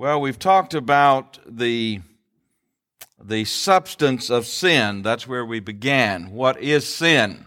Well, 0.00 0.22
we've 0.22 0.38
talked 0.38 0.72
about 0.72 1.38
the, 1.46 2.00
the 3.22 3.44
substance 3.44 4.30
of 4.30 4.46
sin. 4.46 5.02
That's 5.02 5.28
where 5.28 5.44
we 5.44 5.60
began. 5.60 6.30
What 6.30 6.58
is 6.58 6.88
sin? 6.88 7.44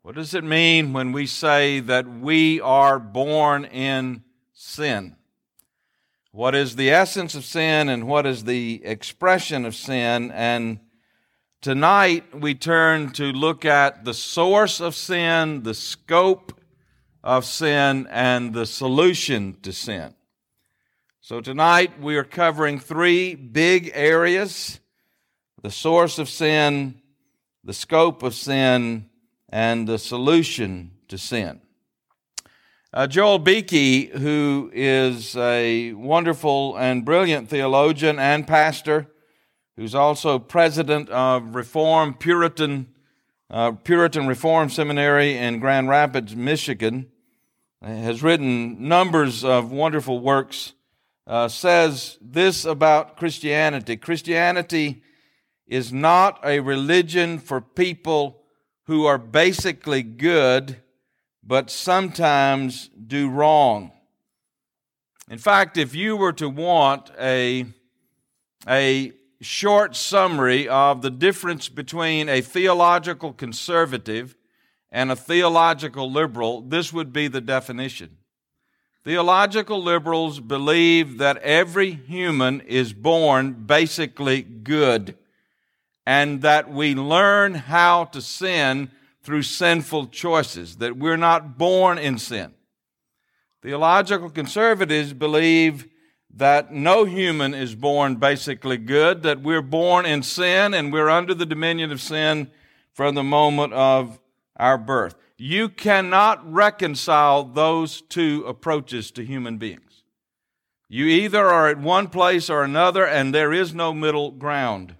What 0.00 0.14
does 0.14 0.32
it 0.32 0.44
mean 0.44 0.94
when 0.94 1.12
we 1.12 1.26
say 1.26 1.80
that 1.80 2.08
we 2.08 2.58
are 2.62 2.98
born 2.98 3.66
in 3.66 4.24
sin? 4.54 5.16
What 6.30 6.54
is 6.54 6.76
the 6.76 6.88
essence 6.88 7.34
of 7.34 7.44
sin 7.44 7.90
and 7.90 8.06
what 8.06 8.24
is 8.24 8.44
the 8.44 8.80
expression 8.82 9.66
of 9.66 9.74
sin? 9.74 10.30
And 10.30 10.80
tonight 11.60 12.34
we 12.34 12.54
turn 12.54 13.12
to 13.12 13.24
look 13.24 13.66
at 13.66 14.06
the 14.06 14.14
source 14.14 14.80
of 14.80 14.94
sin, 14.94 15.64
the 15.64 15.74
scope 15.74 16.58
of 17.22 17.44
sin, 17.44 18.08
and 18.10 18.54
the 18.54 18.64
solution 18.64 19.58
to 19.60 19.70
sin. 19.70 20.14
So 21.24 21.40
tonight 21.40 22.00
we 22.00 22.16
are 22.16 22.24
covering 22.24 22.80
three 22.80 23.36
big 23.36 23.92
areas 23.94 24.80
the 25.62 25.70
source 25.70 26.18
of 26.18 26.28
sin, 26.28 27.00
the 27.62 27.72
scope 27.72 28.24
of 28.24 28.34
sin, 28.34 29.08
and 29.48 29.86
the 29.86 30.00
solution 30.00 30.90
to 31.06 31.16
sin. 31.16 31.60
Uh, 32.92 33.06
Joel 33.06 33.38
Beeke, 33.38 34.12
who 34.14 34.68
is 34.74 35.36
a 35.36 35.92
wonderful 35.92 36.76
and 36.76 37.04
brilliant 37.04 37.48
theologian 37.48 38.18
and 38.18 38.44
pastor, 38.44 39.06
who's 39.76 39.94
also 39.94 40.40
president 40.40 41.08
of 41.10 41.54
Reform 41.54 42.14
Puritan 42.14 42.88
uh, 43.48 43.70
Puritan 43.70 44.26
Reform 44.26 44.70
Seminary 44.70 45.36
in 45.36 45.60
Grand 45.60 45.88
Rapids, 45.88 46.34
Michigan, 46.34 47.12
has 47.80 48.24
written 48.24 48.88
numbers 48.88 49.44
of 49.44 49.70
wonderful 49.70 50.18
works 50.18 50.72
uh, 51.26 51.48
says 51.48 52.18
this 52.20 52.64
about 52.64 53.16
Christianity 53.16 53.96
Christianity 53.96 55.02
is 55.66 55.92
not 55.92 56.40
a 56.44 56.60
religion 56.60 57.38
for 57.38 57.60
people 57.60 58.42
who 58.86 59.06
are 59.06 59.18
basically 59.18 60.02
good, 60.02 60.76
but 61.42 61.70
sometimes 61.70 62.90
do 63.06 63.30
wrong. 63.30 63.92
In 65.30 65.38
fact, 65.38 65.78
if 65.78 65.94
you 65.94 66.16
were 66.16 66.32
to 66.34 66.48
want 66.48 67.10
a, 67.18 67.64
a 68.68 69.12
short 69.40 69.96
summary 69.96 70.68
of 70.68 71.00
the 71.00 71.10
difference 71.10 71.68
between 71.68 72.28
a 72.28 72.40
theological 72.40 73.32
conservative 73.32 74.36
and 74.90 75.10
a 75.10 75.16
theological 75.16 76.10
liberal, 76.10 76.60
this 76.60 76.92
would 76.92 77.12
be 77.12 77.28
the 77.28 77.40
definition. 77.40 78.18
Theological 79.04 79.82
liberals 79.82 80.38
believe 80.38 81.18
that 81.18 81.38
every 81.38 81.90
human 81.90 82.60
is 82.60 82.92
born 82.92 83.52
basically 83.52 84.42
good 84.42 85.18
and 86.06 86.42
that 86.42 86.70
we 86.70 86.94
learn 86.94 87.54
how 87.54 88.04
to 88.06 88.20
sin 88.20 88.92
through 89.22 89.42
sinful 89.42 90.06
choices, 90.06 90.76
that 90.76 90.96
we're 90.96 91.16
not 91.16 91.58
born 91.58 91.98
in 91.98 92.16
sin. 92.18 92.54
Theological 93.60 94.30
conservatives 94.30 95.12
believe 95.12 95.88
that 96.34 96.72
no 96.72 97.04
human 97.04 97.54
is 97.54 97.74
born 97.74 98.16
basically 98.16 98.76
good, 98.76 99.22
that 99.22 99.42
we're 99.42 99.62
born 99.62 100.06
in 100.06 100.22
sin 100.22 100.74
and 100.74 100.92
we're 100.92 101.10
under 101.10 101.34
the 101.34 101.46
dominion 101.46 101.90
of 101.90 102.00
sin 102.00 102.50
from 102.92 103.14
the 103.14 103.22
moment 103.22 103.72
of 103.72 104.20
our 104.56 104.78
birth. 104.78 105.14
You 105.44 105.70
cannot 105.70 106.52
reconcile 106.52 107.42
those 107.42 108.02
two 108.02 108.44
approaches 108.46 109.10
to 109.10 109.24
human 109.24 109.58
beings. 109.58 110.04
You 110.88 111.06
either 111.06 111.44
are 111.44 111.66
at 111.66 111.80
one 111.80 112.06
place 112.06 112.48
or 112.48 112.62
another, 112.62 113.04
and 113.04 113.34
there 113.34 113.52
is 113.52 113.74
no 113.74 113.92
middle 113.92 114.30
ground. 114.30 114.94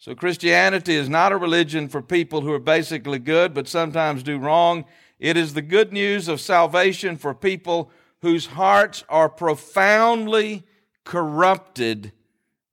So, 0.00 0.16
Christianity 0.16 0.96
is 0.96 1.08
not 1.08 1.30
a 1.30 1.36
religion 1.36 1.88
for 1.88 2.02
people 2.02 2.40
who 2.40 2.52
are 2.52 2.58
basically 2.58 3.20
good 3.20 3.54
but 3.54 3.68
sometimes 3.68 4.24
do 4.24 4.36
wrong. 4.36 4.84
It 5.20 5.36
is 5.36 5.54
the 5.54 5.62
good 5.62 5.92
news 5.92 6.26
of 6.26 6.40
salvation 6.40 7.16
for 7.16 7.32
people 7.32 7.92
whose 8.20 8.46
hearts 8.46 9.04
are 9.08 9.28
profoundly 9.28 10.64
corrupted 11.04 12.10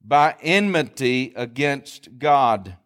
by 0.04 0.38
enmity 0.42 1.34
against 1.36 2.18
God. 2.18 2.78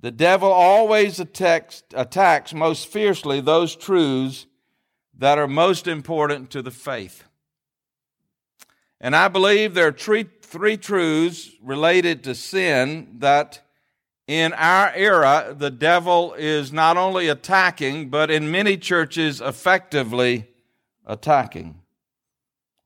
The 0.00 0.10
devil 0.10 0.50
always 0.50 1.18
attacks, 1.20 1.82
attacks 1.94 2.52
most 2.52 2.88
fiercely 2.88 3.40
those 3.40 3.74
truths 3.74 4.46
that 5.18 5.38
are 5.38 5.48
most 5.48 5.86
important 5.86 6.50
to 6.50 6.62
the 6.62 6.70
faith. 6.70 7.24
And 9.00 9.16
I 9.16 9.28
believe 9.28 9.74
there 9.74 9.88
are 9.88 9.92
three, 9.92 10.26
three 10.42 10.76
truths 10.76 11.50
related 11.62 12.24
to 12.24 12.34
sin 12.34 13.16
that 13.18 13.62
in 14.26 14.52
our 14.54 14.92
era 14.94 15.54
the 15.56 15.70
devil 15.70 16.34
is 16.34 16.72
not 16.72 16.96
only 16.96 17.28
attacking, 17.28 18.10
but 18.10 18.30
in 18.30 18.50
many 18.50 18.76
churches 18.76 19.40
effectively 19.40 20.48
attacking. 21.06 21.80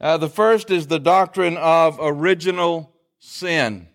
Uh, 0.01 0.17
the 0.17 0.29
first 0.29 0.71
is 0.71 0.87
the 0.87 0.99
doctrine 0.99 1.57
of 1.57 1.99
original 2.01 2.93
sin. 3.19 3.89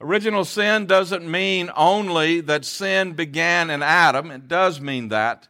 Original 0.00 0.44
sin 0.44 0.86
doesn't 0.86 1.28
mean 1.28 1.70
only 1.76 2.40
that 2.42 2.64
sin 2.64 3.14
began 3.14 3.68
in 3.68 3.82
Adam. 3.82 4.30
It 4.30 4.46
does 4.46 4.80
mean 4.80 5.08
that. 5.08 5.48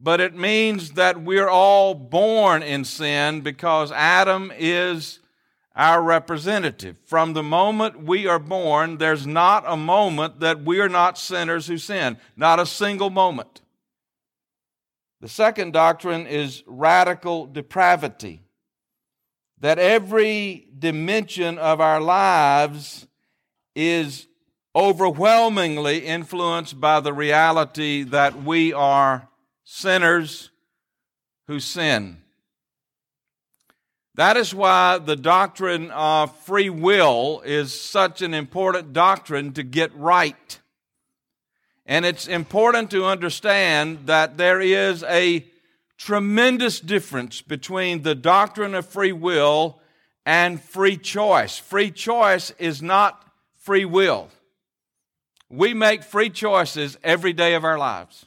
But 0.00 0.20
it 0.20 0.34
means 0.34 0.92
that 0.92 1.22
we're 1.22 1.48
all 1.48 1.94
born 1.94 2.62
in 2.62 2.84
sin 2.84 3.42
because 3.42 3.92
Adam 3.92 4.50
is 4.56 5.20
our 5.76 6.02
representative. 6.02 6.96
From 7.04 7.32
the 7.32 7.42
moment 7.42 8.04
we 8.04 8.26
are 8.26 8.38
born, 8.38 8.98
there's 8.98 9.26
not 9.26 9.64
a 9.66 9.76
moment 9.76 10.40
that 10.40 10.62
we're 10.62 10.88
not 10.88 11.18
sinners 11.18 11.66
who 11.66 11.78
sin. 11.78 12.16
Not 12.36 12.60
a 12.60 12.66
single 12.66 13.10
moment. 13.10 13.60
The 15.20 15.28
second 15.28 15.72
doctrine 15.72 16.26
is 16.26 16.62
radical 16.66 17.46
depravity. 17.46 18.42
That 19.60 19.78
every 19.78 20.68
dimension 20.78 21.58
of 21.58 21.80
our 21.80 22.00
lives 22.00 23.06
is 23.74 24.26
overwhelmingly 24.74 25.98
influenced 25.98 26.80
by 26.80 27.00
the 27.00 27.12
reality 27.12 28.02
that 28.02 28.42
we 28.42 28.72
are 28.72 29.28
sinners 29.64 30.50
who 31.46 31.60
sin. 31.60 32.18
That 34.16 34.36
is 34.36 34.54
why 34.54 34.98
the 34.98 35.16
doctrine 35.16 35.90
of 35.90 36.36
free 36.40 36.70
will 36.70 37.42
is 37.44 37.78
such 37.78 38.22
an 38.22 38.32
important 38.32 38.92
doctrine 38.92 39.52
to 39.54 39.62
get 39.62 39.94
right. 39.96 40.60
And 41.86 42.04
it's 42.06 42.28
important 42.28 42.90
to 42.92 43.04
understand 43.04 44.06
that 44.06 44.36
there 44.36 44.60
is 44.60 45.02
a 45.04 45.44
tremendous 45.98 46.80
difference 46.80 47.42
between 47.42 48.02
the 48.02 48.14
doctrine 48.14 48.74
of 48.74 48.86
free 48.86 49.12
will 49.12 49.80
and 50.24 50.60
free 50.60 50.96
choice. 50.96 51.58
Free 51.58 51.90
choice 51.90 52.50
is 52.58 52.80
not 52.80 53.20
free 53.64 53.86
will. 53.86 54.28
We 55.48 55.72
make 55.72 56.02
free 56.02 56.30
choices 56.30 56.98
every 57.02 57.32
day 57.32 57.54
of 57.54 57.64
our 57.64 57.78
lives. 57.78 58.26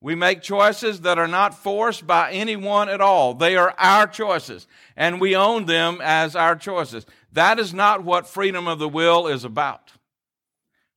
We 0.00 0.14
make 0.14 0.42
choices 0.42 1.02
that 1.02 1.18
are 1.18 1.28
not 1.28 1.54
forced 1.54 2.06
by 2.06 2.32
anyone 2.32 2.88
at 2.88 3.00
all. 3.00 3.34
They 3.34 3.56
are 3.56 3.74
our 3.78 4.06
choices, 4.06 4.66
and 4.96 5.20
we 5.20 5.36
own 5.36 5.66
them 5.66 6.00
as 6.02 6.34
our 6.34 6.56
choices. 6.56 7.06
That 7.32 7.58
is 7.58 7.74
not 7.74 8.04
what 8.04 8.26
freedom 8.26 8.66
of 8.66 8.78
the 8.78 8.88
will 8.88 9.26
is 9.26 9.44
about. 9.44 9.92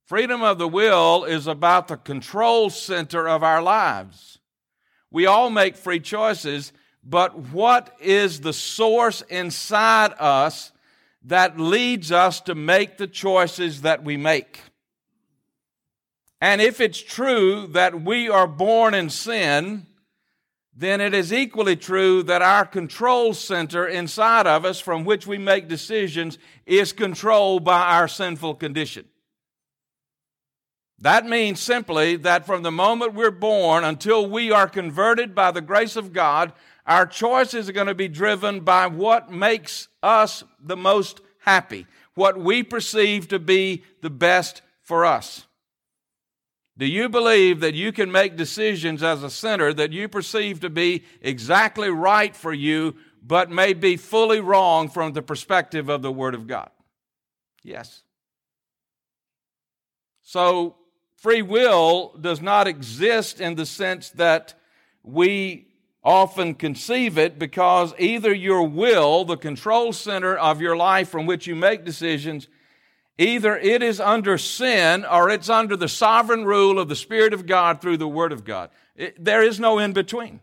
Freedom 0.06 0.44
of 0.44 0.58
the 0.59 0.68
will 0.68 1.24
is 1.24 1.47
about 1.47 1.88
the 1.88 1.97
control 1.97 2.70
center 2.70 3.28
of 3.28 3.44
our 3.44 3.62
lives. 3.62 4.40
We 5.12 5.26
all 5.26 5.50
make 5.50 5.76
free 5.76 6.00
choices, 6.00 6.72
but 7.03 7.36
what 7.50 7.96
is 8.00 8.41
the 8.41 8.53
source 8.53 9.22
inside 9.22 10.14
us 10.20 10.72
that 11.25 11.59
leads 11.59 12.11
us 12.11 12.39
to 12.41 12.55
make 12.55 12.97
the 12.97 13.07
choices 13.07 13.81
that 13.81 14.03
we 14.03 14.17
make. 14.17 14.61
And 16.39 16.61
if 16.61 16.79
it's 16.79 17.01
true 17.01 17.67
that 17.67 18.01
we 18.01 18.29
are 18.29 18.47
born 18.47 18.93
in 18.93 19.09
sin, 19.09 19.87
then 20.75 21.01
it 21.01 21.13
is 21.13 21.33
equally 21.33 21.75
true 21.75 22.22
that 22.23 22.41
our 22.41 22.66
control 22.66 23.33
center 23.33 23.87
inside 23.87 24.45
of 24.45 24.66
us, 24.66 24.79
from 24.79 25.05
which 25.05 25.25
we 25.25 25.37
make 25.37 25.67
decisions, 25.67 26.37
is 26.66 26.91
controlled 26.91 27.63
by 27.63 27.81
our 27.81 28.07
sinful 28.07 28.55
condition. 28.55 29.05
That 30.99 31.25
means 31.25 31.59
simply 31.59 32.17
that 32.17 32.45
from 32.45 32.63
the 32.63 32.72
moment 32.72 33.13
we're 33.13 33.31
born 33.31 33.83
until 33.83 34.29
we 34.29 34.51
are 34.51 34.67
converted 34.67 35.33
by 35.33 35.51
the 35.51 35.61
grace 35.61 35.95
of 35.95 36.13
God, 36.13 36.53
our 36.85 37.05
choices 37.05 37.67
are 37.67 37.73
going 37.73 37.87
to 37.87 37.96
be 37.96 38.08
driven 38.08 38.59
by 38.59 38.87
what 38.87 39.32
makes 39.32 39.87
us 40.03 40.43
the 40.59 40.78
most 40.78 41.22
happy, 41.40 41.87
what 42.14 42.37
we 42.37 42.64
perceive 42.64 43.28
to 43.29 43.40
be 43.40 43.84
the 44.02 44.09
best 44.09 44.61
for 44.82 45.05
us. 45.05 45.46
Do 46.78 46.85
you 46.85 47.08
believe 47.08 47.61
that 47.61 47.73
you 47.73 47.91
can 47.91 48.11
make 48.11 48.35
decisions 48.35 49.02
as 49.02 49.23
a 49.23 49.29
sinner 49.29 49.73
that 49.73 49.93
you 49.93 50.09
perceive 50.09 50.59
to 50.59 50.70
be 50.70 51.03
exactly 51.22 51.90
right 51.90 52.35
for 52.35 52.53
you 52.53 52.96
but 53.26 53.49
may 53.49 53.73
be 53.73 53.97
fully 53.97 54.40
wrong 54.40 54.87
from 54.87 55.14
the 55.14 55.22
perspective 55.22 55.90
of 55.90 56.03
the 56.03 56.11
Word 56.11 56.35
of 56.35 56.46
God. 56.46 56.70
Yes. 57.64 58.03
So, 60.22 60.76
free 61.16 61.41
will 61.41 62.16
does 62.22 62.40
not 62.40 62.67
exist 62.67 63.41
in 63.41 63.55
the 63.55 63.66
sense 63.66 64.11
that 64.11 64.53
we 65.02 65.67
often 66.05 66.53
conceive 66.53 67.17
it 67.17 67.40
because 67.40 67.93
either 67.97 68.31
your 68.31 68.67
will, 68.67 69.25
the 69.25 69.35
control 69.35 69.91
center 69.91 70.37
of 70.37 70.61
your 70.61 70.78
life 70.78 71.09
from 71.09 71.25
which 71.25 71.47
you 71.47 71.55
make 71.55 71.84
decisions, 71.84 72.47
either 73.17 73.57
it 73.57 73.81
is 73.81 73.99
under 73.99 74.37
sin 74.37 75.03
or 75.03 75.31
it's 75.31 75.49
under 75.49 75.75
the 75.75 75.90
sovereign 75.90 76.46
rule 76.46 76.78
of 76.78 76.87
the 76.87 76.96
Spirit 76.96 77.34
of 77.34 77.47
God 77.47 77.81
through 77.81 77.97
the 77.97 78.07
Word 78.07 78.31
of 78.31 78.46
God. 78.46 78.69
It, 78.96 79.22
there 79.22 79.41
is 79.41 79.59
no 79.59 79.79
in 79.79 79.93
between. 79.93 80.41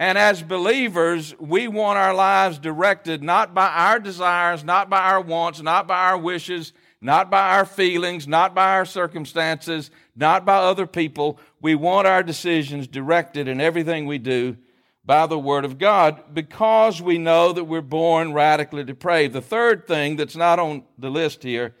And 0.00 0.18
as 0.18 0.42
believers, 0.42 1.38
we 1.38 1.68
want 1.68 1.98
our 1.98 2.12
lives 2.12 2.58
directed 2.58 3.22
not 3.22 3.54
by 3.54 3.68
our 3.68 4.00
desires, 4.00 4.64
not 4.64 4.90
by 4.90 4.98
our 4.98 5.20
wants, 5.20 5.62
not 5.62 5.86
by 5.86 6.08
our 6.08 6.18
wishes, 6.18 6.72
not 7.04 7.30
by 7.30 7.50
our 7.50 7.66
feelings, 7.66 8.26
not 8.26 8.54
by 8.54 8.70
our 8.72 8.86
circumstances, 8.86 9.90
not 10.16 10.46
by 10.46 10.56
other 10.56 10.86
people. 10.86 11.38
We 11.60 11.74
want 11.74 12.06
our 12.06 12.22
decisions 12.22 12.86
directed 12.86 13.46
in 13.46 13.60
everything 13.60 14.06
we 14.06 14.16
do 14.16 14.56
by 15.04 15.26
the 15.26 15.38
Word 15.38 15.66
of 15.66 15.76
God 15.76 16.22
because 16.32 17.02
we 17.02 17.18
know 17.18 17.52
that 17.52 17.64
we're 17.64 17.82
born 17.82 18.32
radically 18.32 18.84
depraved. 18.84 19.34
The 19.34 19.42
third 19.42 19.86
thing 19.86 20.16
that's 20.16 20.34
not 20.34 20.58
on 20.58 20.84
the 20.96 21.10
list 21.10 21.42
here 21.42 21.74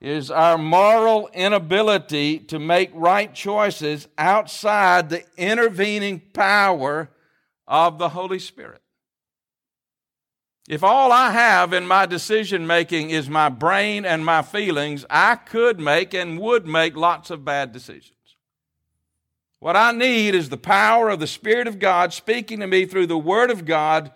is 0.00 0.30
our 0.30 0.56
moral 0.56 1.28
inability 1.34 2.38
to 2.38 2.58
make 2.58 2.90
right 2.94 3.34
choices 3.34 4.08
outside 4.16 5.10
the 5.10 5.24
intervening 5.36 6.22
power 6.32 7.10
of 7.68 7.98
the 7.98 8.08
Holy 8.08 8.38
Spirit. 8.38 8.80
If 10.70 10.84
all 10.84 11.10
I 11.10 11.32
have 11.32 11.72
in 11.72 11.84
my 11.84 12.06
decision 12.06 12.64
making 12.64 13.10
is 13.10 13.28
my 13.28 13.48
brain 13.48 14.04
and 14.04 14.24
my 14.24 14.40
feelings, 14.40 15.04
I 15.10 15.34
could 15.34 15.80
make 15.80 16.14
and 16.14 16.38
would 16.38 16.64
make 16.64 16.94
lots 16.94 17.28
of 17.28 17.44
bad 17.44 17.72
decisions. 17.72 18.14
What 19.58 19.74
I 19.74 19.90
need 19.90 20.36
is 20.36 20.48
the 20.48 20.56
power 20.56 21.08
of 21.08 21.18
the 21.18 21.26
Spirit 21.26 21.66
of 21.66 21.80
God 21.80 22.12
speaking 22.12 22.60
to 22.60 22.68
me 22.68 22.86
through 22.86 23.08
the 23.08 23.18
Word 23.18 23.50
of 23.50 23.64
God 23.64 24.12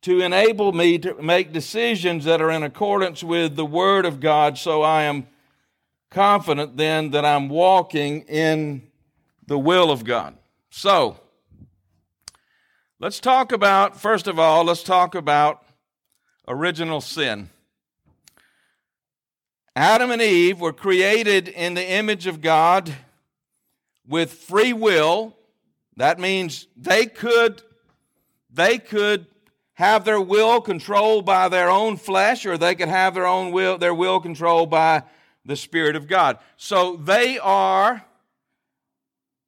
to 0.00 0.22
enable 0.22 0.72
me 0.72 0.96
to 0.96 1.22
make 1.22 1.52
decisions 1.52 2.24
that 2.24 2.40
are 2.40 2.50
in 2.50 2.62
accordance 2.62 3.22
with 3.22 3.54
the 3.54 3.66
Word 3.66 4.06
of 4.06 4.18
God 4.18 4.56
so 4.56 4.80
I 4.80 5.02
am 5.02 5.26
confident 6.08 6.78
then 6.78 7.10
that 7.10 7.26
I'm 7.26 7.50
walking 7.50 8.22
in 8.22 8.80
the 9.46 9.58
will 9.58 9.90
of 9.90 10.04
God. 10.04 10.38
So, 10.70 11.20
let's 12.98 13.20
talk 13.20 13.52
about, 13.52 14.00
first 14.00 14.26
of 14.26 14.38
all, 14.38 14.64
let's 14.64 14.82
talk 14.82 15.14
about 15.14 15.64
original 16.48 17.00
sin. 17.00 17.50
Adam 19.74 20.10
and 20.10 20.22
Eve 20.22 20.60
were 20.60 20.72
created 20.72 21.48
in 21.48 21.74
the 21.74 21.86
image 21.86 22.26
of 22.26 22.40
God 22.40 22.94
with 24.08 24.32
free 24.32 24.72
will. 24.72 25.36
That 25.96 26.18
means 26.18 26.66
they 26.76 27.06
could 27.06 27.62
they 28.50 28.78
could 28.78 29.26
have 29.74 30.06
their 30.06 30.20
will 30.20 30.62
controlled 30.62 31.26
by 31.26 31.50
their 31.50 31.68
own 31.68 31.98
flesh 31.98 32.46
or 32.46 32.56
they 32.56 32.74
could 32.74 32.88
have 32.88 33.12
their 33.12 33.26
own 33.26 33.52
will 33.52 33.76
their 33.76 33.94
will 33.94 34.20
controlled 34.20 34.70
by 34.70 35.02
the 35.44 35.56
spirit 35.56 35.94
of 35.94 36.08
God. 36.08 36.38
So 36.56 36.96
they 36.96 37.38
are 37.38 38.02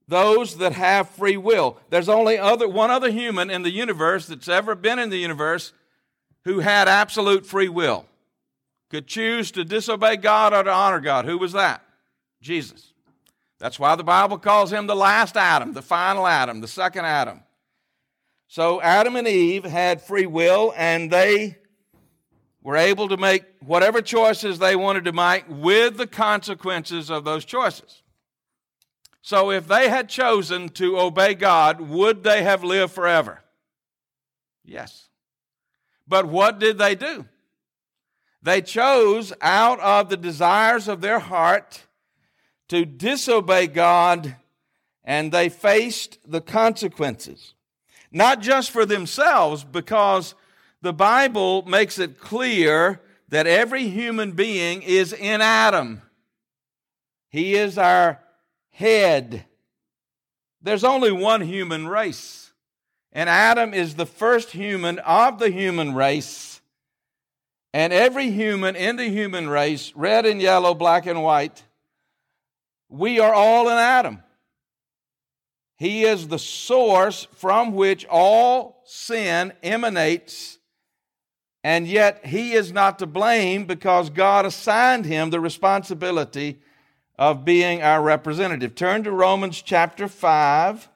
those 0.07 0.59
that 0.59 0.73
have 0.73 1.09
free 1.11 1.37
will. 1.37 1.79
There's 1.89 2.09
only 2.09 2.39
other 2.39 2.69
one 2.69 2.91
other 2.91 3.11
human 3.11 3.51
in 3.51 3.63
the 3.63 3.71
universe 3.71 4.27
that's 4.27 4.49
ever 4.49 4.75
been 4.75 4.99
in 4.99 5.09
the 5.09 5.19
universe 5.19 5.73
who 6.45 6.61
had 6.61 6.89
absolute 6.89 7.45
free 7.47 7.69
will, 7.69 8.07
could 8.91 9.07
choose 9.07 9.51
to 9.53 9.65
disobey 9.65 10.17
God 10.17 10.53
or 10.55 10.63
to 10.63 10.73
honor 10.73 11.01
God. 11.01 11.25
Who 11.25 11.39
was 11.39 11.53
that? 11.53 11.83
Jesus. 12.41 12.93
That's 13.59 13.79
why 13.79 13.97
the 13.97 14.05
Bible 14.05 14.39
calls 14.39 14.73
him 14.73 14.87
the 14.87 14.97
last 14.97 15.37
Adam, 15.37 15.73
the 15.73 15.83
final 15.83 16.27
Adam, 16.27 16.61
the 16.61 16.69
second 16.69 17.05
Adam. 17.05 17.43
So 18.47 18.81
Adam 18.81 19.17
and 19.17 19.29
Eve 19.29 19.65
had 19.65 20.01
free 20.01 20.27
will 20.27 20.73
and 20.77 21.11
they 21.11 21.59
were 22.63 22.77
able 22.77 23.09
to 23.09 23.17
make 23.17 23.45
whatever 23.61 24.01
choices 24.01 24.59
they 24.59 24.77
wanted 24.77 25.05
to 25.05 25.13
make 25.13 25.45
with 25.49 25.97
the 25.97 26.07
consequences 26.07 27.11
of 27.11 27.25
those 27.25 27.45
choices. 27.45 28.03
So 29.23 29.51
if 29.51 29.69
they 29.69 29.89
had 29.89 30.09
chosen 30.09 30.71
to 30.71 30.99
obey 30.99 31.35
God, 31.35 31.81
would 31.81 32.23
they 32.23 32.43
have 32.43 32.65
lived 32.65 32.93
forever? 32.93 33.43
Yes. 34.65 35.08
But 36.09 36.27
what 36.27 36.59
did 36.59 36.79
they 36.79 36.95
do? 36.95 37.27
They 38.43 38.63
chose 38.63 39.33
out 39.41 39.79
of 39.81 40.09
the 40.09 40.17
desires 40.17 40.89
of 40.89 41.01
their 41.01 41.19
heart 41.19 41.85
to 42.69 42.85
disobey 42.85 43.67
God, 43.67 44.37
and 45.05 45.33
they 45.33 45.49
faced 45.49 46.19
the 46.27 46.41
consequences. 46.41 47.55
Not 48.11 48.41
just 48.41 48.71
for 48.71 48.87
themselves, 48.87 49.65
because 49.65 50.35
the 50.81 50.93
Bible 50.93 51.63
makes 51.67 51.99
it 51.99 52.21
clear 52.21 53.01
that 53.29 53.47
every 53.47 53.89
human 53.89 54.33
being 54.33 54.83
is 54.83 55.13
in 55.13 55.41
Adam. 55.41 56.03
He 57.29 57.55
is 57.55 57.77
our 57.77 58.21
head. 58.71 59.45
There's 60.63 60.85
only 60.85 61.13
one 61.13 61.43
human 61.43 61.87
race. 61.87 62.48
And 63.13 63.29
Adam 63.29 63.73
is 63.73 63.95
the 63.95 64.07
first 64.07 64.51
human 64.51 64.99
of 65.01 65.39
the 65.39 65.51
human 65.51 65.95
race. 65.95 66.61
And 67.73 67.93
every 67.93 68.31
human 68.31 68.77
in 68.77 68.97
the 68.97 69.09
human 69.09 69.49
race, 69.49 69.93
red 69.95 70.27
and 70.27 70.41
yellow, 70.41 70.75
black 70.75 71.07
and 71.07 71.23
white, 71.23 71.63
we 72.89 73.21
are 73.21 73.33
all 73.33 73.69
in 73.69 73.77
Adam. 73.77 74.23
He 75.77 76.05
is 76.05 76.29
the 76.29 76.39
source 76.39 77.29
from 77.33 77.73
which 77.73 78.05
all 78.07 78.83
sin 78.85 79.53
emanates, 79.63 80.59
and 81.63 81.87
yet 81.87 82.27
he 82.27 82.53
is 82.53 82.73
not 82.73 82.99
to 82.99 83.07
blame 83.07 83.65
because 83.65 84.11
God 84.11 84.45
assigned 84.45 85.05
him 85.05 85.31
the 85.31 85.39
responsibility 85.39 86.61
of 87.17 87.45
being 87.45 87.83
our 87.83 88.03
representative. 88.03 88.75
Turn 88.75 89.05
to 89.05 89.13
Romans 89.13 89.63
chapter 89.63 90.09
5. 90.09 90.89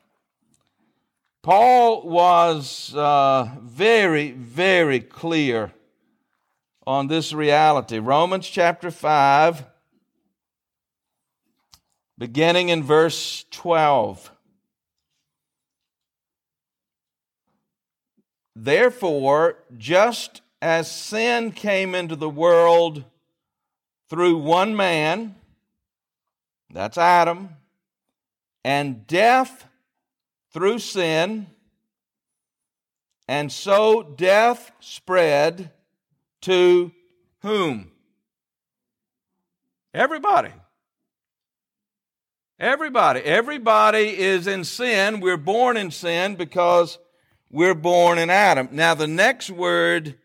Paul 1.43 2.09
was 2.09 2.95
uh, 2.95 3.51
very, 3.61 4.31
very 4.31 5.01
clear 5.01 5.73
on 6.87 7.09
this 7.09 7.33
reality. 7.33 7.99
Romans 7.99 8.49
chapter 8.49 8.93
5, 8.93 9.65
beginning 12.17 12.69
in 12.69 12.85
verse 12.85 13.45
12. 13.51 14.31
Therefore, 18.55 19.59
just 19.77 20.43
as 20.61 20.89
sin 20.89 21.51
came 21.51 21.97
into 21.97 22.15
the 22.15 22.31
world 22.31 23.03
through 24.09 24.37
one 24.37 24.77
man, 24.77 25.35
that's 26.71 26.99
Adam, 26.99 27.49
and 28.65 29.09
death 29.09 29.67
through 30.53 30.79
sin, 30.79 31.47
and 33.29 33.51
so 33.51 34.03
death 34.03 34.71
spread 34.81 35.71
to 36.43 36.93
whom? 37.41 37.91
Everybody. 39.95 40.51
Everybody. 42.59 43.21
Everybody 43.21 44.19
is 44.19 44.47
in 44.47 44.65
sin. 44.65 45.21
We're 45.21 45.37
born 45.37 45.77
in 45.77 45.91
sin 45.91 46.37
because 46.37 46.99
we're 47.51 47.75
born 47.75 48.19
in 48.19 48.31
Adam. 48.31 48.69
Now, 48.73 48.95
the 48.95 49.07
next 49.07 49.51
word 49.51 50.17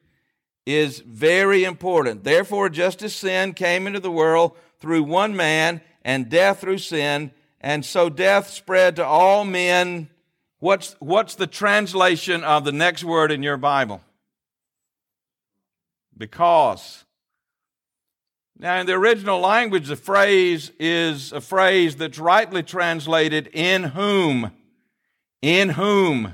is 0.65 0.99
very 0.99 1.63
important. 1.63 2.23
Therefore, 2.23 2.69
just 2.69 3.01
as 3.01 3.15
sin 3.15 3.53
came 3.53 3.87
into 3.87 3.99
the 3.99 4.11
world 4.11 4.55
through 4.79 5.03
one 5.03 5.35
man, 5.35 5.81
and 6.03 6.29
death 6.29 6.61
through 6.61 6.77
sin, 6.77 7.31
and 7.59 7.83
so 7.83 8.09
death 8.09 8.49
spread 8.49 8.95
to 8.95 9.05
all 9.05 9.43
men 9.43 10.09
What's, 10.59 10.95
what's 10.99 11.35
the 11.35 11.47
translation 11.47 12.43
of 12.43 12.63
the 12.63 12.71
next 12.71 13.03
word 13.03 13.31
in 13.31 13.43
your 13.43 13.57
Bible? 13.57 14.01
Because. 16.17 17.05
Now, 18.57 18.79
in 18.79 18.87
the 18.87 18.93
original 18.93 19.39
language, 19.39 19.87
the 19.87 19.95
phrase 19.95 20.71
is 20.79 21.31
a 21.31 21.41
phrase 21.41 21.95
that's 21.95 22.17
rightly 22.17 22.63
translated 22.63 23.49
in 23.53 23.83
whom. 23.83 24.51
In 25.43 25.69
whom. 25.69 26.33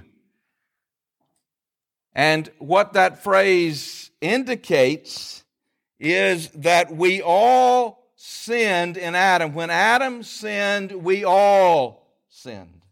And 2.15 2.49
what 2.59 2.93
that 2.93 3.23
phrase 3.23 4.09
indicates 4.21 5.43
is 5.99 6.47
that 6.49 6.95
we 6.95 7.21
all 7.21 8.13
sinned 8.15 8.95
in 8.95 9.15
Adam. 9.15 9.53
When 9.53 9.69
Adam 9.69 10.23
sinned, 10.23 10.91
we 10.91 11.25
all 11.25 12.07
sinned. 12.29 12.82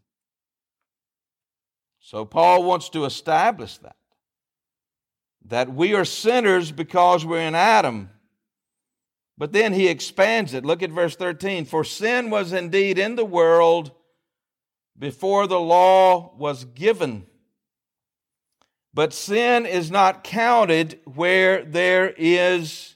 So 2.12 2.26
Paul 2.26 2.64
wants 2.64 2.90
to 2.90 3.06
establish 3.06 3.78
that. 3.78 3.96
That 5.46 5.72
we 5.72 5.94
are 5.94 6.04
sinners 6.04 6.70
because 6.70 7.24
we're 7.24 7.40
in 7.40 7.54
Adam. 7.54 8.10
But 9.38 9.52
then 9.52 9.72
he 9.72 9.88
expands 9.88 10.52
it. 10.52 10.62
Look 10.62 10.82
at 10.82 10.90
verse 10.90 11.16
13. 11.16 11.64
For 11.64 11.84
sin 11.84 12.28
was 12.28 12.52
indeed 12.52 12.98
in 12.98 13.16
the 13.16 13.24
world 13.24 13.92
before 14.98 15.46
the 15.46 15.58
law 15.58 16.36
was 16.36 16.66
given. 16.66 17.26
But 18.92 19.14
sin 19.14 19.64
is 19.64 19.90
not 19.90 20.22
counted 20.22 21.00
where 21.06 21.64
there 21.64 22.12
is 22.14 22.94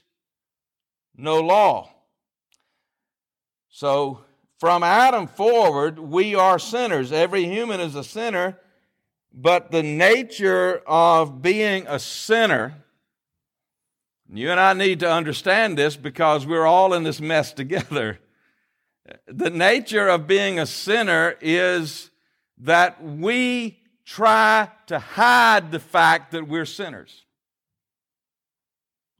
no 1.15 1.39
law. 1.39 1.89
So, 3.69 4.25
from 4.59 4.83
Adam 4.83 5.25
forward, 5.25 5.97
we 5.97 6.35
are 6.35 6.59
sinners. 6.59 7.11
Every 7.11 7.45
human 7.45 7.79
is 7.79 7.95
a 7.95 8.03
sinner, 8.03 8.59
but 9.39 9.69
the 9.69 9.83
nature 9.83 10.81
of 10.87 11.43
being 11.43 11.85
a 11.87 11.99
sinner, 11.99 12.73
you 14.33 14.49
and 14.49 14.59
I 14.59 14.73
need 14.73 15.01
to 15.01 15.11
understand 15.11 15.77
this 15.77 15.95
because 15.95 16.47
we're 16.47 16.65
all 16.65 16.95
in 16.95 17.03
this 17.03 17.21
mess 17.21 17.53
together. 17.53 18.19
The 19.25 19.49
nature 19.49 20.09
of 20.09 20.27
being 20.27 20.59
a 20.59 20.65
sinner 20.65 21.37
is 21.39 22.11
that 22.57 23.01
we 23.01 23.79
try 24.03 24.69
to 24.87 24.99
hide 24.99 25.71
the 25.71 25.79
fact 25.79 26.33
that 26.33 26.45
we're 26.45 26.65
sinners. 26.65 27.23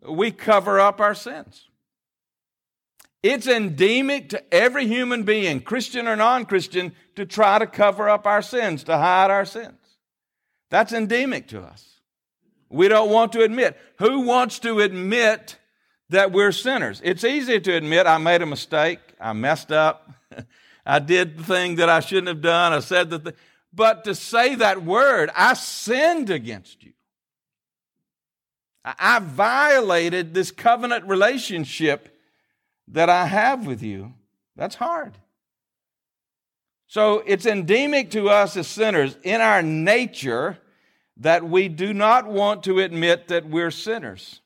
We 0.05 0.31
cover 0.31 0.77
up 0.77 0.99
our 0.99 1.15
sins. 1.15 1.69
It's 3.23 3.47
endemic 3.47 4.27
to 4.31 4.53
every 4.53 4.87
human 4.87 5.23
being, 5.23 5.61
Christian 5.61 6.05
or 6.05 6.17
non 6.17 6.43
Christian, 6.43 6.91
to 7.15 7.25
try 7.25 7.57
to 7.57 7.65
cover 7.65 8.09
up 8.09 8.27
our 8.27 8.41
sins, 8.41 8.83
to 8.83 8.97
hide 8.97 9.31
our 9.31 9.45
sins. 9.45 9.86
That's 10.69 10.93
endemic 10.93 11.47
to 11.49 11.61
us. 11.61 11.99
We 12.69 12.87
don't 12.87 13.09
want 13.09 13.31
to 13.33 13.43
admit. 13.43 13.77
Who 13.99 14.21
wants 14.21 14.59
to 14.59 14.79
admit 14.79 15.57
that 16.09 16.31
we're 16.31 16.51
sinners? 16.51 17.01
It's 17.03 17.23
easy 17.23 17.59
to 17.59 17.73
admit 17.73 18.07
I 18.07 18.17
made 18.17 18.41
a 18.41 18.45
mistake, 18.45 18.99
I 19.19 19.33
messed 19.33 19.71
up, 19.71 20.11
I 20.85 20.99
did 20.99 21.37
the 21.37 21.43
thing 21.43 21.75
that 21.75 21.89
I 21.89 22.01
shouldn't 22.01 22.27
have 22.27 22.41
done, 22.41 22.73
I 22.73 22.79
said 22.79 23.09
the 23.09 23.19
thing. 23.19 23.33
But 23.73 24.03
to 24.05 24.15
say 24.15 24.55
that 24.55 24.83
word, 24.83 25.29
I 25.35 25.53
sinned 25.53 26.29
against 26.29 26.83
you. 26.83 26.93
I 28.83 29.19
violated 29.19 30.33
this 30.33 30.49
covenant 30.49 31.05
relationship 31.05 32.17
that 32.87 33.09
I 33.09 33.25
have 33.25 33.67
with 33.67 33.83
you. 33.83 34.13
That's 34.55 34.75
hard. 34.75 35.17
So 36.87 37.23
it's 37.25 37.45
endemic 37.45 38.11
to 38.11 38.29
us 38.29 38.57
as 38.57 38.67
sinners 38.67 39.17
in 39.23 39.41
our 39.41 39.61
nature 39.61 40.57
that 41.17 41.47
we 41.47 41.67
do 41.67 41.93
not 41.93 42.27
want 42.27 42.63
to 42.63 42.79
admit 42.79 43.27
that 43.27 43.47
we're 43.47 43.71
sinners. 43.71 44.41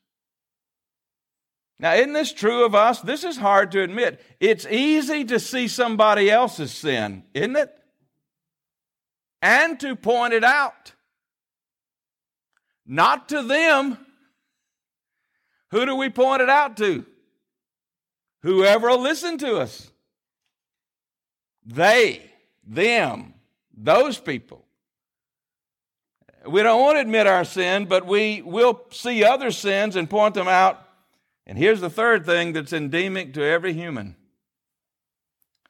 Now, 1.79 1.93
isn't 1.93 2.13
this 2.13 2.31
true 2.31 2.65
of 2.65 2.75
us? 2.75 3.01
This 3.01 3.23
is 3.23 3.37
hard 3.37 3.71
to 3.71 3.81
admit. 3.81 4.23
It's 4.39 4.65
easy 4.67 5.25
to 5.25 5.39
see 5.39 5.67
somebody 5.67 6.29
else's 6.29 6.71
sin, 6.71 7.23
isn't 7.33 7.55
it? 7.55 7.75
and 9.41 9.79
to 9.79 9.95
point 9.95 10.33
it 10.33 10.43
out. 10.43 10.93
Not 12.85 13.29
to 13.29 13.41
them. 13.43 13.97
Who 15.71 15.85
do 15.85 15.95
we 15.95 16.09
point 16.09 16.41
it 16.41 16.49
out 16.49 16.77
to? 16.77 17.05
Whoever 18.43 18.89
will 18.89 19.01
listen 19.01 19.37
to 19.39 19.57
us. 19.57 19.89
They, 21.65 22.30
them, 22.65 23.33
those 23.75 24.19
people. 24.19 24.65
We 26.47 26.63
don't 26.63 26.81
want 26.81 26.95
to 26.95 27.01
admit 27.01 27.27
our 27.27 27.45
sin, 27.45 27.85
but 27.85 28.05
we 28.05 28.41
will 28.41 28.81
see 28.91 29.23
other 29.23 29.51
sins 29.51 29.95
and 29.95 30.09
point 30.09 30.33
them 30.33 30.47
out. 30.47 30.83
And 31.45 31.57
here's 31.57 31.81
the 31.81 31.89
third 31.89 32.25
thing 32.25 32.53
that's 32.53 32.73
endemic 32.73 33.33
to 33.33 33.43
every 33.43 33.73
human 33.73 34.15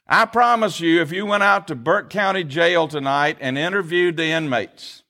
I 0.08 0.26
promise 0.26 0.82
you, 0.82 1.02
if 1.02 1.14
you 1.14 1.26
went 1.26 1.44
out 1.44 1.70
to 1.70 1.76
Burke 1.76 2.10
County 2.10 2.44
Jail 2.44 2.90
tonight 2.90 3.38
and 3.40 3.58
interviewed 3.58 4.18
the 4.18 4.26
inmates, 4.26 5.04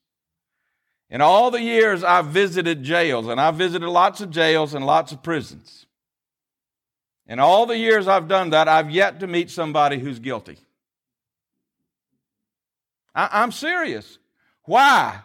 in 1.10 1.22
all 1.22 1.50
the 1.50 1.62
years 1.62 2.04
I've 2.04 2.28
visited 2.28 2.84
jails, 2.84 3.28
and 3.28 3.42
I've 3.42 3.56
visited 3.56 3.88
lots 3.88 4.22
of 4.22 4.30
jails 4.30 4.76
and 4.76 4.86
lots 4.86 5.12
of 5.12 5.24
prisons, 5.24 5.88
in 7.26 7.40
all 7.40 7.66
the 7.66 7.78
years 7.78 8.08
I've 8.08 8.28
done 8.28 8.52
that, 8.52 8.68
I've 8.68 8.92
yet 8.92 9.20
to 9.22 9.28
meet 9.28 9.50
somebody 9.50 9.98
who's 9.98 10.20
guilty. 10.20 10.60
I- 13.14 13.44
am 13.44 13.52
serious. 13.52 14.18
Why? 14.64 15.22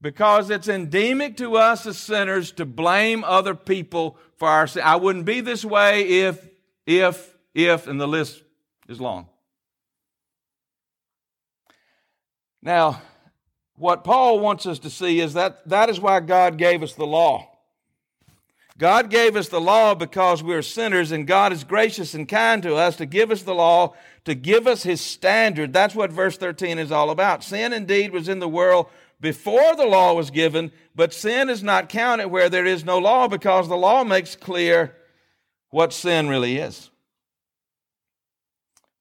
Because 0.00 0.50
it's 0.50 0.68
endemic 0.68 1.36
to 1.38 1.56
us 1.56 1.86
as 1.86 1.98
sinners 1.98 2.52
to 2.52 2.64
blame 2.64 3.24
other 3.24 3.54
people 3.54 4.18
for 4.36 4.48
our 4.48 4.66
sin. 4.66 4.82
I 4.84 4.96
wouldn't 4.96 5.24
be 5.24 5.40
this 5.40 5.64
way 5.64 6.02
if, 6.20 6.48
if, 6.86 7.34
if, 7.54 7.86
and 7.86 8.00
the 8.00 8.06
list 8.06 8.42
is 8.88 9.00
long. 9.00 9.28
Now, 12.62 13.00
what 13.76 14.04
Paul 14.04 14.40
wants 14.40 14.66
us 14.66 14.78
to 14.80 14.90
see 14.90 15.20
is 15.20 15.34
that 15.34 15.68
that 15.68 15.88
is 15.88 16.00
why 16.00 16.20
God 16.20 16.58
gave 16.58 16.82
us 16.82 16.94
the 16.94 17.06
law. 17.06 17.55
God 18.78 19.08
gave 19.08 19.36
us 19.36 19.48
the 19.48 19.60
law 19.60 19.94
because 19.94 20.42
we're 20.42 20.62
sinners, 20.62 21.10
and 21.10 21.26
God 21.26 21.52
is 21.52 21.64
gracious 21.64 22.12
and 22.12 22.28
kind 22.28 22.62
to 22.62 22.74
us 22.74 22.96
to 22.96 23.06
give 23.06 23.30
us 23.30 23.42
the 23.42 23.54
law, 23.54 23.94
to 24.26 24.34
give 24.34 24.66
us 24.66 24.82
His 24.82 25.00
standard. 25.00 25.72
That's 25.72 25.94
what 25.94 26.12
verse 26.12 26.36
13 26.36 26.78
is 26.78 26.92
all 26.92 27.10
about. 27.10 27.42
Sin 27.42 27.72
indeed 27.72 28.12
was 28.12 28.28
in 28.28 28.38
the 28.38 28.48
world 28.48 28.88
before 29.18 29.74
the 29.76 29.86
law 29.86 30.12
was 30.12 30.30
given, 30.30 30.72
but 30.94 31.14
sin 31.14 31.48
is 31.48 31.62
not 31.62 31.88
counted 31.88 32.28
where 32.28 32.50
there 32.50 32.66
is 32.66 32.84
no 32.84 32.98
law 32.98 33.28
because 33.28 33.66
the 33.66 33.76
law 33.76 34.04
makes 34.04 34.36
clear 34.36 34.94
what 35.70 35.94
sin 35.94 36.28
really 36.28 36.58
is. 36.58 36.90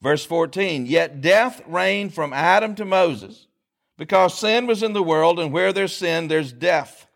Verse 0.02 0.26
14, 0.26 0.86
yet 0.86 1.20
death 1.20 1.62
reigned 1.68 2.14
from 2.14 2.32
Adam 2.32 2.76
to 2.76 2.86
Moses, 2.86 3.48
because 3.98 4.38
sin 4.38 4.68
was 4.68 4.84
in 4.84 4.94
the 4.94 5.04
world, 5.04 5.40
and 5.40 5.52
where 5.52 5.74
there's 5.74 5.96
sin, 5.96 6.28
there's 6.28 6.54
death. 6.54 7.08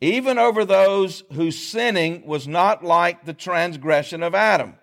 Even 0.00 0.38
over 0.38 0.64
those 0.64 1.24
whose 1.32 1.58
sinning 1.58 2.24
was 2.26 2.48
not 2.48 2.82
like 2.82 3.24
the 3.24 3.34
transgression 3.34 4.22
of 4.22 4.34
Adam, 4.34 4.74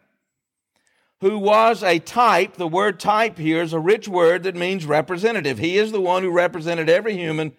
who 1.22 1.40
was 1.40 1.82
a 1.84 1.98
type. 2.00 2.56
The 2.56 2.68
word 2.68 3.00
type 3.00 3.38
here 3.38 3.62
is 3.62 3.74
a 3.74 3.80
rich 3.80 4.08
word 4.08 4.44
that 4.44 4.56
means 4.56 4.86
representative. 4.86 5.58
He 5.58 5.78
is 5.78 5.92
the 5.92 6.02
one 6.02 6.22
who 6.22 6.32
represented 6.32 6.90
every 6.90 7.18
human, 7.18 7.54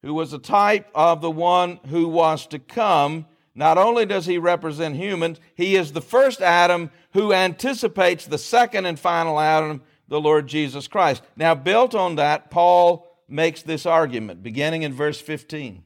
who 0.00 0.14
was 0.14 0.32
a 0.32 0.38
type 0.38 0.88
of 0.94 1.20
the 1.20 1.30
one 1.30 1.78
who 1.88 2.08
was 2.08 2.46
to 2.48 2.58
come 2.58 3.26
not 3.54 3.76
only 3.76 4.06
does 4.06 4.26
he 4.26 4.38
represent 4.38 4.96
humans, 4.96 5.38
he 5.54 5.76
is 5.76 5.92
the 5.92 6.00
first 6.00 6.40
Adam 6.40 6.90
who 7.12 7.32
anticipates 7.32 8.26
the 8.26 8.38
second 8.38 8.86
and 8.86 8.98
final 8.98 9.38
Adam, 9.38 9.82
the 10.08 10.20
Lord 10.20 10.46
Jesus 10.46 10.88
Christ. 10.88 11.22
Now, 11.36 11.54
built 11.54 11.94
on 11.94 12.16
that, 12.16 12.50
Paul 12.50 13.06
makes 13.28 13.62
this 13.62 13.84
argument 13.84 14.42
beginning 14.42 14.82
in 14.82 14.94
verse 14.94 15.20
15. 15.20 15.84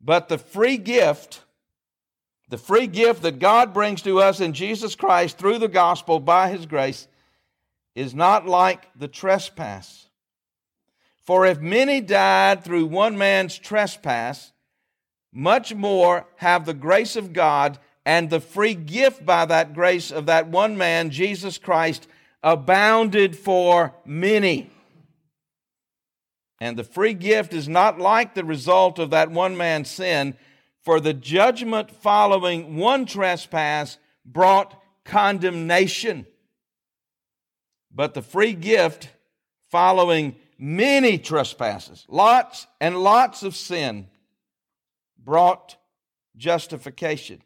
But 0.00 0.28
the 0.28 0.38
free 0.38 0.78
gift, 0.78 1.42
the 2.48 2.58
free 2.58 2.86
gift 2.86 3.22
that 3.22 3.38
God 3.38 3.74
brings 3.74 4.02
to 4.02 4.20
us 4.20 4.40
in 4.40 4.52
Jesus 4.54 4.94
Christ 4.94 5.38
through 5.38 5.58
the 5.58 5.68
gospel 5.68 6.20
by 6.20 6.50
his 6.50 6.66
grace, 6.66 7.06
is 7.94 8.14
not 8.14 8.46
like 8.46 8.88
the 8.96 9.08
trespass. 9.08 10.06
For 11.22 11.44
if 11.46 11.60
many 11.60 12.00
died 12.00 12.64
through 12.64 12.86
one 12.86 13.18
man's 13.18 13.58
trespass, 13.58 14.52
much 15.32 15.74
more 15.74 16.26
have 16.36 16.64
the 16.64 16.74
grace 16.74 17.14
of 17.14 17.32
God 17.32 17.78
and 18.04 18.30
the 18.30 18.40
free 18.40 18.74
gift 18.74 19.24
by 19.24 19.44
that 19.44 19.74
grace 19.74 20.10
of 20.10 20.26
that 20.26 20.48
one 20.48 20.76
man, 20.76 21.10
Jesus 21.10 21.58
Christ, 21.58 22.08
abounded 22.42 23.36
for 23.36 23.94
many. 24.04 24.70
And 26.60 26.78
the 26.78 26.84
free 26.84 27.14
gift 27.14 27.54
is 27.54 27.68
not 27.68 27.98
like 27.98 28.34
the 28.34 28.44
result 28.44 28.98
of 28.98 29.10
that 29.10 29.30
one 29.30 29.56
man's 29.56 29.90
sin, 29.90 30.36
for 30.82 31.00
the 31.00 31.14
judgment 31.14 31.90
following 31.90 32.76
one 32.76 33.06
trespass 33.06 33.98
brought 34.24 34.80
condemnation. 35.04 36.26
But 37.90 38.14
the 38.14 38.22
free 38.22 38.52
gift 38.52 39.08
following 39.70 40.36
many 40.58 41.18
trespasses, 41.18 42.04
lots 42.08 42.66
and 42.80 43.02
lots 43.02 43.42
of 43.42 43.56
sin, 43.56 44.08
brought 45.18 45.76
justification. 46.36 47.42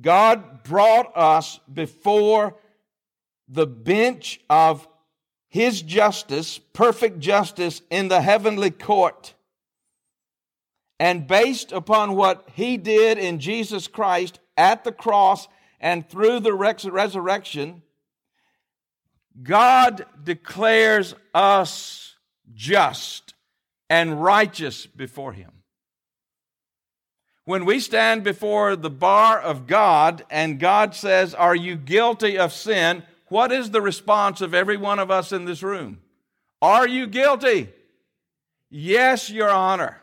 God 0.00 0.62
brought 0.64 1.16
us 1.16 1.60
before 1.72 2.56
the 3.48 3.66
bench 3.66 4.40
of 4.50 4.86
His 5.54 5.82
justice, 5.82 6.58
perfect 6.58 7.20
justice, 7.20 7.80
in 7.88 8.08
the 8.08 8.20
heavenly 8.20 8.72
court. 8.72 9.34
And 10.98 11.28
based 11.28 11.70
upon 11.70 12.16
what 12.16 12.48
He 12.54 12.76
did 12.76 13.18
in 13.18 13.38
Jesus 13.38 13.86
Christ 13.86 14.40
at 14.56 14.82
the 14.82 14.90
cross 14.90 15.46
and 15.78 16.08
through 16.08 16.40
the 16.40 16.52
resurrection, 16.52 17.82
God 19.44 20.04
declares 20.24 21.14
us 21.32 22.16
just, 22.52 23.34
and 23.88 24.20
righteous 24.20 24.86
before 24.86 25.34
Him. 25.34 25.52
When 27.44 27.64
we 27.64 27.78
stand 27.78 28.24
before 28.24 28.74
the 28.74 28.90
bar 28.90 29.40
of 29.40 29.68
God 29.68 30.24
and 30.30 30.58
God 30.58 30.96
says, 30.96 31.32
Are 31.32 31.54
you 31.54 31.76
guilty 31.76 32.38
of 32.38 32.52
sin? 32.52 33.04
What 33.28 33.52
is 33.52 33.70
the 33.70 33.80
response 33.80 34.40
of 34.40 34.54
every 34.54 34.76
one 34.76 34.98
of 34.98 35.10
us 35.10 35.32
in 35.32 35.44
this 35.44 35.62
room? 35.62 36.00
Are 36.60 36.86
you 36.86 37.06
guilty? 37.06 37.68
Yes, 38.70 39.30
Your 39.30 39.50
Honor. 39.50 40.00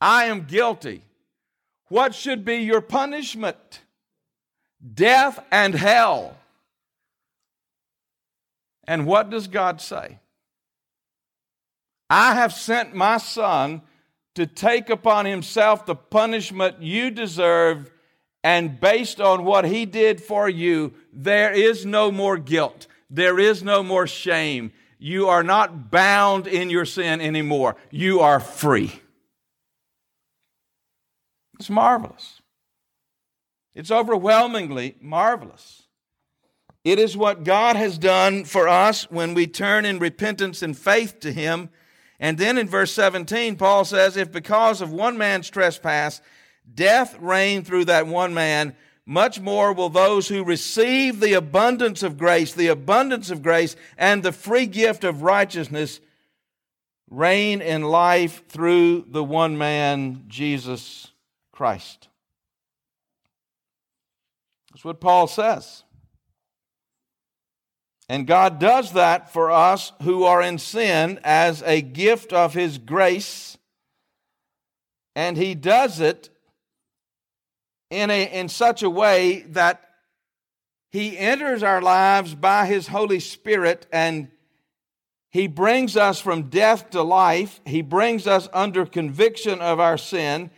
I 0.00 0.24
am 0.24 0.44
guilty. 0.44 1.02
What 1.88 2.14
should 2.14 2.44
be 2.44 2.56
your 2.56 2.80
punishment? 2.80 3.80
Death 4.94 5.38
and 5.50 5.74
hell. 5.74 6.36
And 8.86 9.06
what 9.06 9.30
does 9.30 9.48
God 9.48 9.80
say? 9.80 10.18
I 12.10 12.34
have 12.34 12.52
sent 12.52 12.94
my 12.94 13.16
son 13.16 13.82
to 14.34 14.46
take 14.46 14.90
upon 14.90 15.26
himself 15.26 15.86
the 15.86 15.94
punishment 15.94 16.82
you 16.82 17.10
deserve, 17.10 17.90
and 18.44 18.78
based 18.78 19.22
on 19.22 19.46
what 19.46 19.64
he 19.64 19.86
did 19.86 20.22
for 20.22 20.50
you, 20.50 20.92
there 21.14 21.50
is 21.50 21.86
no 21.86 22.12
more 22.12 22.36
guilt. 22.36 22.86
There 23.08 23.38
is 23.38 23.62
no 23.62 23.82
more 23.82 24.06
shame. 24.06 24.70
You 24.98 25.28
are 25.28 25.42
not 25.42 25.90
bound 25.90 26.46
in 26.46 26.68
your 26.68 26.84
sin 26.84 27.22
anymore. 27.22 27.76
You 27.90 28.20
are 28.20 28.40
free. 28.40 29.00
It's 31.58 31.70
marvelous. 31.70 32.42
It's 33.74 33.90
overwhelmingly 33.90 34.96
marvelous. 35.00 35.84
It 36.84 36.98
is 36.98 37.16
what 37.16 37.44
God 37.44 37.76
has 37.76 37.96
done 37.96 38.44
for 38.44 38.68
us 38.68 39.10
when 39.10 39.32
we 39.32 39.46
turn 39.46 39.86
in 39.86 39.98
repentance 39.98 40.60
and 40.60 40.76
faith 40.76 41.18
to 41.20 41.32
Him. 41.32 41.70
And 42.20 42.36
then 42.36 42.58
in 42.58 42.68
verse 42.68 42.92
17, 42.92 43.56
Paul 43.56 43.86
says, 43.86 44.18
If 44.18 44.30
because 44.30 44.82
of 44.82 44.92
one 44.92 45.16
man's 45.16 45.48
trespass 45.48 46.20
death 46.72 47.16
reigned 47.20 47.66
through 47.66 47.86
that 47.86 48.06
one 48.06 48.34
man, 48.34 48.76
much 49.06 49.40
more 49.40 49.72
will 49.72 49.90
those 49.90 50.28
who 50.28 50.44
receive 50.44 51.20
the 51.20 51.34
abundance 51.34 52.02
of 52.02 52.16
grace, 52.16 52.54
the 52.54 52.68
abundance 52.68 53.30
of 53.30 53.42
grace, 53.42 53.76
and 53.98 54.22
the 54.22 54.32
free 54.32 54.66
gift 54.66 55.04
of 55.04 55.22
righteousness 55.22 56.00
reign 57.10 57.60
in 57.60 57.82
life 57.82 58.46
through 58.48 59.04
the 59.08 59.22
one 59.22 59.58
man, 59.58 60.24
Jesus 60.26 61.08
Christ. 61.52 62.08
That's 64.72 64.84
what 64.84 65.00
Paul 65.00 65.26
says. 65.26 65.84
And 68.08 68.26
God 68.26 68.58
does 68.58 68.92
that 68.92 69.32
for 69.32 69.50
us 69.50 69.92
who 70.02 70.24
are 70.24 70.42
in 70.42 70.58
sin 70.58 71.20
as 71.24 71.62
a 71.62 71.80
gift 71.80 72.32
of 72.32 72.52
His 72.52 72.78
grace. 72.78 73.56
And 75.14 75.36
He 75.36 75.54
does 75.54 76.00
it 76.00 76.28
in, 77.90 78.10
a, 78.10 78.24
in 78.32 78.48
such 78.48 78.82
a 78.82 78.90
way 78.90 79.44
that 79.48 79.82
He 80.90 81.18
enters 81.18 81.62
our 81.62 81.82
lives 81.82 82.34
by 82.34 82.66
His 82.66 82.88
Holy 82.88 83.20
Spirit 83.20 83.86
and 83.92 84.28
He 85.30 85.46
brings 85.46 85.96
us 85.96 86.20
from 86.20 86.44
death 86.44 86.90
to 86.90 87.02
life. 87.02 87.60
He 87.64 87.82
brings 87.82 88.26
us 88.26 88.48
under 88.52 88.86
conviction 88.86 89.60
of 89.60 89.80
our 89.80 89.98
sin. 89.98 90.50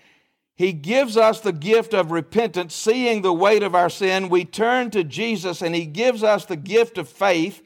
He 0.54 0.72
gives 0.72 1.18
us 1.18 1.40
the 1.40 1.52
gift 1.52 1.92
of 1.92 2.10
repentance, 2.10 2.74
seeing 2.74 3.20
the 3.20 3.32
weight 3.32 3.62
of 3.62 3.74
our 3.74 3.90
sin. 3.90 4.30
We 4.30 4.46
turn 4.46 4.90
to 4.92 5.04
Jesus 5.04 5.60
and 5.60 5.74
He 5.74 5.84
gives 5.84 6.22
us 6.22 6.46
the 6.46 6.56
gift 6.56 6.96
of 6.96 7.08
faith 7.08 7.62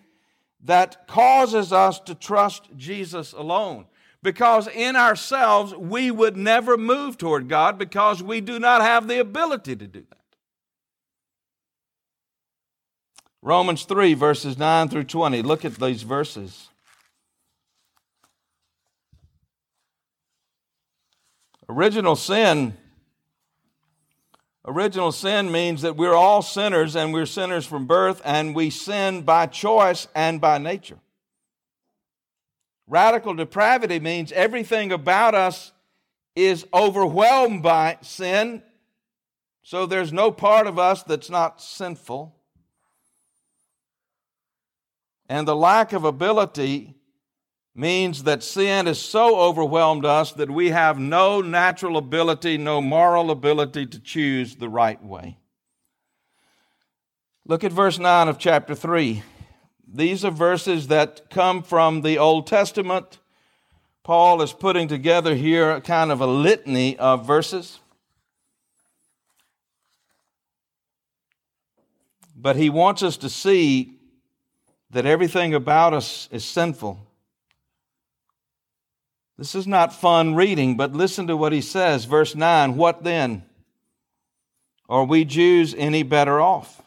that 0.65 1.07
causes 1.07 1.73
us 1.73 2.01
to 2.01 2.15
trust 2.15 2.69
Jesus 2.77 3.33
alone. 3.33 3.87
Because 4.23 4.69
in 4.69 4.97
ourselves, 4.97 5.75
we 5.75 6.11
would 6.11 6.37
never 6.37 6.77
move 6.77 7.17
toward 7.17 7.49
God 7.49 7.79
because 7.79 8.23
we 8.23 8.41
do 8.41 8.59
not 8.59 8.83
have 8.83 9.09
the 9.09 9.19
ability 9.19 9.77
to 9.77 9.87
do 9.87 10.05
that. 10.11 10.19
Romans 13.43 13.85
3, 13.85 14.13
verses 14.15 14.59
9 14.59 14.89
through 14.89 15.05
20. 15.05 15.41
Look 15.43 15.65
at 15.65 15.77
these 15.77 16.03
verses. 16.03 16.69
Original 21.69 22.17
sin 22.17 22.77
Original 24.67 25.11
sin 25.11 25.51
means 25.51 25.83
that 25.83 25.97
we're 25.97 26.15
all 26.15 26.43
sinners 26.43 26.95
and 26.95 27.15
we're 27.15 27.27
sinners 27.27 27.65
from 27.65 27.87
birth 27.87 28.21
and 28.25 28.55
we 28.55 28.69
sin 28.69 29.23
by 29.23 29.47
choice 29.47 30.07
and 30.15 30.41
by 30.41 30.59
nature. 30.59 30.99
Radical 32.91 33.35
depravity 33.35 34.01
means 34.01 34.33
everything 34.33 34.91
about 34.91 35.33
us 35.33 35.71
is 36.35 36.67
overwhelmed 36.75 37.63
by 37.63 37.99
sin, 38.03 38.65
so 39.63 39.87
there's 39.87 40.13
no 40.13 40.33
part 40.33 40.67
of 40.67 40.77
us 40.77 41.05
that's 41.05 41.31
not 41.31 41.63
sinful. 41.63 42.35
And 45.29 45.47
the 45.47 45.55
lack 45.55 45.93
of 45.93 46.03
ability 46.03 46.97
means 47.77 48.25
that 48.25 48.43
sin 48.43 48.87
has 48.87 48.99
so 48.99 49.39
overwhelmed 49.39 50.05
us 50.05 50.33
that 50.33 50.51
we 50.51 50.71
have 50.71 50.99
no 50.99 51.41
natural 51.41 51.97
ability, 51.97 52.59
no 52.59 52.81
moral 52.81 53.31
ability 53.31 53.87
to 53.87 54.01
choose 54.01 54.57
the 54.57 54.69
right 54.69 55.01
way. 55.01 55.39
Look 57.47 57.63
at 57.63 57.71
verse 57.71 58.01
9 58.01 58.27
of 58.27 58.39
chapter 58.39 58.75
3. 58.75 59.23
These 59.93 60.25
are 60.25 60.31
verses 60.31 60.89
that 60.89 61.31
come 61.31 61.63
from 61.63 62.03
the 62.03 62.19
Old 62.19 62.47
Testament. 62.47 63.19
Paul 64.03 64.43
is 64.43 64.53
putting 64.53 64.89
together 64.89 65.35
here 65.35 65.71
a 65.73 65.81
kind 65.81 66.13
of 66.13 66.21
a 66.21 66.27
litany 66.27 66.97
of 66.99 67.27
verses. 67.27 67.81
But 72.37 72.57
he 72.57 72.71
wants 72.71 73.03
us 73.03 73.17
to 73.19 73.29
see 73.29 73.95
that 74.91 75.07
everything 75.07 75.55
about 75.55 75.93
us 75.93 76.29
is 76.31 76.45
sinful 76.45 76.99
this 79.41 79.55
is 79.55 79.67
not 79.67 79.95
fun 79.95 80.35
reading, 80.35 80.77
but 80.77 80.93
listen 80.93 81.27
to 81.29 81.35
what 81.35 81.55
he 81.55 81.63
says. 81.63 82.05
Verse 82.05 82.35
9 82.35 82.77
What 82.77 83.05
then? 83.05 83.43
Are 84.87 85.05
we 85.05 85.25
Jews 85.25 85.75
any 85.75 86.03
better 86.03 86.43
off? 86.43 86.83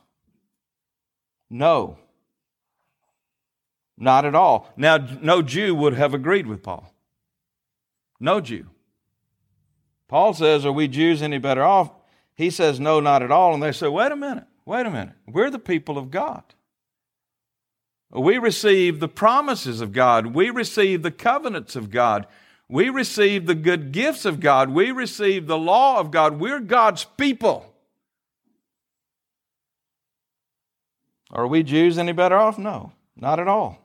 No. 1.50 1.98
Not 3.98 4.26
at 4.26 4.36
all. 4.36 4.72
Now, 4.76 4.98
no 4.98 5.42
Jew 5.42 5.76
would 5.76 5.94
have 5.94 6.14
agreed 6.14 6.48
with 6.48 6.64
Paul. 6.64 6.94
No 8.20 8.42
Jew. 8.42 8.68
Paul 10.08 10.34
says, 10.34 10.66
Are 10.66 10.72
we 10.72 10.88
Jews 10.88 11.22
any 11.22 11.38
better 11.38 11.64
off? 11.64 11.92
He 12.36 12.50
says, 12.50 12.80
No, 12.80 13.00
not 13.00 13.24
at 13.24 13.32
all. 13.32 13.54
And 13.54 13.62
they 13.62 13.72
say, 13.72 13.88
Wait 13.88 14.12
a 14.12 14.16
minute, 14.16 14.46
wait 14.66 14.86
a 14.86 14.92
minute. 14.92 15.16
We're 15.28 15.50
the 15.50 15.60
people 15.60 15.98
of 15.98 16.12
God. 16.12 16.44
We 18.12 18.38
receive 18.38 19.00
the 19.00 19.08
promises 19.08 19.82
of 19.82 19.92
God, 19.92 20.28
we 20.28 20.50
receive 20.50 21.02
the 21.02 21.12
covenants 21.12 21.76
of 21.76 21.90
God. 21.90 22.28
We 22.70 22.90
receive 22.90 23.46
the 23.46 23.56
good 23.56 23.92
gifts 23.92 24.26
of 24.26 24.40
God. 24.40 24.70
We 24.70 24.90
receive 24.90 25.46
the 25.46 25.58
law 25.58 26.00
of 26.00 26.10
God. 26.10 26.40
We're 26.40 26.60
God's 26.60 27.04
people. 27.04 27.72
Are 31.30 31.46
we 31.46 31.62
Jews 31.62 31.98
any 31.98 32.14
better 32.14 32.36
off? 32.36 32.58
No, 32.58 32.94
not 33.16 33.40
at 33.40 33.48
all. 33.48 33.83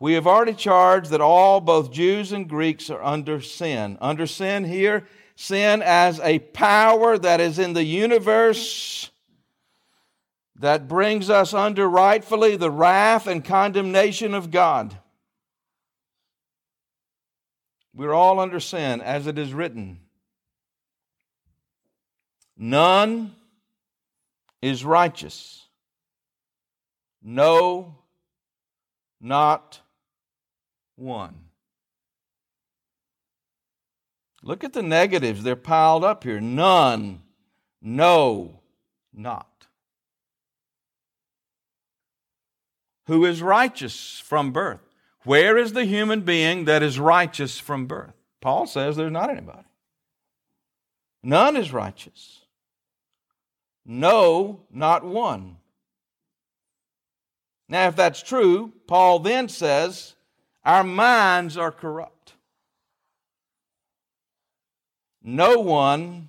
We 0.00 0.14
have 0.14 0.26
already 0.26 0.54
charged 0.54 1.10
that 1.10 1.20
all, 1.20 1.60
both 1.60 1.92
Jews 1.92 2.32
and 2.32 2.48
Greeks, 2.48 2.88
are 2.88 3.02
under 3.02 3.42
sin. 3.42 3.98
Under 4.00 4.26
sin 4.26 4.64
here, 4.64 5.06
sin 5.36 5.82
as 5.82 6.18
a 6.20 6.38
power 6.38 7.18
that 7.18 7.38
is 7.38 7.58
in 7.58 7.74
the 7.74 7.84
universe 7.84 9.10
that 10.56 10.88
brings 10.88 11.28
us 11.28 11.52
under 11.52 11.88
rightfully 11.88 12.56
the 12.56 12.70
wrath 12.70 13.26
and 13.26 13.44
condemnation 13.44 14.32
of 14.32 14.50
God. 14.50 14.96
We're 17.94 18.14
all 18.14 18.40
under 18.40 18.60
sin, 18.60 19.02
as 19.02 19.26
it 19.26 19.38
is 19.38 19.52
written. 19.52 20.00
None 22.56 23.34
is 24.62 24.82
righteous. 24.82 25.66
No, 27.22 27.98
not 29.20 29.80
one. 31.00 31.34
Look 34.42 34.64
at 34.64 34.72
the 34.72 34.82
negatives, 34.82 35.42
they're 35.42 35.56
piled 35.56 36.04
up 36.04 36.24
here. 36.24 36.40
None, 36.40 37.22
no, 37.82 38.60
not. 39.12 39.66
Who 43.06 43.24
is 43.24 43.42
righteous 43.42 44.22
from 44.24 44.52
birth? 44.52 44.80
Where 45.24 45.58
is 45.58 45.72
the 45.72 45.84
human 45.84 46.20
being 46.22 46.64
that 46.64 46.82
is 46.82 46.98
righteous 46.98 47.58
from 47.58 47.86
birth? 47.86 48.14
Paul 48.40 48.66
says 48.66 48.96
there's 48.96 49.12
not 49.12 49.30
anybody. 49.30 49.66
None 51.22 51.56
is 51.56 51.72
righteous. 51.72 52.40
No, 53.84 54.60
not 54.70 55.04
one. 55.04 55.56
Now, 57.68 57.88
if 57.88 57.96
that's 57.96 58.22
true, 58.22 58.72
Paul 58.86 59.18
then 59.18 59.48
says 59.48 60.14
Our 60.64 60.84
minds 60.84 61.56
are 61.56 61.72
corrupt. 61.72 62.34
No 65.22 65.58
one 65.58 66.28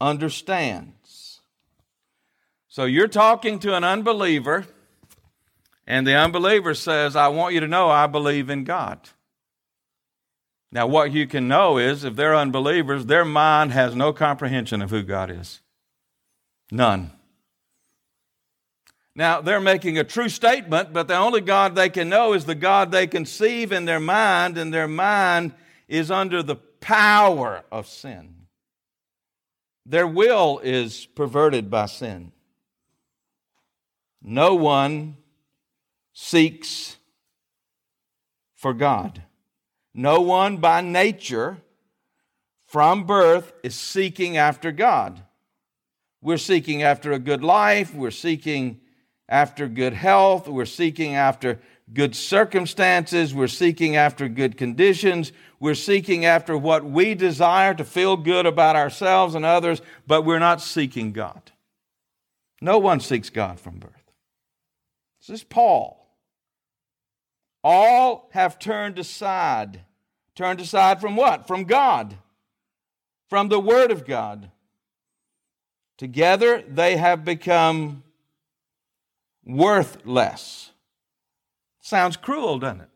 understands. 0.00 1.40
So 2.68 2.84
you're 2.84 3.08
talking 3.08 3.58
to 3.60 3.74
an 3.74 3.84
unbeliever, 3.84 4.66
and 5.86 6.06
the 6.06 6.14
unbeliever 6.14 6.74
says, 6.74 7.16
I 7.16 7.28
want 7.28 7.54
you 7.54 7.60
to 7.60 7.68
know 7.68 7.88
I 7.88 8.06
believe 8.06 8.48
in 8.48 8.64
God. 8.64 8.98
Now, 10.70 10.86
what 10.86 11.12
you 11.12 11.26
can 11.26 11.48
know 11.48 11.76
is 11.76 12.02
if 12.02 12.16
they're 12.16 12.34
unbelievers, 12.34 13.04
their 13.04 13.26
mind 13.26 13.72
has 13.72 13.94
no 13.94 14.14
comprehension 14.14 14.80
of 14.80 14.90
who 14.90 15.02
God 15.02 15.30
is. 15.30 15.60
None. 16.70 17.10
Now, 19.14 19.42
they're 19.42 19.60
making 19.60 19.98
a 19.98 20.04
true 20.04 20.30
statement, 20.30 20.92
but 20.92 21.06
the 21.06 21.16
only 21.16 21.42
God 21.42 21.74
they 21.74 21.90
can 21.90 22.08
know 22.08 22.32
is 22.32 22.46
the 22.46 22.54
God 22.54 22.90
they 22.90 23.06
conceive 23.06 23.70
in 23.70 23.84
their 23.84 24.00
mind, 24.00 24.56
and 24.56 24.72
their 24.72 24.88
mind 24.88 25.52
is 25.86 26.10
under 26.10 26.42
the 26.42 26.56
power 26.56 27.62
of 27.70 27.86
sin. 27.86 28.46
Their 29.84 30.06
will 30.06 30.60
is 30.62 31.06
perverted 31.06 31.68
by 31.68 31.86
sin. 31.86 32.32
No 34.22 34.54
one 34.54 35.16
seeks 36.14 36.96
for 38.54 38.72
God. 38.72 39.22
No 39.92 40.20
one 40.20 40.56
by 40.56 40.80
nature 40.80 41.58
from 42.66 43.04
birth 43.04 43.52
is 43.62 43.74
seeking 43.74 44.38
after 44.38 44.72
God. 44.72 45.22
We're 46.22 46.38
seeking 46.38 46.82
after 46.82 47.12
a 47.12 47.18
good 47.18 47.42
life. 47.42 47.92
We're 47.94 48.12
seeking 48.12 48.80
after 49.32 49.66
good 49.66 49.94
health. 49.94 50.46
We're 50.46 50.66
seeking 50.66 51.14
after 51.14 51.58
good 51.92 52.14
circumstances. 52.14 53.34
We're 53.34 53.48
seeking 53.48 53.96
after 53.96 54.28
good 54.28 54.58
conditions. 54.58 55.32
We're 55.58 55.74
seeking 55.74 56.26
after 56.26 56.56
what 56.56 56.84
we 56.84 57.14
desire 57.14 57.72
to 57.74 57.84
feel 57.84 58.18
good 58.18 58.44
about 58.44 58.76
ourselves 58.76 59.34
and 59.34 59.44
others, 59.44 59.80
but 60.06 60.22
we're 60.22 60.38
not 60.38 60.60
seeking 60.60 61.12
God. 61.12 61.50
No 62.60 62.78
one 62.78 63.00
seeks 63.00 63.30
God 63.30 63.58
from 63.58 63.78
birth. 63.78 64.12
This 65.20 65.40
is 65.40 65.44
Paul. 65.44 65.98
All 67.64 68.28
have 68.32 68.58
turned 68.58 68.98
aside. 68.98 69.80
Turned 70.34 70.60
aside 70.60 71.00
from 71.00 71.16
what? 71.16 71.46
From 71.46 71.64
God, 71.64 72.16
from 73.30 73.48
the 73.48 73.60
Word 73.60 73.90
of 73.90 74.06
God. 74.06 74.50
Together 75.96 76.62
they 76.68 76.96
have 76.96 77.24
become 77.24 78.02
worthless. 79.44 80.70
Sounds 81.80 82.16
cruel, 82.16 82.58
doesn't 82.58 82.82
it? 82.82 82.88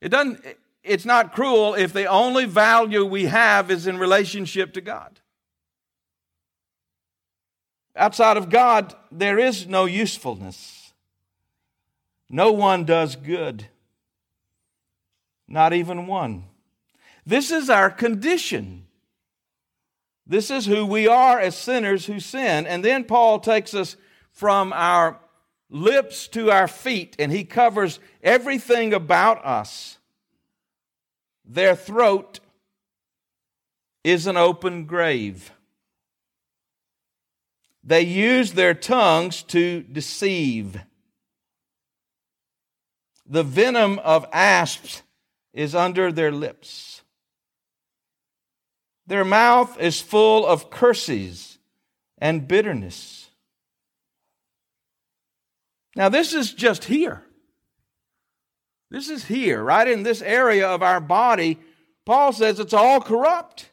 It 0.00 0.08
doesn't 0.08 0.44
it's 0.82 1.04
not 1.04 1.32
cruel 1.32 1.74
if 1.74 1.92
the 1.92 2.06
only 2.06 2.46
value 2.46 3.04
we 3.04 3.26
have 3.26 3.70
is 3.70 3.86
in 3.86 3.98
relationship 3.98 4.72
to 4.74 4.80
God. 4.80 5.20
Outside 7.94 8.36
of 8.36 8.48
God, 8.48 8.94
there 9.12 9.38
is 9.38 9.66
no 9.66 9.84
usefulness. 9.84 10.92
No 12.28 12.52
one 12.52 12.84
does 12.84 13.16
good, 13.16 13.66
not 15.48 15.72
even 15.72 16.06
one. 16.06 16.44
This 17.26 17.50
is 17.50 17.68
our 17.68 17.90
condition. 17.90 18.86
This 20.26 20.50
is 20.50 20.66
who 20.66 20.86
we 20.86 21.08
are 21.08 21.40
as 21.40 21.56
sinners 21.56 22.06
who 22.06 22.20
sin. 22.20 22.66
And 22.66 22.84
then 22.84 23.02
Paul 23.02 23.40
takes 23.40 23.74
us 23.74 23.96
from 24.32 24.72
our 24.72 25.18
lips 25.68 26.28
to 26.28 26.50
our 26.50 26.68
feet, 26.68 27.16
and 27.18 27.30
he 27.30 27.44
covers 27.44 28.00
everything 28.22 28.92
about 28.92 29.44
us. 29.44 29.98
Their 31.44 31.76
throat 31.76 32.40
is 34.04 34.26
an 34.26 34.36
open 34.36 34.84
grave. 34.84 35.52
They 37.82 38.02
use 38.02 38.52
their 38.52 38.74
tongues 38.74 39.42
to 39.44 39.82
deceive. 39.82 40.80
The 43.26 43.42
venom 43.42 43.98
of 44.00 44.26
asps 44.32 45.02
is 45.52 45.74
under 45.74 46.12
their 46.12 46.32
lips. 46.32 47.02
Their 49.06 49.24
mouth 49.24 49.78
is 49.80 50.00
full 50.00 50.46
of 50.46 50.70
curses 50.70 51.58
and 52.18 52.46
bitterness. 52.46 53.19
Now, 56.00 56.08
this 56.08 56.32
is 56.32 56.54
just 56.54 56.84
here. 56.84 57.22
This 58.90 59.10
is 59.10 59.26
here, 59.26 59.62
right 59.62 59.86
in 59.86 60.02
this 60.02 60.22
area 60.22 60.66
of 60.66 60.82
our 60.82 60.98
body. 60.98 61.58
Paul 62.06 62.32
says 62.32 62.58
it's 62.58 62.72
all 62.72 63.02
corrupt 63.02 63.68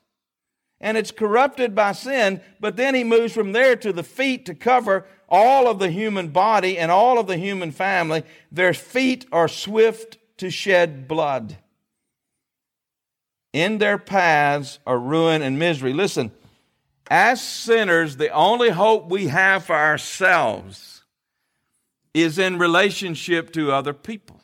and 0.81 0.97
it's 0.97 1.11
corrupted 1.11 1.73
by 1.73 1.93
sin, 1.93 2.41
but 2.59 2.75
then 2.75 2.95
he 2.95 3.05
moves 3.05 3.31
from 3.31 3.53
there 3.53 3.77
to 3.77 3.93
the 3.93 4.03
feet 4.03 4.45
to 4.47 4.55
cover 4.55 5.05
all 5.29 5.69
of 5.69 5.79
the 5.79 5.89
human 5.89 6.27
body 6.27 6.77
and 6.77 6.91
all 6.91 7.17
of 7.17 7.27
the 7.27 7.37
human 7.37 7.71
family. 7.71 8.23
Their 8.51 8.73
feet 8.73 9.25
are 9.31 9.47
swift 9.47 10.17
to 10.39 10.49
shed 10.49 11.07
blood. 11.07 11.55
In 13.53 13.77
their 13.77 13.97
paths 13.97 14.79
are 14.85 14.99
ruin 14.99 15.41
and 15.41 15.57
misery. 15.57 15.93
Listen, 15.93 16.31
as 17.09 17.41
sinners, 17.41 18.17
the 18.17 18.31
only 18.31 18.69
hope 18.69 19.09
we 19.09 19.27
have 19.27 19.63
for 19.63 19.77
ourselves 19.77 20.96
is 22.13 22.39
in 22.39 22.58
relationship 22.58 23.52
to 23.54 23.72
other 23.72 23.93
people. 23.93 24.41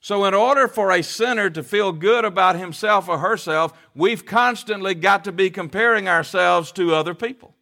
So, 0.00 0.26
in 0.26 0.34
order 0.34 0.68
for 0.68 0.90
a 0.90 1.02
sinner 1.02 1.48
to 1.48 1.62
feel 1.62 1.90
good 1.90 2.26
about 2.26 2.56
himself 2.56 3.08
or 3.08 3.18
herself, 3.18 3.72
we've 3.94 4.26
constantly 4.26 4.94
got 4.94 5.24
to 5.24 5.32
be 5.32 5.48
comparing 5.48 6.08
ourselves 6.08 6.72
to 6.72 6.94
other 6.94 7.14
people. 7.14 7.54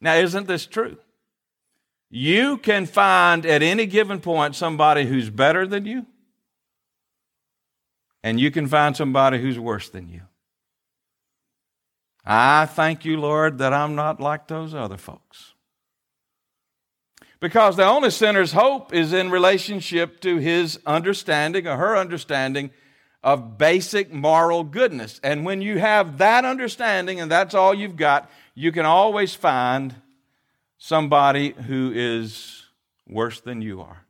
Now, 0.00 0.14
isn't 0.14 0.46
this 0.46 0.64
true? 0.64 0.96
You 2.08 2.58
can 2.58 2.86
find 2.86 3.44
at 3.44 3.62
any 3.62 3.86
given 3.86 4.20
point 4.20 4.54
somebody 4.54 5.06
who's 5.06 5.28
better 5.28 5.66
than 5.66 5.86
you, 5.86 6.06
and 8.22 8.38
you 8.38 8.50
can 8.50 8.68
find 8.68 8.96
somebody 8.96 9.40
who's 9.40 9.58
worse 9.58 9.88
than 9.88 10.08
you. 10.08 10.20
I 12.24 12.66
thank 12.66 13.04
you, 13.04 13.18
Lord, 13.18 13.58
that 13.58 13.72
I'm 13.72 13.96
not 13.96 14.20
like 14.20 14.46
those 14.46 14.74
other 14.74 14.98
folks. 14.98 15.51
Because 17.42 17.74
the 17.74 17.84
only 17.84 18.10
sinner's 18.10 18.52
hope 18.52 18.94
is 18.94 19.12
in 19.12 19.28
relationship 19.28 20.20
to 20.20 20.36
his 20.36 20.78
understanding 20.86 21.66
or 21.66 21.76
her 21.76 21.96
understanding 21.96 22.70
of 23.20 23.58
basic 23.58 24.12
moral 24.12 24.62
goodness. 24.62 25.18
And 25.24 25.44
when 25.44 25.60
you 25.60 25.80
have 25.80 26.18
that 26.18 26.44
understanding 26.44 27.20
and 27.20 27.28
that's 27.28 27.52
all 27.52 27.74
you've 27.74 27.96
got, 27.96 28.30
you 28.54 28.70
can 28.70 28.86
always 28.86 29.34
find 29.34 29.92
somebody 30.78 31.50
who 31.50 31.90
is 31.92 32.62
worse 33.08 33.40
than 33.40 33.60
you 33.60 33.80
are. 33.80 34.06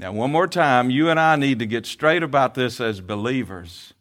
Now, 0.00 0.10
one 0.10 0.32
more 0.32 0.48
time, 0.48 0.90
you 0.90 1.08
and 1.08 1.20
I 1.20 1.36
need 1.36 1.60
to 1.60 1.66
get 1.66 1.86
straight 1.86 2.24
about 2.24 2.54
this 2.54 2.80
as 2.80 3.00
believers. 3.00 3.94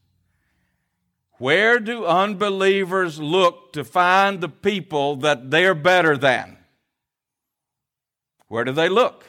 Where 1.40 1.80
do 1.80 2.06
unbelievers 2.06 3.20
look 3.20 3.72
to 3.74 3.86
find 3.86 4.42
the 4.42 4.50
people 4.50 5.16
that 5.18 5.50
they're 5.50 5.74
better 5.74 6.18
than? 6.18 6.58
Where 8.50 8.66
do 8.66 8.74
they 8.74 8.90
look? 8.90 9.26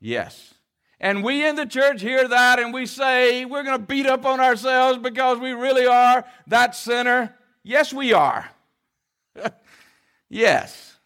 Yes. 0.00 0.54
And 1.00 1.24
we 1.24 1.46
in 1.46 1.56
the 1.56 1.66
church 1.66 2.00
hear 2.00 2.26
that 2.28 2.60
and 2.60 2.72
we 2.72 2.86
say, 2.86 3.44
we're 3.44 3.64
going 3.64 3.80
to 3.80 3.84
beat 3.84 4.06
up 4.06 4.24
on 4.24 4.38
ourselves 4.38 4.98
because 4.98 5.38
we 5.38 5.52
really 5.52 5.86
are 5.86 6.24
that 6.46 6.76
sinner. 6.76 7.34
Yes, 7.64 7.92
we 7.92 8.12
are. 8.12 8.48
yes. 10.28 10.96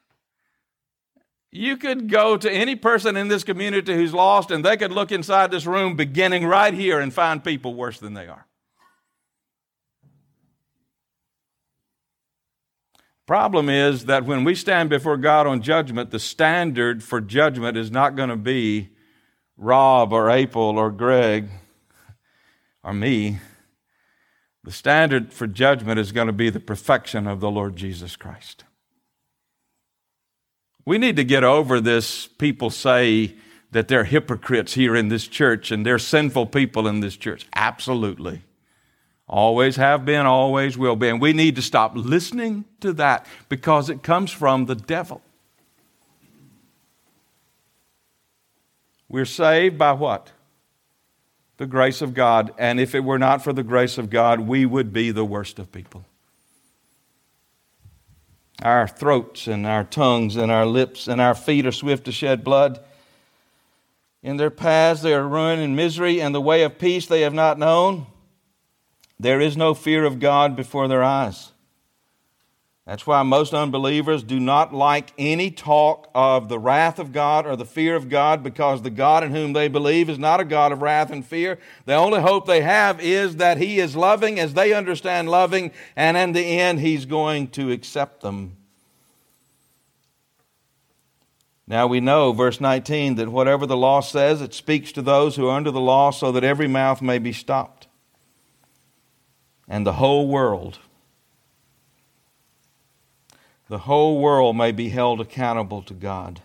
You 1.50 1.78
could 1.78 2.10
go 2.10 2.36
to 2.36 2.50
any 2.50 2.76
person 2.76 3.16
in 3.16 3.28
this 3.28 3.44
community 3.44 3.94
who's 3.94 4.12
lost 4.12 4.50
and 4.50 4.62
they 4.62 4.76
could 4.76 4.92
look 4.92 5.10
inside 5.10 5.50
this 5.50 5.64
room 5.64 5.96
beginning 5.96 6.44
right 6.46 6.74
here 6.74 7.00
and 7.00 7.12
find 7.12 7.42
people 7.42 7.74
worse 7.74 7.98
than 7.98 8.12
they 8.12 8.26
are. 8.26 8.46
Problem 13.32 13.70
is 13.70 14.04
that 14.04 14.26
when 14.26 14.44
we 14.44 14.54
stand 14.54 14.90
before 14.90 15.16
God 15.16 15.46
on 15.46 15.62
judgment, 15.62 16.10
the 16.10 16.18
standard 16.18 17.02
for 17.02 17.18
judgment 17.18 17.78
is 17.78 17.90
not 17.90 18.14
going 18.14 18.28
to 18.28 18.36
be 18.36 18.90
Rob 19.56 20.12
or 20.12 20.28
April 20.28 20.76
or 20.76 20.90
Greg 20.90 21.48
or 22.84 22.92
me. 22.92 23.38
The 24.64 24.70
standard 24.70 25.32
for 25.32 25.46
judgment 25.46 25.98
is 25.98 26.12
going 26.12 26.26
to 26.26 26.34
be 26.34 26.50
the 26.50 26.60
perfection 26.60 27.26
of 27.26 27.40
the 27.40 27.50
Lord 27.50 27.74
Jesus 27.74 28.16
Christ. 28.16 28.64
We 30.84 30.98
need 30.98 31.16
to 31.16 31.24
get 31.24 31.42
over 31.42 31.80
this. 31.80 32.26
People 32.26 32.68
say 32.68 33.34
that 33.70 33.88
they're 33.88 34.04
hypocrites 34.04 34.74
here 34.74 34.94
in 34.94 35.08
this 35.08 35.26
church 35.26 35.70
and 35.70 35.86
they're 35.86 35.98
sinful 35.98 36.48
people 36.48 36.86
in 36.86 37.00
this 37.00 37.16
church. 37.16 37.46
Absolutely. 37.54 38.42
Always 39.32 39.76
have 39.76 40.04
been, 40.04 40.26
always 40.26 40.76
will 40.76 40.94
be. 40.94 41.08
And 41.08 41.18
we 41.18 41.32
need 41.32 41.56
to 41.56 41.62
stop 41.62 41.92
listening 41.94 42.66
to 42.80 42.92
that 42.92 43.24
because 43.48 43.88
it 43.88 44.02
comes 44.02 44.30
from 44.30 44.66
the 44.66 44.74
devil. 44.74 45.22
We're 49.08 49.24
saved 49.24 49.78
by 49.78 49.92
what? 49.92 50.32
The 51.56 51.64
grace 51.64 52.02
of 52.02 52.12
God. 52.12 52.52
And 52.58 52.78
if 52.78 52.94
it 52.94 53.04
were 53.04 53.18
not 53.18 53.42
for 53.42 53.54
the 53.54 53.62
grace 53.62 53.96
of 53.96 54.10
God, 54.10 54.40
we 54.40 54.66
would 54.66 54.92
be 54.92 55.10
the 55.10 55.24
worst 55.24 55.58
of 55.58 55.72
people. 55.72 56.04
Our 58.62 58.86
throats 58.86 59.46
and 59.46 59.66
our 59.66 59.84
tongues 59.84 60.36
and 60.36 60.52
our 60.52 60.66
lips 60.66 61.08
and 61.08 61.22
our 61.22 61.34
feet 61.34 61.64
are 61.64 61.72
swift 61.72 62.04
to 62.04 62.12
shed 62.12 62.44
blood. 62.44 62.80
In 64.22 64.36
their 64.36 64.50
paths 64.50 65.00
they 65.00 65.14
are 65.14 65.26
ruin 65.26 65.58
and 65.58 65.74
misery, 65.74 66.20
and 66.20 66.34
the 66.34 66.40
way 66.40 66.64
of 66.64 66.78
peace 66.78 67.06
they 67.06 67.22
have 67.22 67.32
not 67.32 67.58
known. 67.58 68.06
There 69.22 69.40
is 69.40 69.56
no 69.56 69.72
fear 69.72 70.04
of 70.04 70.18
God 70.18 70.56
before 70.56 70.88
their 70.88 71.04
eyes. 71.04 71.52
That's 72.84 73.06
why 73.06 73.22
most 73.22 73.54
unbelievers 73.54 74.24
do 74.24 74.40
not 74.40 74.74
like 74.74 75.12
any 75.16 75.52
talk 75.52 76.10
of 76.12 76.48
the 76.48 76.58
wrath 76.58 76.98
of 76.98 77.12
God 77.12 77.46
or 77.46 77.54
the 77.54 77.64
fear 77.64 77.94
of 77.94 78.08
God 78.08 78.42
because 78.42 78.82
the 78.82 78.90
God 78.90 79.22
in 79.22 79.30
whom 79.30 79.52
they 79.52 79.68
believe 79.68 80.10
is 80.10 80.18
not 80.18 80.40
a 80.40 80.44
God 80.44 80.72
of 80.72 80.82
wrath 80.82 81.12
and 81.12 81.24
fear. 81.24 81.60
The 81.84 81.94
only 81.94 82.20
hope 82.20 82.46
they 82.46 82.62
have 82.62 83.00
is 83.00 83.36
that 83.36 83.58
He 83.58 83.78
is 83.78 83.94
loving 83.94 84.40
as 84.40 84.54
they 84.54 84.72
understand 84.72 85.30
loving, 85.30 85.70
and 85.94 86.16
in 86.16 86.32
the 86.32 86.58
end, 86.58 86.80
He's 86.80 87.06
going 87.06 87.46
to 87.50 87.70
accept 87.70 88.22
them. 88.22 88.56
Now 91.68 91.86
we 91.86 92.00
know, 92.00 92.32
verse 92.32 92.60
19, 92.60 93.14
that 93.14 93.28
whatever 93.28 93.66
the 93.66 93.76
law 93.76 94.00
says, 94.00 94.42
it 94.42 94.52
speaks 94.52 94.90
to 94.90 95.00
those 95.00 95.36
who 95.36 95.46
are 95.46 95.56
under 95.56 95.70
the 95.70 95.80
law 95.80 96.10
so 96.10 96.32
that 96.32 96.42
every 96.42 96.66
mouth 96.66 97.00
may 97.00 97.20
be 97.20 97.32
stopped 97.32 97.86
and 99.72 99.86
the 99.86 99.94
whole 99.94 100.28
world, 100.28 100.80
the 103.70 103.78
whole 103.78 104.20
world 104.20 104.54
may 104.54 104.70
be 104.70 104.90
held 104.90 105.18
accountable 105.18 105.80
to 105.80 105.94
God. 105.94 106.42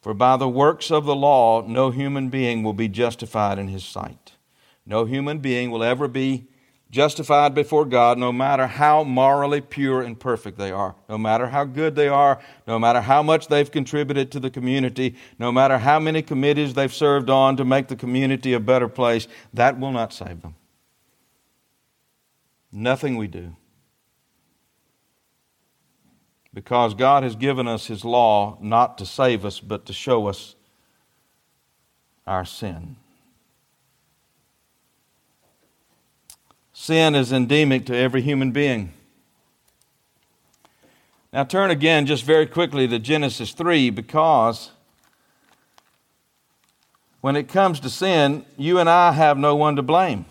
For 0.00 0.14
by 0.14 0.36
the 0.36 0.48
works 0.48 0.90
of 0.90 1.04
the 1.04 1.14
law, 1.14 1.62
no 1.62 1.92
human 1.92 2.28
being 2.28 2.64
will 2.64 2.72
be 2.72 2.88
justified 2.88 3.60
in 3.60 3.68
his 3.68 3.84
sight. 3.84 4.32
No 4.84 5.04
human 5.04 5.38
being 5.38 5.70
will 5.70 5.84
ever 5.84 6.08
be 6.08 6.48
justified 6.90 7.54
before 7.54 7.84
God, 7.84 8.18
no 8.18 8.32
matter 8.32 8.66
how 8.66 9.04
morally 9.04 9.60
pure 9.60 10.02
and 10.02 10.18
perfect 10.18 10.58
they 10.58 10.72
are, 10.72 10.96
no 11.08 11.18
matter 11.18 11.46
how 11.46 11.62
good 11.62 11.94
they 11.94 12.08
are, 12.08 12.40
no 12.66 12.80
matter 12.80 13.00
how 13.00 13.22
much 13.22 13.46
they've 13.46 13.70
contributed 13.70 14.32
to 14.32 14.40
the 14.40 14.50
community, 14.50 15.14
no 15.38 15.52
matter 15.52 15.78
how 15.78 16.00
many 16.00 16.20
committees 16.20 16.74
they've 16.74 16.92
served 16.92 17.30
on 17.30 17.56
to 17.58 17.64
make 17.64 17.86
the 17.86 17.94
community 17.94 18.54
a 18.54 18.60
better 18.60 18.88
place, 18.88 19.28
that 19.54 19.78
will 19.78 19.92
not 19.92 20.12
save 20.12 20.42
them. 20.42 20.56
Nothing 22.72 23.16
we 23.16 23.26
do. 23.26 23.54
Because 26.54 26.94
God 26.94 27.22
has 27.22 27.36
given 27.36 27.68
us 27.68 27.86
His 27.86 28.04
law 28.04 28.56
not 28.60 28.98
to 28.98 29.06
save 29.06 29.44
us, 29.44 29.60
but 29.60 29.86
to 29.86 29.92
show 29.92 30.26
us 30.26 30.54
our 32.26 32.44
sin. 32.44 32.96
Sin 36.72 37.14
is 37.14 37.32
endemic 37.32 37.86
to 37.86 37.96
every 37.96 38.22
human 38.22 38.50
being. 38.50 38.92
Now, 41.32 41.44
turn 41.44 41.70
again 41.70 42.06
just 42.06 42.24
very 42.24 42.46
quickly 42.46 42.86
to 42.88 42.98
Genesis 42.98 43.52
3 43.52 43.90
because 43.90 44.70
when 47.22 47.36
it 47.36 47.48
comes 47.48 47.80
to 47.80 47.88
sin, 47.88 48.44
you 48.58 48.78
and 48.78 48.90
I 48.90 49.12
have 49.12 49.38
no 49.38 49.56
one 49.56 49.76
to 49.76 49.82
blame. 49.82 50.26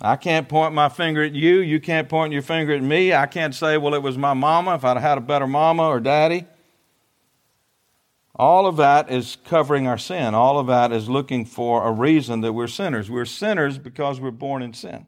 I 0.00 0.16
can't 0.16 0.48
point 0.48 0.72
my 0.72 0.88
finger 0.88 1.22
at 1.22 1.34
you. 1.34 1.60
You 1.60 1.78
can't 1.78 2.08
point 2.08 2.32
your 2.32 2.42
finger 2.42 2.72
at 2.72 2.82
me. 2.82 3.12
I 3.12 3.26
can't 3.26 3.54
say, 3.54 3.76
well, 3.76 3.94
it 3.94 4.02
was 4.02 4.16
my 4.16 4.32
mama 4.32 4.74
if 4.74 4.84
I'd 4.84 4.96
had 4.96 5.18
a 5.18 5.20
better 5.20 5.46
mama 5.46 5.86
or 5.86 6.00
daddy. 6.00 6.46
All 8.34 8.66
of 8.66 8.78
that 8.78 9.10
is 9.10 9.36
covering 9.44 9.86
our 9.86 9.98
sin. 9.98 10.34
All 10.34 10.58
of 10.58 10.66
that 10.68 10.92
is 10.92 11.10
looking 11.10 11.44
for 11.44 11.86
a 11.86 11.92
reason 11.92 12.40
that 12.40 12.54
we're 12.54 12.66
sinners. 12.66 13.10
We're 13.10 13.26
sinners 13.26 13.76
because 13.76 14.18
we're 14.18 14.30
born 14.30 14.62
in 14.62 14.72
sin. 14.72 15.06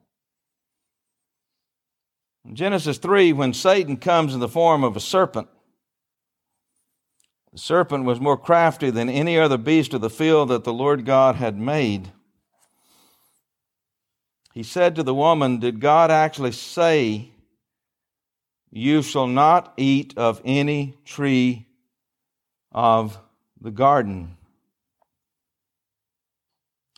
In 2.44 2.54
Genesis 2.54 2.98
3, 2.98 3.32
when 3.32 3.54
Satan 3.54 3.96
comes 3.96 4.34
in 4.34 4.40
the 4.40 4.48
form 4.48 4.84
of 4.84 4.96
a 4.96 5.00
serpent, 5.00 5.48
the 7.52 7.58
serpent 7.58 8.04
was 8.04 8.20
more 8.20 8.36
crafty 8.36 8.90
than 8.90 9.08
any 9.08 9.38
other 9.38 9.56
beast 9.56 9.94
of 9.94 10.02
the 10.02 10.10
field 10.10 10.50
that 10.50 10.64
the 10.64 10.72
Lord 10.72 11.06
God 11.06 11.36
had 11.36 11.56
made 11.58 12.12
he 14.52 14.62
said 14.62 14.96
to 14.96 15.02
the 15.02 15.14
woman, 15.14 15.58
Did 15.58 15.80
God 15.80 16.10
actually 16.10 16.52
say, 16.52 17.30
You 18.70 19.02
shall 19.02 19.26
not 19.26 19.72
eat 19.76 20.14
of 20.16 20.42
any 20.44 20.98
tree 21.04 21.66
of 22.70 23.18
the 23.60 23.70
garden? 23.70 24.36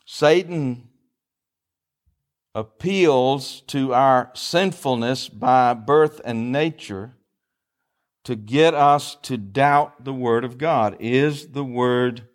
Satan 0.04 0.88
appeals 2.54 3.62
to 3.68 3.94
our 3.94 4.30
sinfulness 4.34 5.28
by 5.28 5.74
birth 5.74 6.20
and 6.24 6.52
nature 6.52 7.14
to 8.24 8.36
get 8.36 8.74
us 8.74 9.16
to 9.22 9.36
doubt 9.36 10.04
the 10.04 10.12
Word 10.12 10.44
of 10.44 10.58
God. 10.58 10.96
Is 10.98 11.48
the 11.48 11.64
Word 11.64 12.28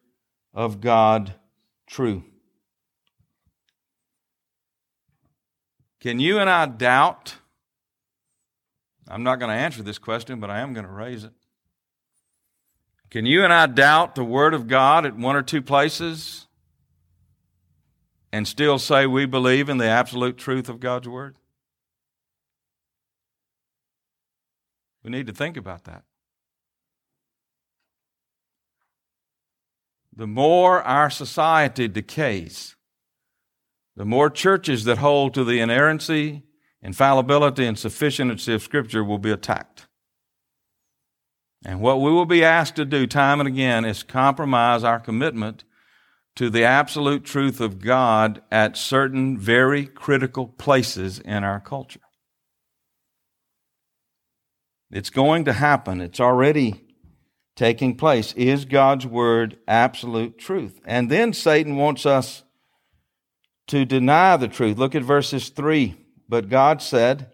of 0.53 0.81
God 0.81 1.35
true? 1.87 2.23
Can 5.99 6.19
you 6.19 6.39
and 6.39 6.49
I 6.49 6.65
doubt? 6.65 7.35
I'm 9.07 9.23
not 9.23 9.39
going 9.39 9.49
to 9.49 9.55
answer 9.55 9.83
this 9.83 9.97
question, 9.97 10.39
but 10.39 10.49
I 10.49 10.59
am 10.59 10.73
going 10.73 10.85
to 10.85 10.91
raise 10.91 11.23
it. 11.23 11.33
Can 13.09 13.25
you 13.25 13.43
and 13.43 13.51
I 13.51 13.65
doubt 13.65 14.15
the 14.15 14.23
Word 14.23 14.53
of 14.53 14.67
God 14.67 15.05
at 15.05 15.15
one 15.15 15.35
or 15.35 15.41
two 15.41 15.61
places 15.61 16.47
and 18.31 18.47
still 18.47 18.77
say 18.77 19.07
we 19.07 19.25
believe 19.25 19.67
in 19.67 19.77
the 19.77 19.87
absolute 19.87 20.37
truth 20.37 20.69
of 20.69 20.79
God's 20.79 21.07
Word? 21.07 21.35
We 25.03 25.09
need 25.09 25.27
to 25.27 25.33
think 25.33 25.57
about 25.57 25.85
that. 25.85 26.03
The 30.15 30.27
more 30.27 30.83
our 30.83 31.09
society 31.09 31.87
decays, 31.87 32.75
the 33.99 34.05
more 34.05 34.29
churches 34.29 34.85
that 34.85 34.99
hold 34.99 35.33
to 35.33 35.43
the 35.43 35.59
inerrancy, 35.59 36.41
infallibility, 36.81 37.65
and 37.65 37.77
sufficiency 37.77 38.53
of 38.53 38.63
Scripture 38.63 39.03
will 39.03 39.17
be 39.17 39.29
attacked. 39.29 39.87
And 41.65 41.81
what 41.81 41.99
we 41.99 42.09
will 42.09 42.25
be 42.25 42.41
asked 42.41 42.77
to 42.77 42.85
do 42.85 43.05
time 43.05 43.41
and 43.41 43.47
again 43.47 43.83
is 43.83 44.03
compromise 44.03 44.85
our 44.85 45.01
commitment 45.01 45.65
to 46.37 46.49
the 46.49 46.63
absolute 46.63 47.25
truth 47.25 47.59
of 47.59 47.79
God 47.81 48.41
at 48.49 48.77
certain 48.77 49.37
very 49.37 49.85
critical 49.85 50.47
places 50.47 51.19
in 51.19 51.43
our 51.43 51.59
culture. 51.59 51.99
It's 54.89 55.09
going 55.09 55.43
to 55.43 55.51
happen. 55.51 55.99
It's 55.99 56.21
already 56.21 56.85
taking 57.57 57.97
place. 57.97 58.31
Is 58.37 58.63
God's 58.63 59.05
Word 59.05 59.57
absolute 59.67 60.37
truth? 60.37 60.79
And 60.85 61.11
then 61.11 61.33
Satan 61.33 61.75
wants 61.75 62.05
us 62.05 62.43
to 63.69 63.85
deny 63.85 64.37
the 64.37 64.47
truth. 64.47 64.77
Look 64.77 64.95
at 64.95 65.03
verses 65.03 65.49
3. 65.49 65.95
But 66.27 66.49
God 66.49 66.81
said, 66.81 67.31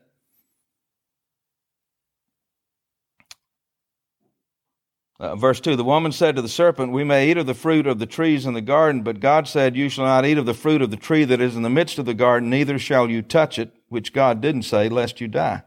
Uh, 5.18 5.34
verse 5.36 5.62
2 5.62 5.78
The 5.78 5.84
woman 5.84 6.12
said 6.12 6.36
to 6.36 6.42
the 6.42 6.50
serpent, 6.50 6.92
We 6.92 7.04
may 7.04 7.30
eat 7.30 7.38
of 7.38 7.46
the 7.46 7.54
fruit 7.54 7.88
of 7.88 8.00
the 8.00 8.06
trees 8.06 8.46
in 8.46 8.54
the 8.54 8.62
garden, 8.62 9.02
but 9.02 9.22
God 9.22 9.48
said, 9.48 9.76
You 9.76 9.88
shall 9.88 10.06
not 10.06 10.26
eat 10.26 10.38
of 10.38 10.46
the 10.46 10.54
fruit 10.54 10.82
of 10.82 10.92
the 10.92 10.98
tree 10.98 11.24
that 11.24 11.40
is 11.40 11.56
in 11.56 11.62
the 11.62 11.70
midst 11.70 11.98
of 12.00 12.06
the 12.06 12.14
garden, 12.14 12.50
neither 12.50 12.78
shall 12.78 13.10
you 13.10 13.22
touch 13.22 13.58
it, 13.58 13.72
which 13.88 14.14
God 14.14 14.42
didn't 14.42 14.64
say, 14.64 14.90
lest 14.90 15.22
you 15.22 15.30
die. 15.30 15.64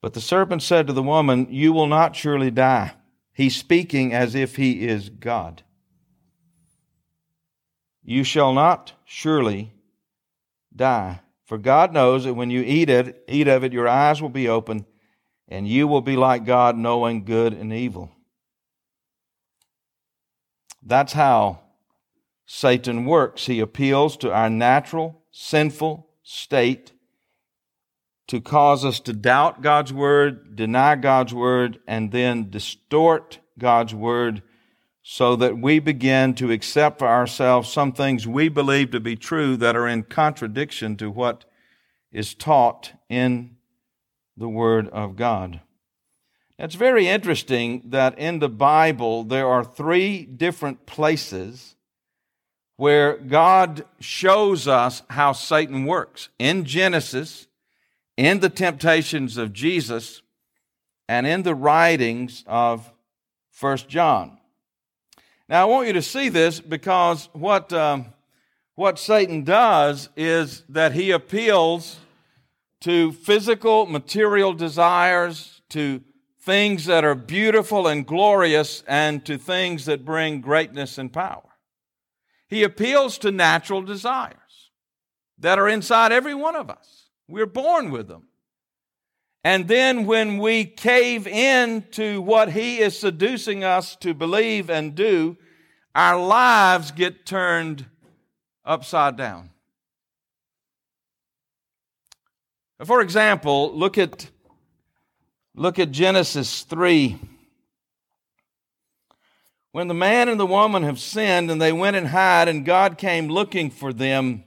But 0.00 0.14
the 0.14 0.20
serpent 0.20 0.62
said 0.62 0.86
to 0.86 0.92
the 0.92 1.02
woman, 1.02 1.46
You 1.50 1.72
will 1.72 1.86
not 1.86 2.16
surely 2.16 2.50
die. 2.50 2.94
He's 3.34 3.56
speaking 3.56 4.14
as 4.14 4.34
if 4.34 4.56
he 4.56 4.86
is 4.86 5.10
God. 5.10 5.62
You 8.04 8.24
shall 8.24 8.52
not 8.52 8.92
surely 9.04 9.72
die. 10.74 11.20
For 11.44 11.58
God 11.58 11.92
knows 11.92 12.24
that 12.24 12.34
when 12.34 12.50
you 12.50 12.62
eat 12.62 12.88
it, 12.88 13.24
eat 13.28 13.48
of 13.48 13.62
it, 13.64 13.72
your 13.72 13.88
eyes 13.88 14.22
will 14.22 14.30
be 14.30 14.48
open, 14.48 14.86
and 15.48 15.68
you 15.68 15.86
will 15.86 16.00
be 16.00 16.16
like 16.16 16.44
God, 16.44 16.76
knowing 16.76 17.24
good 17.24 17.52
and 17.52 17.72
evil. 17.72 18.10
That's 20.82 21.12
how 21.12 21.60
Satan 22.46 23.04
works. 23.04 23.46
He 23.46 23.60
appeals 23.60 24.16
to 24.18 24.32
our 24.32 24.50
natural, 24.50 25.22
sinful 25.30 26.08
state 26.22 26.92
to 28.28 28.40
cause 28.40 28.84
us 28.84 28.98
to 29.00 29.12
doubt 29.12 29.62
God's 29.62 29.92
word, 29.92 30.56
deny 30.56 30.96
God's 30.96 31.34
word, 31.34 31.80
and 31.86 32.10
then 32.12 32.50
distort 32.50 33.40
God's 33.58 33.94
word 33.94 34.42
so 35.02 35.34
that 35.36 35.58
we 35.58 35.78
begin 35.78 36.34
to 36.34 36.52
accept 36.52 36.98
for 36.98 37.08
ourselves 37.08 37.72
some 37.72 37.92
things 37.92 38.26
we 38.26 38.48
believe 38.48 38.90
to 38.92 39.00
be 39.00 39.16
true 39.16 39.56
that 39.56 39.76
are 39.76 39.88
in 39.88 40.04
contradiction 40.04 40.96
to 40.96 41.10
what 41.10 41.44
is 42.12 42.34
taught 42.34 42.92
in 43.08 43.56
the 44.36 44.48
Word 44.48 44.88
of 44.88 45.16
God. 45.16 45.60
It's 46.58 46.76
very 46.76 47.08
interesting 47.08 47.82
that 47.86 48.18
in 48.18 48.38
the 48.38 48.48
Bible 48.48 49.24
there 49.24 49.48
are 49.48 49.64
three 49.64 50.24
different 50.24 50.86
places 50.86 51.74
where 52.76 53.16
God 53.16 53.84
shows 53.98 54.68
us 54.68 55.02
how 55.10 55.32
Satan 55.32 55.84
works. 55.84 56.28
In 56.38 56.64
Genesis, 56.64 57.48
in 58.16 58.40
the 58.40 58.48
temptations 58.48 59.36
of 59.36 59.52
Jesus, 59.52 60.22
and 61.08 61.26
in 61.26 61.42
the 61.42 61.54
writings 61.54 62.44
of 62.46 62.92
First 63.50 63.88
John. 63.88 64.38
Now, 65.52 65.60
I 65.60 65.64
want 65.66 65.86
you 65.86 65.92
to 65.92 66.00
see 66.00 66.30
this 66.30 66.60
because 66.60 67.28
what, 67.34 67.74
um, 67.74 68.06
what 68.74 68.98
Satan 68.98 69.44
does 69.44 70.08
is 70.16 70.64
that 70.70 70.92
he 70.92 71.10
appeals 71.10 71.98
to 72.80 73.12
physical, 73.12 73.84
material 73.84 74.54
desires, 74.54 75.60
to 75.68 76.00
things 76.40 76.86
that 76.86 77.04
are 77.04 77.14
beautiful 77.14 77.86
and 77.86 78.06
glorious, 78.06 78.82
and 78.88 79.26
to 79.26 79.36
things 79.36 79.84
that 79.84 80.06
bring 80.06 80.40
greatness 80.40 80.96
and 80.96 81.12
power. 81.12 81.50
He 82.48 82.62
appeals 82.62 83.18
to 83.18 83.30
natural 83.30 83.82
desires 83.82 84.70
that 85.38 85.58
are 85.58 85.68
inside 85.68 86.12
every 86.12 86.34
one 86.34 86.56
of 86.56 86.70
us. 86.70 87.10
We're 87.28 87.44
born 87.44 87.90
with 87.90 88.08
them. 88.08 88.28
And 89.44 89.68
then 89.68 90.06
when 90.06 90.38
we 90.38 90.64
cave 90.64 91.26
in 91.26 91.84
to 91.90 92.22
what 92.22 92.52
he 92.52 92.78
is 92.78 92.98
seducing 92.98 93.64
us 93.64 93.96
to 93.96 94.14
believe 94.14 94.70
and 94.70 94.94
do, 94.94 95.36
our 95.94 96.18
lives 96.18 96.90
get 96.90 97.26
turned 97.26 97.86
upside 98.64 99.16
down. 99.16 99.50
For 102.84 103.00
example, 103.00 103.76
look 103.76 103.98
at, 103.98 104.28
look 105.54 105.78
at 105.78 105.90
Genesis 105.90 106.62
3. 106.62 107.18
When 109.70 109.88
the 109.88 109.94
man 109.94 110.28
and 110.28 110.38
the 110.38 110.46
woman 110.46 110.82
have 110.82 110.98
sinned 110.98 111.50
and 111.50 111.60
they 111.60 111.72
went 111.72 111.96
and 111.96 112.08
hid, 112.08 112.48
and 112.48 112.64
God 112.64 112.98
came 112.98 113.28
looking 113.28 113.70
for 113.70 113.92
them 113.92 114.44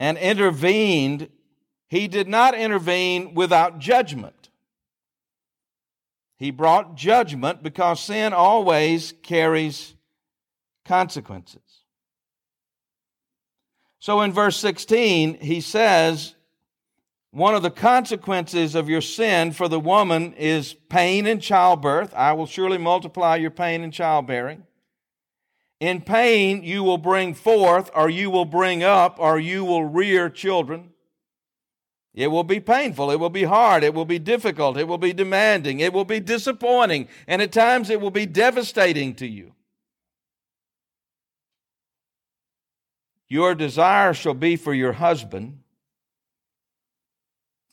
and 0.00 0.16
intervened, 0.18 1.28
he 1.88 2.08
did 2.08 2.28
not 2.28 2.54
intervene 2.54 3.34
without 3.34 3.78
judgment. 3.78 4.35
He 6.38 6.50
brought 6.50 6.96
judgment 6.96 7.62
because 7.62 8.00
sin 8.00 8.32
always 8.32 9.14
carries 9.22 9.94
consequences. 10.84 11.62
So 13.98 14.20
in 14.20 14.32
verse 14.32 14.56
16, 14.58 15.40
he 15.40 15.60
says, 15.60 16.34
one 17.30 17.54
of 17.54 17.62
the 17.62 17.70
consequences 17.70 18.74
of 18.74 18.88
your 18.88 19.00
sin 19.00 19.52
for 19.52 19.68
the 19.68 19.80
woman 19.80 20.32
is 20.34 20.74
pain 20.88 21.26
in 21.26 21.40
childbirth. 21.40 22.14
I 22.14 22.32
will 22.32 22.46
surely 22.46 22.78
multiply 22.78 23.36
your 23.36 23.50
pain 23.50 23.82
in 23.82 23.90
childbearing. 23.90 24.62
In 25.78 26.00
pain, 26.00 26.62
you 26.62 26.82
will 26.82 26.96
bring 26.96 27.34
forth, 27.34 27.90
or 27.94 28.08
you 28.08 28.30
will 28.30 28.46
bring 28.46 28.82
up, 28.82 29.16
or 29.18 29.38
you 29.38 29.64
will 29.64 29.84
rear 29.84 30.30
children. 30.30 30.92
It 32.16 32.28
will 32.28 32.44
be 32.44 32.60
painful. 32.60 33.10
It 33.10 33.20
will 33.20 33.30
be 33.30 33.44
hard. 33.44 33.84
It 33.84 33.92
will 33.92 34.06
be 34.06 34.18
difficult. 34.18 34.78
It 34.78 34.88
will 34.88 34.96
be 34.96 35.12
demanding. 35.12 35.80
It 35.80 35.92
will 35.92 36.06
be 36.06 36.18
disappointing. 36.18 37.08
And 37.28 37.42
at 37.42 37.52
times 37.52 37.90
it 37.90 38.00
will 38.00 38.10
be 38.10 38.24
devastating 38.24 39.14
to 39.16 39.26
you. 39.26 39.52
Your 43.28 43.54
desire 43.54 44.14
shall 44.14 44.34
be 44.34 44.56
for 44.56 44.72
your 44.72 44.94
husband, 44.94 45.58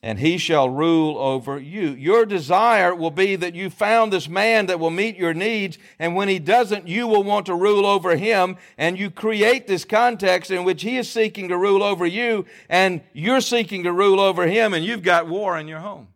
and 0.03 0.19
he 0.19 0.37
shall 0.37 0.69
rule 0.69 1.17
over 1.17 1.57
you. 1.57 1.91
Your 1.91 2.25
desire 2.25 2.93
will 2.93 3.09
be 3.09 3.37
that 3.37 3.55
you 3.55 3.69
found 3.69 4.11
this 4.11 4.27
man 4.27 4.65
that 4.65 4.79
will 4.79 4.89
meet 4.89 5.15
your 5.15 5.33
needs, 5.33 5.77
and 5.97 6.13
when 6.13 6.27
he 6.27 6.39
doesn't, 6.39 6.89
you 6.89 7.07
will 7.07 7.23
want 7.23 7.45
to 7.45 7.55
rule 7.55 7.85
over 7.85 8.17
him, 8.17 8.57
and 8.77 8.99
you 8.99 9.09
create 9.09 9.65
this 9.65 9.85
context 9.85 10.51
in 10.51 10.65
which 10.65 10.81
he 10.81 10.97
is 10.97 11.09
seeking 11.09 11.47
to 11.47 11.57
rule 11.57 11.81
over 11.81 12.05
you, 12.05 12.45
and 12.67 13.01
you're 13.13 13.39
seeking 13.39 13.83
to 13.83 13.93
rule 13.93 14.19
over 14.19 14.45
him, 14.45 14.73
and 14.73 14.83
you've 14.83 15.03
got 15.03 15.27
war 15.27 15.57
in 15.57 15.69
your 15.69 15.79
home. 15.79 16.09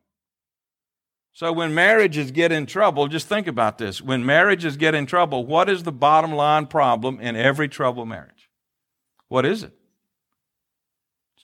So 1.31 1.53
when 1.53 1.73
marriages 1.73 2.31
get 2.31 2.51
in 2.51 2.65
trouble, 2.65 3.07
just 3.07 3.27
think 3.27 3.47
about 3.47 3.77
this. 3.77 4.01
When 4.01 4.25
marriages 4.25 4.75
get 4.75 4.95
in 4.95 5.05
trouble, 5.05 5.45
what 5.45 5.69
is 5.69 5.83
the 5.83 5.93
bottom 5.93 6.33
line 6.33 6.65
problem 6.65 7.21
in 7.21 7.37
every 7.37 7.69
trouble 7.69 8.05
marriage? 8.05 8.49
What 9.29 9.45
is 9.45 9.63
it? 9.63 9.71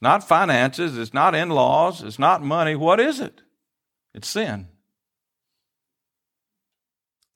Not 0.04 0.28
finances, 0.28 0.98
it's 0.98 1.14
not 1.14 1.34
in 1.34 1.50
laws, 1.50 2.04
it's 2.04 2.20
not 2.20 2.44
money. 2.44 2.76
What 2.76 3.00
is 3.00 3.22
it? 3.22 3.42
It's 4.14 4.28
sin. 4.28 4.68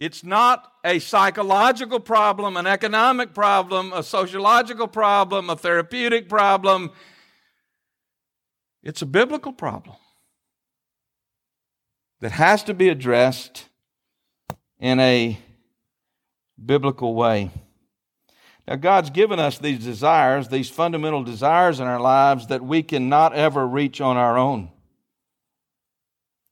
It's 0.02 0.24
not 0.24 0.70
a 0.84 1.00
psychological 1.00 2.02
problem, 2.02 2.58
an 2.58 2.68
economic 2.68 3.34
problem, 3.34 3.94
a 3.94 4.04
sociological 4.04 4.88
problem, 4.88 5.50
a 5.50 5.56
therapeutic 5.56 6.28
problem. 6.28 6.92
It's 8.84 9.02
a 9.02 9.08
biblical 9.08 9.54
problem 9.54 9.96
that 12.20 12.34
has 12.34 12.64
to 12.66 12.74
be 12.74 12.90
addressed 12.90 13.70
in 14.78 15.00
a 15.00 15.40
biblical 16.64 17.16
way. 17.16 17.50
Now, 18.68 18.76
God's 18.76 19.10
given 19.12 19.40
us 19.40 19.58
these 19.58 19.84
desires, 19.84 20.50
these 20.50 20.70
fundamental 20.70 21.24
desires 21.24 21.80
in 21.80 21.88
our 21.88 22.02
lives 22.02 22.48
that 22.48 22.62
we 22.62 22.84
cannot 22.84 23.34
ever 23.34 23.66
reach 23.66 24.02
on 24.02 24.18
our 24.18 24.38
own. 24.38 24.70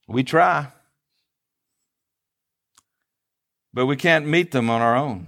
We 0.08 0.24
try, 0.24 0.68
but 3.74 3.88
we 3.88 3.98
can't 3.98 4.28
meet 4.28 4.52
them 4.52 4.70
on 4.70 4.82
our 4.82 4.96
own. 4.96 5.28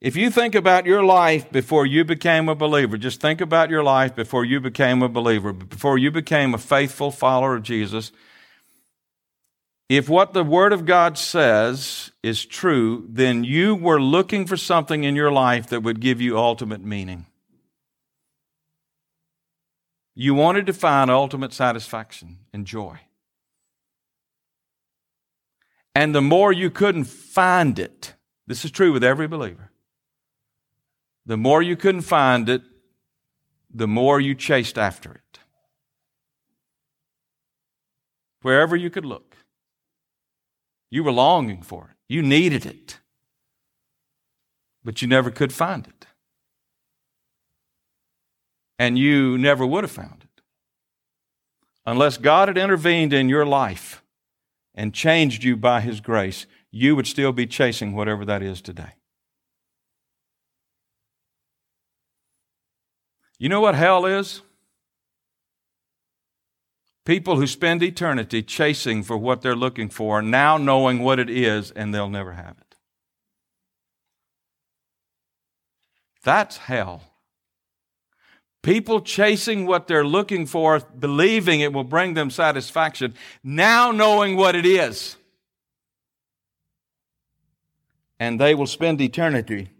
If 0.00 0.16
you 0.16 0.30
think 0.30 0.54
about 0.54 0.84
your 0.84 1.02
life 1.02 1.50
before 1.50 1.86
you 1.86 2.04
became 2.04 2.48
a 2.48 2.54
believer, 2.54 2.96
just 2.96 3.20
think 3.20 3.40
about 3.40 3.70
your 3.70 3.82
life 3.82 4.14
before 4.14 4.44
you 4.44 4.60
became 4.60 5.02
a 5.02 5.08
believer, 5.08 5.52
before 5.52 5.96
you 5.96 6.10
became 6.10 6.54
a 6.54 6.58
faithful 6.58 7.10
follower 7.10 7.56
of 7.56 7.62
Jesus 7.62 8.12
if 9.88 10.08
what 10.08 10.32
the 10.32 10.44
Word 10.44 10.72
of 10.72 10.86
God 10.86 11.18
says 11.18 12.12
is 12.22 12.44
true, 12.44 13.06
then 13.08 13.44
you 13.44 13.74
were 13.74 14.00
looking 14.00 14.46
for 14.46 14.56
something 14.56 15.04
in 15.04 15.16
your 15.16 15.30
life 15.30 15.68
that 15.68 15.82
would 15.82 16.00
give 16.00 16.20
you 16.20 16.38
ultimate 16.38 16.82
meaning. 16.82 17.26
You 20.14 20.34
wanted 20.34 20.66
to 20.66 20.72
find 20.72 21.10
ultimate 21.10 21.52
satisfaction 21.52 22.38
and 22.52 22.66
joy. 22.66 23.00
And 25.94 26.14
the 26.14 26.22
more 26.22 26.52
you 26.52 26.70
couldn't 26.70 27.04
find 27.04 27.78
it, 27.78 28.14
this 28.46 28.64
is 28.64 28.70
true 28.70 28.92
with 28.92 29.04
every 29.04 29.28
believer, 29.28 29.70
the 31.26 31.36
more 31.36 31.62
you 31.62 31.76
couldn't 31.76 32.02
find 32.02 32.48
it, 32.48 32.62
the 33.72 33.86
more 33.86 34.20
you 34.20 34.34
chased 34.34 34.76
after 34.76 35.12
it. 35.12 35.38
Wherever 38.42 38.74
you 38.74 38.90
could 38.90 39.04
look. 39.04 39.31
You 40.92 41.02
were 41.02 41.12
longing 41.12 41.62
for 41.62 41.88
it. 41.90 41.96
You 42.06 42.20
needed 42.20 42.66
it. 42.66 42.98
But 44.84 45.00
you 45.00 45.08
never 45.08 45.30
could 45.30 45.50
find 45.50 45.86
it. 45.86 46.06
And 48.78 48.98
you 48.98 49.38
never 49.38 49.66
would 49.66 49.84
have 49.84 49.90
found 49.90 50.22
it. 50.22 50.42
Unless 51.86 52.18
God 52.18 52.48
had 52.48 52.58
intervened 52.58 53.14
in 53.14 53.30
your 53.30 53.46
life 53.46 54.02
and 54.74 54.92
changed 54.92 55.42
you 55.44 55.56
by 55.56 55.80
His 55.80 56.02
grace, 56.02 56.44
you 56.70 56.94
would 56.94 57.06
still 57.06 57.32
be 57.32 57.46
chasing 57.46 57.94
whatever 57.94 58.26
that 58.26 58.42
is 58.42 58.60
today. 58.60 58.92
You 63.38 63.48
know 63.48 63.62
what 63.62 63.76
hell 63.76 64.04
is? 64.04 64.42
People 67.04 67.36
who 67.36 67.46
spend 67.46 67.82
eternity 67.82 68.42
chasing 68.42 69.02
for 69.02 69.16
what 69.18 69.42
they're 69.42 69.56
looking 69.56 69.88
for, 69.88 70.22
now 70.22 70.56
knowing 70.56 71.00
what 71.00 71.18
it 71.18 71.28
is, 71.28 71.72
and 71.72 71.92
they'll 71.92 72.08
never 72.08 72.32
have 72.32 72.56
it. 72.58 72.76
That's 76.22 76.56
hell. 76.58 77.02
People 78.62 79.00
chasing 79.00 79.66
what 79.66 79.88
they're 79.88 80.06
looking 80.06 80.46
for, 80.46 80.78
believing 80.78 81.60
it 81.60 81.72
will 81.72 81.82
bring 81.82 82.14
them 82.14 82.30
satisfaction, 82.30 83.14
now 83.42 83.90
knowing 83.90 84.36
what 84.36 84.54
it 84.54 84.64
is. 84.64 85.16
And 88.20 88.40
they 88.40 88.54
will 88.54 88.68
spend 88.68 89.00
eternity 89.00 89.70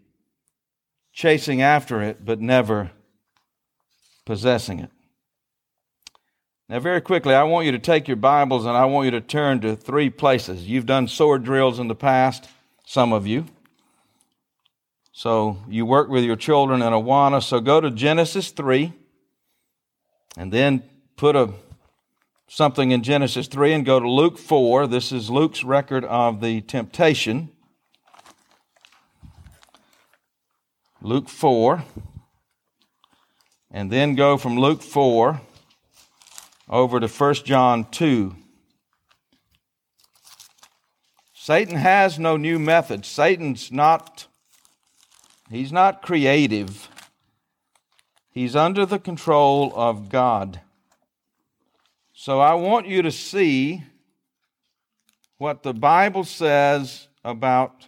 chasing 1.13 1.61
after 1.61 2.01
it, 2.01 2.25
but 2.25 2.41
never 2.41 2.91
possessing 4.25 4.79
it. 4.79 4.91
Now, 6.69 6.79
very 6.79 7.01
quickly, 7.01 7.35
I 7.35 7.43
want 7.43 7.65
you 7.65 7.73
to 7.73 7.79
take 7.79 8.07
your 8.07 8.15
Bibles 8.15 8.65
and 8.65 8.77
I 8.77 8.85
want 8.85 9.05
you 9.05 9.11
to 9.11 9.21
turn 9.21 9.59
to 9.61 9.75
three 9.75 10.09
places. 10.09 10.65
You've 10.65 10.85
done 10.85 11.09
sword 11.09 11.43
drills 11.43 11.77
in 11.77 11.89
the 11.89 11.95
past, 11.95 12.49
some 12.85 13.11
of 13.11 13.27
you. 13.27 13.45
So 15.11 15.57
you 15.67 15.85
work 15.85 16.07
with 16.07 16.23
your 16.23 16.37
children 16.37 16.81
in 16.81 16.93
Awana. 16.93 17.43
So 17.43 17.59
go 17.59 17.81
to 17.81 17.91
Genesis 17.91 18.51
3 18.51 18.93
and 20.37 20.53
then 20.53 20.83
put 21.17 21.35
a 21.35 21.53
something 22.47 22.91
in 22.91 23.03
Genesis 23.03 23.47
3 23.47 23.73
and 23.73 23.85
go 23.85 23.99
to 23.99 24.09
Luke 24.09 24.37
4. 24.37 24.87
This 24.87 25.11
is 25.11 25.29
Luke's 25.29 25.65
record 25.65 26.05
of 26.05 26.39
the 26.39 26.61
temptation. 26.61 27.49
Luke 31.01 31.27
4. 31.27 31.83
And 33.69 33.91
then 33.91 34.15
go 34.15 34.37
from 34.37 34.57
Luke 34.57 34.81
4 34.81 35.41
over 36.73 36.99
to 36.99 37.07
1 37.07 37.33
John 37.45 37.85
2. 37.91 38.35
Satan 41.35 41.75
has 41.75 42.17
no 42.17 42.35
new 42.35 42.57
methods. 42.57 43.07
Satan's 43.07 43.71
not 43.71 44.25
he's 45.51 45.71
not 45.71 46.01
creative. 46.01 46.89
He's 48.31 48.55
under 48.55 48.87
the 48.87 48.97
control 48.97 49.71
of 49.75 50.09
God. 50.09 50.61
So 52.11 52.39
I 52.39 52.55
want 52.55 52.87
you 52.87 53.03
to 53.03 53.11
see 53.11 53.83
what 55.37 55.61
the 55.61 55.75
Bible 55.75 56.23
says 56.23 57.07
about 57.23 57.87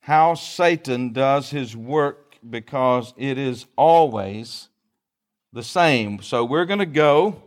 how 0.00 0.34
Satan 0.34 1.12
does 1.12 1.50
his 1.50 1.76
work 1.76 2.38
because 2.50 3.14
it 3.16 3.38
is 3.38 3.66
always 3.76 4.68
the 5.52 5.62
same. 5.62 6.20
So 6.22 6.44
we're 6.44 6.64
going 6.64 6.80
to 6.80 6.86
go 6.86 7.40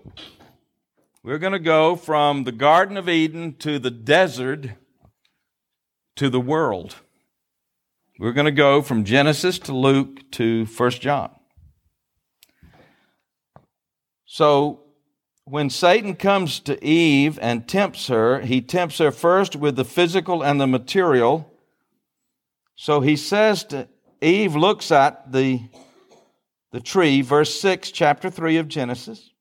we're 1.28 1.40
going 1.40 1.52
to 1.52 1.60
go 1.60 1.98
from 1.98 2.46
the 2.46 2.54
Garden 2.54 2.96
of 2.96 3.10
Eden 3.10 3.54
to 3.58 3.80
the 3.80 3.92
desert 3.92 4.70
to 6.16 6.30
the 6.30 6.40
world. 6.40 6.96
We're 8.18 8.32
going 8.32 8.46
to 8.46 8.52
go 8.52 8.82
from 8.82 9.04
Genesis 9.04 9.60
to 9.60 9.76
Luke 9.76 10.32
to 10.32 10.66
1 10.66 10.92
John. 10.92 11.32
So, 14.26 14.86
when 15.44 15.70
Satan 15.70 16.16
comes 16.16 16.62
to 16.62 16.82
Eve 16.82 17.38
and 17.42 17.68
tempts 17.68 18.08
her, 18.08 18.40
he 18.40 18.62
tempts 18.62 19.00
her 19.00 19.12
first 19.12 19.58
with 19.58 19.76
the 19.76 19.84
physical 19.84 20.42
and 20.42 20.62
the 20.62 20.68
material. 20.68 21.52
So 22.78 23.02
he 23.02 23.18
says 23.18 23.66
to 23.66 23.90
Eve, 24.22 24.56
looks 24.56 24.94
at 24.94 25.34
the, 25.34 25.60
the 26.72 26.80
tree, 26.80 27.22
verse 27.22 27.60
6, 27.60 27.92
chapter 27.92 28.30
3 28.30 28.56
of 28.56 28.70
Genesis. 28.70 29.32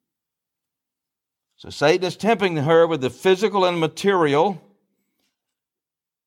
So 1.58 1.70
Satan 1.70 2.06
is 2.06 2.16
tempting 2.16 2.56
her 2.58 2.86
with 2.86 3.00
the 3.00 3.10
physical 3.10 3.64
and 3.64 3.80
material. 3.80 4.60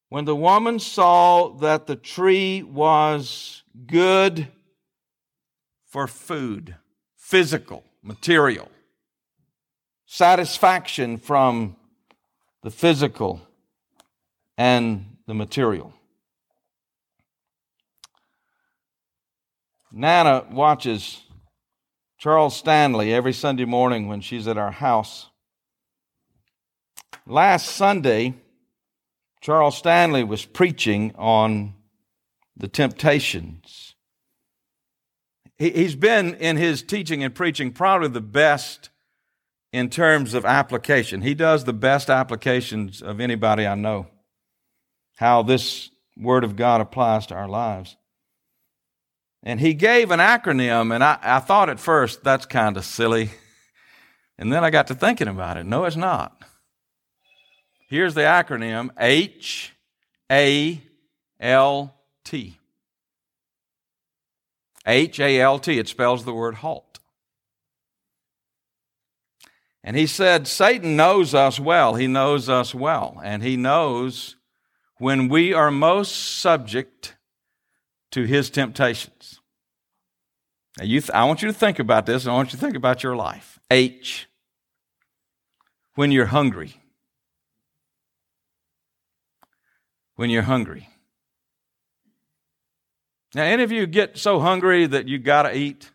When 0.10 0.26
the 0.26 0.36
woman 0.36 0.80
saw 0.80 1.50
that 1.60 1.86
the 1.86 1.96
tree 1.96 2.64
was 2.64 3.62
good 3.86 4.48
for 5.86 6.08
food, 6.08 6.76
physical, 7.16 7.84
material, 8.02 8.70
satisfaction 10.08 11.18
from 11.18 11.76
the 12.64 12.72
physical 12.72 13.42
and 14.58 15.18
the 15.28 15.36
material. 15.36 15.94
Nana 19.92 20.46
watches 20.52 21.22
Charles 22.20 22.58
Stanley 22.58 23.14
every 23.14 23.32
Sunday 23.32 23.64
morning 23.64 24.10
when 24.10 24.20
she's 24.20 24.46
at 24.46 24.58
our 24.58 24.72
house. 24.72 25.30
Last 27.26 27.68
Sunday, 27.68 28.34
Charles 29.40 29.78
Stanley 29.78 30.26
was 30.26 30.44
preaching 30.44 31.14
on 31.18 31.76
the 32.58 32.68
temptations. 32.68 33.96
He's 35.58 35.96
been 35.96 36.36
in 36.36 36.58
his 36.58 36.84
teaching 36.84 37.24
and 37.24 37.34
preaching 37.34 37.72
probably 37.72 38.10
the 38.10 38.20
best 38.20 38.90
in 39.72 39.90
terms 39.90 40.34
of 40.34 40.44
application. 40.44 41.22
He 41.22 41.34
does 41.34 41.64
the 41.64 41.74
best 41.74 42.10
applications 42.10 43.02
of 43.02 43.22
anybody 43.22 43.66
I 43.66 43.76
know, 43.76 44.08
how 45.16 45.42
this 45.42 45.90
Word 46.18 46.44
of 46.44 46.58
God 46.58 46.82
applies 46.82 47.28
to 47.28 47.36
our 47.36 47.48
lives. 47.48 47.96
And 49.44 49.60
he 49.60 49.74
gave 49.74 50.12
an 50.12 50.20
acronym, 50.20 50.94
and 50.94 51.04
I, 51.04 51.18
I 51.22 51.40
thought 51.40 51.70
at 51.70 51.80
first 51.80 52.24
that's 52.24 52.46
kind 52.46 52.76
of 52.76 52.84
silly. 52.84 53.32
And 54.38 54.52
then 54.52 54.64
I 54.64 54.70
got 54.70 54.88
to 54.88 54.96
thinking 54.96 55.28
about 55.28 55.58
it. 55.58 55.66
No, 55.66 55.86
it's 55.86 55.96
not. 55.96 56.44
Here's 57.88 58.14
the 58.14 58.22
acronym 58.22 58.90
H 59.00 59.74
A 60.32 60.82
L 61.40 61.96
T. 62.24 62.60
H 64.86 65.20
A 65.20 65.42
L 65.42 65.60
T. 65.60 65.80
It 65.80 65.88
spells 65.88 66.26
the 66.26 66.34
word 66.34 66.56
halt. 66.56 67.00
And 69.84 69.96
he 69.96 70.08
said, 70.08 70.48
Satan 70.48 70.96
knows 70.96 71.34
us 71.34 71.60
well. 71.60 71.96
He 71.96 72.08
knows 72.08 72.50
us 72.50 72.76
well. 72.76 73.20
And 73.24 73.42
he 73.42 73.56
knows 73.56 74.36
when 74.98 75.30
we 75.30 75.54
are 75.54 75.72
most 75.72 76.40
subject 76.40 77.16
to 78.12 78.24
his 78.24 78.50
temptations. 78.50 79.40
Now, 80.78 80.86
you 80.86 81.02
th- 81.02 81.12
I 81.12 81.26
want 81.26 81.42
you 81.42 81.48
to 81.48 81.54
think 81.54 81.80
about 81.80 82.06
this, 82.06 82.24
and 82.24 82.32
I 82.32 82.36
want 82.36 82.50
you 82.50 82.58
to 82.58 82.66
think 82.66 82.76
about 82.76 83.04
your 83.04 83.16
life. 83.16 83.60
H, 83.70 84.28
when 85.96 86.12
you're 86.12 86.28
hungry. 86.28 86.76
When 90.16 90.30
you're 90.30 90.44
hungry. 90.44 90.90
Now, 93.36 93.44
any 93.44 93.64
of 93.64 93.72
you 93.72 93.86
get 93.86 94.18
so 94.18 94.40
hungry 94.40 94.86
that 94.86 95.08
you 95.08 95.20
got 95.20 95.44
to 95.44 95.56
eat? 95.56 95.92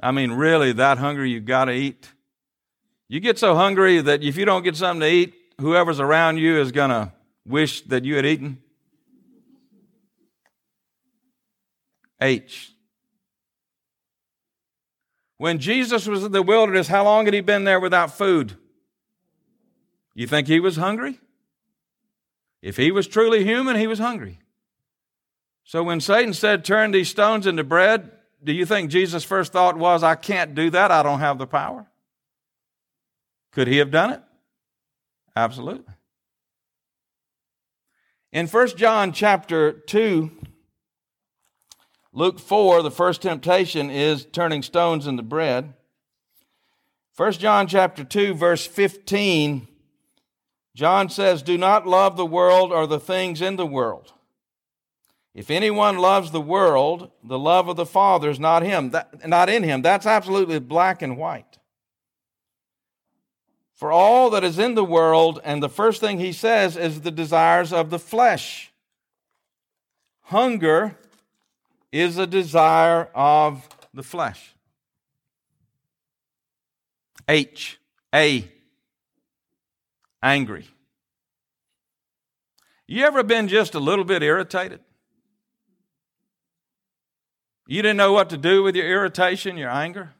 I 0.00 0.12
mean, 0.12 0.32
really 0.32 0.72
that 0.72 0.98
hungry 0.98 1.30
you 1.30 1.40
got 1.40 1.66
to 1.66 1.72
eat? 1.72 2.12
You 3.08 3.20
get 3.20 3.38
so 3.38 3.54
hungry 3.54 4.00
that 4.00 4.22
if 4.22 4.36
you 4.36 4.44
don't 4.44 4.62
get 4.62 4.76
something 4.76 5.00
to 5.00 5.08
eat, 5.08 5.34
whoever's 5.60 6.00
around 6.00 6.38
you 6.38 6.60
is 6.60 6.72
going 6.72 6.90
to 6.90 7.12
wish 7.46 7.82
that 7.82 8.04
you 8.04 8.16
had 8.16 8.26
eaten? 8.26 8.62
H. 12.20 12.72
When 15.36 15.58
Jesus 15.58 16.06
was 16.06 16.24
in 16.24 16.32
the 16.32 16.42
wilderness, 16.42 16.88
how 16.88 17.04
long 17.04 17.24
had 17.24 17.34
he 17.34 17.40
been 17.40 17.64
there 17.64 17.78
without 17.78 18.16
food? 18.16 18.56
You 20.14 20.26
think 20.26 20.48
he 20.48 20.58
was 20.58 20.76
hungry? 20.76 21.20
If 22.60 22.76
he 22.76 22.90
was 22.90 23.06
truly 23.06 23.44
human, 23.44 23.76
he 23.76 23.86
was 23.86 24.00
hungry. 24.00 24.40
So 25.62 25.84
when 25.84 26.00
Satan 26.00 26.34
said, 26.34 26.64
Turn 26.64 26.90
these 26.90 27.08
stones 27.08 27.46
into 27.46 27.62
bread, 27.62 28.10
do 28.42 28.52
you 28.52 28.66
think 28.66 28.90
Jesus' 28.90 29.22
first 29.22 29.52
thought 29.52 29.76
was, 29.76 30.02
I 30.02 30.16
can't 30.16 30.54
do 30.54 30.70
that, 30.70 30.90
I 30.90 31.02
don't 31.02 31.20
have 31.20 31.38
the 31.38 31.46
power? 31.46 31.86
Could 33.52 33.68
he 33.68 33.78
have 33.78 33.90
done 33.90 34.12
it? 34.12 34.22
Absolutely. 35.36 35.94
In 38.32 38.46
1 38.46 38.76
John 38.76 39.12
chapter 39.12 39.72
2, 39.72 40.30
Luke 42.12 42.38
4, 42.38 42.82
the 42.82 42.90
first 42.90 43.22
temptation 43.22 43.90
is 43.90 44.24
turning 44.24 44.62
stones 44.62 45.06
into 45.06 45.22
bread. 45.22 45.74
1 47.16 47.32
John 47.32 47.66
chapter 47.66 48.04
2 48.04 48.34
verse 48.34 48.66
15 48.66 49.66
John 50.74 51.10
says, 51.10 51.42
"Do 51.42 51.58
not 51.58 51.88
love 51.88 52.16
the 52.16 52.24
world 52.24 52.72
or 52.72 52.86
the 52.86 53.00
things 53.00 53.42
in 53.42 53.56
the 53.56 53.66
world. 53.66 54.12
If 55.34 55.50
anyone 55.50 55.98
loves 55.98 56.30
the 56.30 56.40
world, 56.40 57.10
the 57.22 57.38
love 57.38 57.68
of 57.68 57.74
the 57.74 57.84
Father 57.84 58.30
is 58.30 58.38
not 58.38 58.62
him, 58.62 58.90
that, 58.90 59.28
not 59.28 59.48
in 59.48 59.64
him. 59.64 59.82
That's 59.82 60.06
absolutely 60.06 60.60
black 60.60 61.02
and 61.02 61.16
white. 61.16 61.58
For 63.74 63.90
all 63.90 64.30
that 64.30 64.44
is 64.44 64.58
in 64.58 64.76
the 64.76 64.84
world, 64.84 65.40
and 65.42 65.60
the 65.60 65.68
first 65.68 66.00
thing 66.00 66.20
he 66.20 66.32
says 66.32 66.76
is 66.76 67.00
the 67.00 67.10
desires 67.10 67.72
of 67.72 67.90
the 67.90 67.98
flesh. 67.98 68.72
Hunger, 70.22 70.96
is 71.92 72.18
a 72.18 72.26
desire 72.26 73.08
of 73.14 73.66
the 73.94 74.02
flesh. 74.02 74.54
H, 77.28 77.78
A, 78.14 78.50
angry. 80.22 80.66
You 82.86 83.04
ever 83.04 83.22
been 83.22 83.48
just 83.48 83.74
a 83.74 83.80
little 83.80 84.04
bit 84.04 84.22
irritated? 84.22 84.80
You 87.66 87.82
didn't 87.82 87.98
know 87.98 88.14
what 88.14 88.30
to 88.30 88.38
do 88.38 88.62
with 88.62 88.74
your 88.74 88.88
irritation, 88.88 89.58
your 89.58 89.70
anger? 89.70 90.14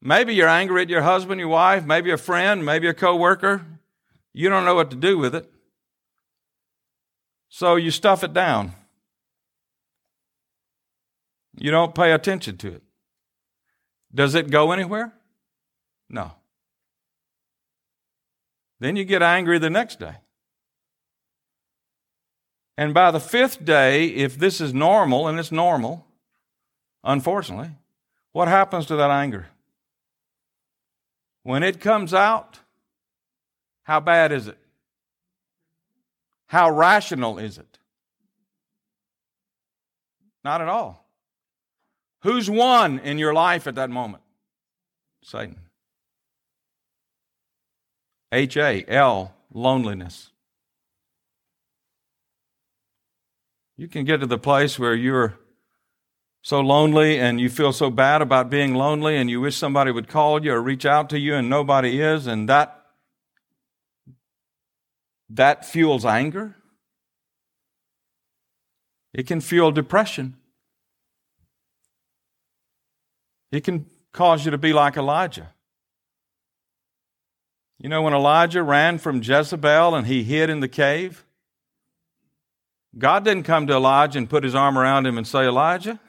Maybe 0.00 0.34
you're 0.34 0.48
angry 0.48 0.82
at 0.82 0.88
your 0.88 1.02
husband, 1.02 1.40
your 1.40 1.50
wife, 1.50 1.84
maybe 1.84 2.10
a 2.10 2.16
friend, 2.16 2.64
maybe 2.64 2.88
a 2.88 2.94
coworker. 2.94 3.66
You 4.32 4.48
don't 4.48 4.64
know 4.64 4.74
what 4.74 4.90
to 4.90 4.96
do 4.96 5.18
with 5.18 5.34
it. 5.34 5.50
So 7.50 7.76
you 7.76 7.90
stuff 7.90 8.24
it 8.24 8.32
down. 8.32 8.72
You 11.56 11.70
don't 11.70 11.94
pay 11.94 12.12
attention 12.12 12.56
to 12.58 12.74
it. 12.74 12.82
Does 14.14 14.34
it 14.34 14.50
go 14.50 14.72
anywhere? 14.72 15.12
No. 16.08 16.32
Then 18.78 18.96
you 18.96 19.04
get 19.04 19.22
angry 19.22 19.58
the 19.58 19.70
next 19.70 19.98
day. 19.98 20.16
And 22.76 22.92
by 22.92 23.10
the 23.10 23.20
fifth 23.20 23.64
day, 23.64 24.06
if 24.06 24.38
this 24.38 24.60
is 24.60 24.74
normal, 24.74 25.28
and 25.28 25.38
it's 25.38 25.50
normal, 25.50 26.06
unfortunately, 27.02 27.70
what 28.32 28.48
happens 28.48 28.84
to 28.86 28.96
that 28.96 29.10
anger? 29.10 29.46
When 31.42 31.62
it 31.62 31.80
comes 31.80 32.12
out, 32.12 32.60
how 33.84 34.00
bad 34.00 34.30
is 34.30 34.46
it? 34.46 34.58
How 36.48 36.70
rational 36.70 37.38
is 37.38 37.56
it? 37.56 37.78
Not 40.44 40.60
at 40.60 40.68
all. 40.68 41.05
Who's 42.26 42.50
won 42.50 42.98
in 42.98 43.18
your 43.18 43.32
life 43.32 43.68
at 43.68 43.76
that 43.76 43.88
moment? 43.88 44.24
Satan. 45.22 45.60
H 48.32 48.56
A 48.56 48.84
L, 48.88 49.32
loneliness. 49.54 50.32
You 53.76 53.86
can 53.86 54.04
get 54.04 54.18
to 54.18 54.26
the 54.26 54.38
place 54.38 54.76
where 54.76 54.92
you're 54.92 55.38
so 56.42 56.58
lonely 56.58 57.20
and 57.20 57.40
you 57.40 57.48
feel 57.48 57.72
so 57.72 57.90
bad 57.90 58.22
about 58.22 58.50
being 58.50 58.74
lonely 58.74 59.16
and 59.16 59.30
you 59.30 59.40
wish 59.40 59.56
somebody 59.56 59.92
would 59.92 60.08
call 60.08 60.44
you 60.44 60.52
or 60.52 60.60
reach 60.60 60.84
out 60.84 61.08
to 61.10 61.20
you 61.20 61.36
and 61.36 61.48
nobody 61.48 62.00
is 62.00 62.26
and 62.26 62.48
that 62.48 62.86
that 65.30 65.64
fuels 65.64 66.04
anger 66.04 66.56
it 69.14 69.28
can 69.28 69.40
fuel 69.40 69.70
depression 69.70 70.36
it 73.56 73.64
can 73.64 73.86
cause 74.12 74.44
you 74.44 74.50
to 74.50 74.58
be 74.58 74.72
like 74.72 74.96
Elijah 74.96 75.52
you 77.78 77.88
know 77.88 78.02
when 78.02 78.14
Elijah 78.14 78.62
ran 78.62 78.98
from 78.98 79.22
Jezebel 79.22 79.94
and 79.94 80.06
he 80.06 80.22
hid 80.22 80.50
in 80.50 80.60
the 80.60 80.68
cave 80.68 81.24
God 82.98 83.24
didn't 83.24 83.42
come 83.44 83.66
to 83.66 83.74
Elijah 83.74 84.18
and 84.18 84.30
put 84.30 84.44
his 84.44 84.54
arm 84.54 84.78
around 84.78 85.06
him 85.06 85.18
and 85.18 85.26
say 85.26 85.44
Elijah 85.44 86.00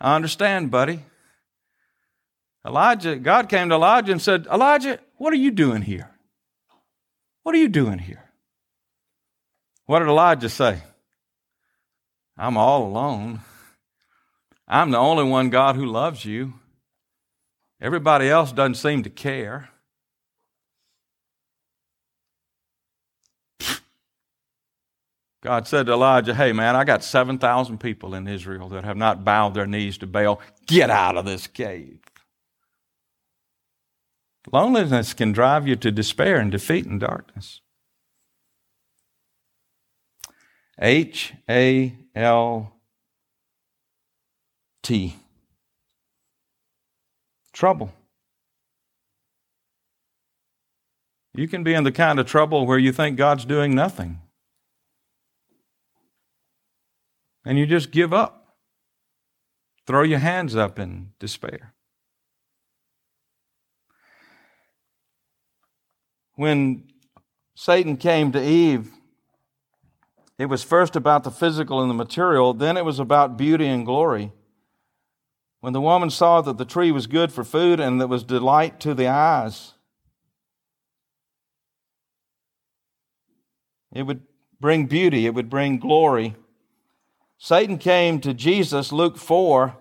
I 0.00 0.14
understand, 0.14 0.70
buddy. 0.70 1.04
Elijah, 2.64 3.16
God 3.16 3.48
came 3.48 3.68
to 3.70 3.74
Elijah 3.74 4.12
and 4.12 4.22
said, 4.22 4.46
Elijah, 4.46 5.00
what 5.16 5.32
are 5.32 5.36
you 5.36 5.50
doing 5.50 5.82
here? 5.82 6.10
What 7.42 7.54
are 7.54 7.58
you 7.58 7.68
doing 7.68 7.98
here? 7.98 8.30
What 9.86 10.00
did 10.00 10.08
Elijah 10.08 10.48
say? 10.48 10.82
I'm 12.36 12.56
all 12.56 12.86
alone. 12.86 13.40
I'm 14.68 14.90
the 14.90 14.98
only 14.98 15.24
one, 15.24 15.50
God, 15.50 15.76
who 15.76 15.86
loves 15.86 16.24
you. 16.24 16.54
Everybody 17.80 18.28
else 18.28 18.52
doesn't 18.52 18.74
seem 18.74 19.02
to 19.04 19.10
care. 19.10 19.70
God 25.40 25.68
said 25.68 25.86
to 25.86 25.92
Elijah, 25.92 26.34
Hey, 26.34 26.52
man, 26.52 26.74
I 26.74 26.84
got 26.84 27.04
7,000 27.04 27.78
people 27.78 28.14
in 28.14 28.26
Israel 28.26 28.68
that 28.70 28.84
have 28.84 28.96
not 28.96 29.24
bowed 29.24 29.54
their 29.54 29.66
knees 29.66 29.96
to 29.98 30.06
Baal. 30.06 30.40
Get 30.66 30.90
out 30.90 31.16
of 31.16 31.24
this 31.24 31.46
cave. 31.46 32.00
Loneliness 34.52 35.14
can 35.14 35.32
drive 35.32 35.68
you 35.68 35.76
to 35.76 35.90
despair 35.90 36.38
and 36.38 36.50
defeat 36.50 36.86
and 36.86 36.98
darkness. 36.98 37.60
H 40.80 41.34
A 41.48 41.96
L 42.14 42.72
T. 44.82 45.16
Trouble. 47.58 47.92
You 51.34 51.48
can 51.48 51.62
be 51.64 51.74
in 51.74 51.84
the 51.84 51.92
kind 51.92 52.18
of 52.18 52.26
trouble 52.26 52.66
where 52.66 52.78
you 52.78 52.92
think 52.92 53.18
God's 53.18 53.44
doing 53.44 53.74
nothing. 53.74 54.20
and 57.48 57.58
you 57.58 57.64
just 57.64 57.90
give 57.90 58.12
up. 58.12 58.56
Throw 59.86 60.02
your 60.02 60.18
hands 60.18 60.54
up 60.54 60.78
in 60.78 61.12
despair. 61.18 61.72
When 66.34 66.84
Satan 67.56 67.96
came 67.96 68.32
to 68.32 68.44
Eve, 68.46 68.90
it 70.36 70.46
was 70.46 70.62
first 70.62 70.94
about 70.94 71.24
the 71.24 71.30
physical 71.30 71.80
and 71.80 71.88
the 71.90 71.94
material, 71.94 72.52
then 72.52 72.76
it 72.76 72.84
was 72.84 72.98
about 72.98 73.38
beauty 73.38 73.66
and 73.66 73.86
glory. 73.86 74.30
When 75.60 75.72
the 75.72 75.80
woman 75.80 76.10
saw 76.10 76.40
that 76.40 76.56
the 76.56 76.64
tree 76.64 76.92
was 76.92 77.06
good 77.06 77.32
for 77.32 77.42
food 77.42 77.80
and 77.80 78.00
that 78.00 78.06
was 78.06 78.22
delight 78.22 78.78
to 78.80 78.94
the 78.94 79.08
eyes, 79.08 79.74
it 83.92 84.04
would 84.04 84.22
bring 84.60 84.86
beauty, 84.86 85.26
it 85.26 85.34
would 85.34 85.50
bring 85.50 85.78
glory. 85.78 86.36
Satan 87.38 87.78
came 87.78 88.20
to 88.20 88.34
Jesus, 88.34 88.92
Luke 88.92 89.16
4. 89.16 89.76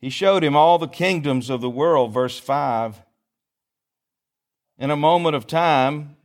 He 0.00 0.10
showed 0.10 0.42
him 0.42 0.56
all 0.56 0.78
the 0.78 0.88
kingdoms 0.88 1.50
of 1.50 1.60
the 1.60 1.70
world, 1.70 2.12
verse 2.12 2.38
5. 2.38 3.02
In 4.78 4.90
a 4.90 4.96
moment 4.96 5.36
of 5.36 5.46
time, 5.46 6.16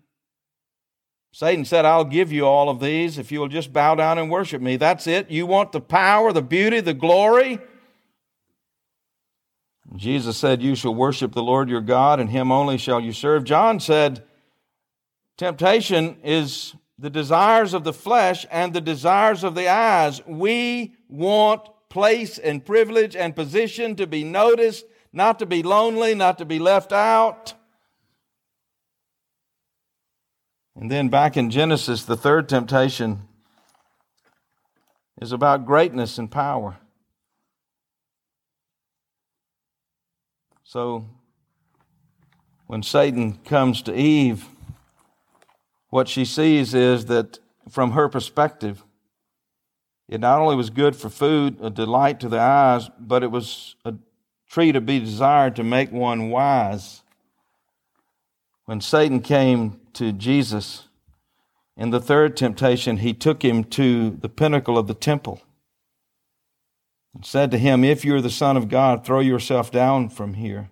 Satan 1.36 1.66
said, 1.66 1.84
I'll 1.84 2.06
give 2.06 2.32
you 2.32 2.46
all 2.46 2.70
of 2.70 2.80
these 2.80 3.18
if 3.18 3.30
you 3.30 3.42
will 3.42 3.50
just 3.50 3.74
bow 3.74 3.94
down 3.96 4.18
and 4.18 4.32
worship 4.32 4.62
me. 4.62 4.78
That's 4.78 5.06
it. 5.06 5.30
You 5.30 5.46
want 5.46 5.74
the 5.74 5.82
power, 5.82 6.32
the 6.32 6.42
beauty, 6.42 6.80
the 6.80 6.94
glory? 6.94 7.60
Jesus 9.98 10.38
said, 10.38 10.64
You 10.64 10.76
shall 10.76 10.96
worship 10.96 11.34
the 11.34 11.44
Lord 11.44 11.68
your 11.68 11.82
God, 11.82 12.22
and 12.22 12.30
him 12.30 12.54
only 12.54 12.78
shall 12.78 13.02
you 13.02 13.12
serve. 13.12 13.44
John 13.44 13.82
said, 13.82 14.24
Temptation 15.36 16.16
is 16.24 16.74
the 16.98 17.10
desires 17.10 17.74
of 17.74 17.84
the 17.84 17.92
flesh 17.92 18.46
and 18.50 18.72
the 18.72 18.80
desires 18.80 19.44
of 19.44 19.56
the 19.56 19.68
eyes. 19.68 20.26
We 20.26 20.96
want 21.10 21.68
place 21.90 22.38
and 22.38 22.66
privilege 22.66 23.14
and 23.14 23.36
position 23.36 23.98
to 23.98 24.08
be 24.08 24.24
noticed, 24.24 24.86
not 25.12 25.40
to 25.40 25.46
be 25.46 25.64
lonely, 25.64 26.16
not 26.16 26.38
to 26.38 26.46
be 26.46 26.60
left 26.60 26.94
out. 26.94 27.56
And 30.76 30.92
then 30.92 31.08
back 31.08 31.38
in 31.38 31.50
Genesis, 31.50 32.04
the 32.04 32.18
third 32.18 32.50
temptation 32.50 33.22
is 35.22 35.32
about 35.32 35.66
greatness 35.66 36.18
and 36.18 36.30
power. 36.30 36.78
So, 40.64 41.06
when 42.68 42.84
Satan 42.84 43.36
comes 43.46 43.82
to 43.84 43.96
Eve, 43.96 44.46
what 45.90 46.10
she 46.10 46.26
sees 46.26 46.74
is 46.74 47.06
that 47.06 47.40
from 47.70 47.92
her 47.92 48.10
perspective, 48.10 48.84
it 50.10 50.20
not 50.20 50.40
only 50.40 50.56
was 50.56 50.70
good 50.70 50.96
for 50.96 51.10
food, 51.10 51.58
a 51.62 51.70
delight 51.70 52.20
to 52.20 52.30
the 52.30 52.40
eyes, 52.40 52.90
but 53.00 53.24
it 53.24 53.32
was 53.32 53.76
a 53.86 53.94
tree 54.50 54.72
to 54.72 54.82
be 54.82 55.00
desired 55.00 55.56
to 55.56 55.64
make 55.64 55.92
one 55.92 56.30
wise. 56.30 57.02
When 58.66 58.82
Satan 58.82 59.22
came 59.22 59.80
to 59.96 60.12
Jesus 60.12 60.88
in 61.78 61.90
the 61.90 62.00
third 62.00 62.38
temptation, 62.38 62.98
he 62.98 63.14
took 63.14 63.44
him 63.44 63.64
to 63.66 64.12
the 64.12 64.30
pinnacle 64.30 64.78
of 64.78 64.88
the 64.88 64.94
temple 64.94 65.42
and 67.14 67.26
said 67.26 67.52
to 67.52 67.58
him, 67.58 67.84
If 67.84 68.06
you're 68.06 68.22
the 68.22 68.30
Son 68.30 68.56
of 68.56 68.70
God, 68.70 69.06
throw 69.06 69.20
yourself 69.20 69.72
down 69.72 70.10
from 70.10 70.36
here. 70.36 70.70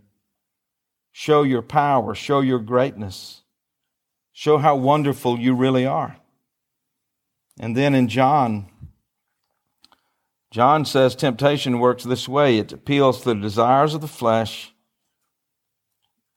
Show 1.12 1.44
your 1.44 1.62
power, 1.62 2.16
show 2.16 2.40
your 2.40 2.60
greatness. 2.60 3.42
Show 4.32 4.58
how 4.58 4.76
wonderful 4.76 5.40
you 5.40 5.54
really 5.54 5.86
are. 5.86 6.18
And 7.60 7.78
then 7.78 7.94
in 7.94 8.08
John, 8.08 8.68
John 10.52 10.86
says 10.86 11.16
temptation 11.16 11.80
works 11.80 12.04
this 12.04 12.28
way 12.28 12.58
it 12.58 12.72
appeals 12.72 13.20
to 13.20 13.34
the 13.34 13.42
desires 13.42 13.94
of 13.94 14.02
the 14.02 14.08
flesh, 14.08 14.74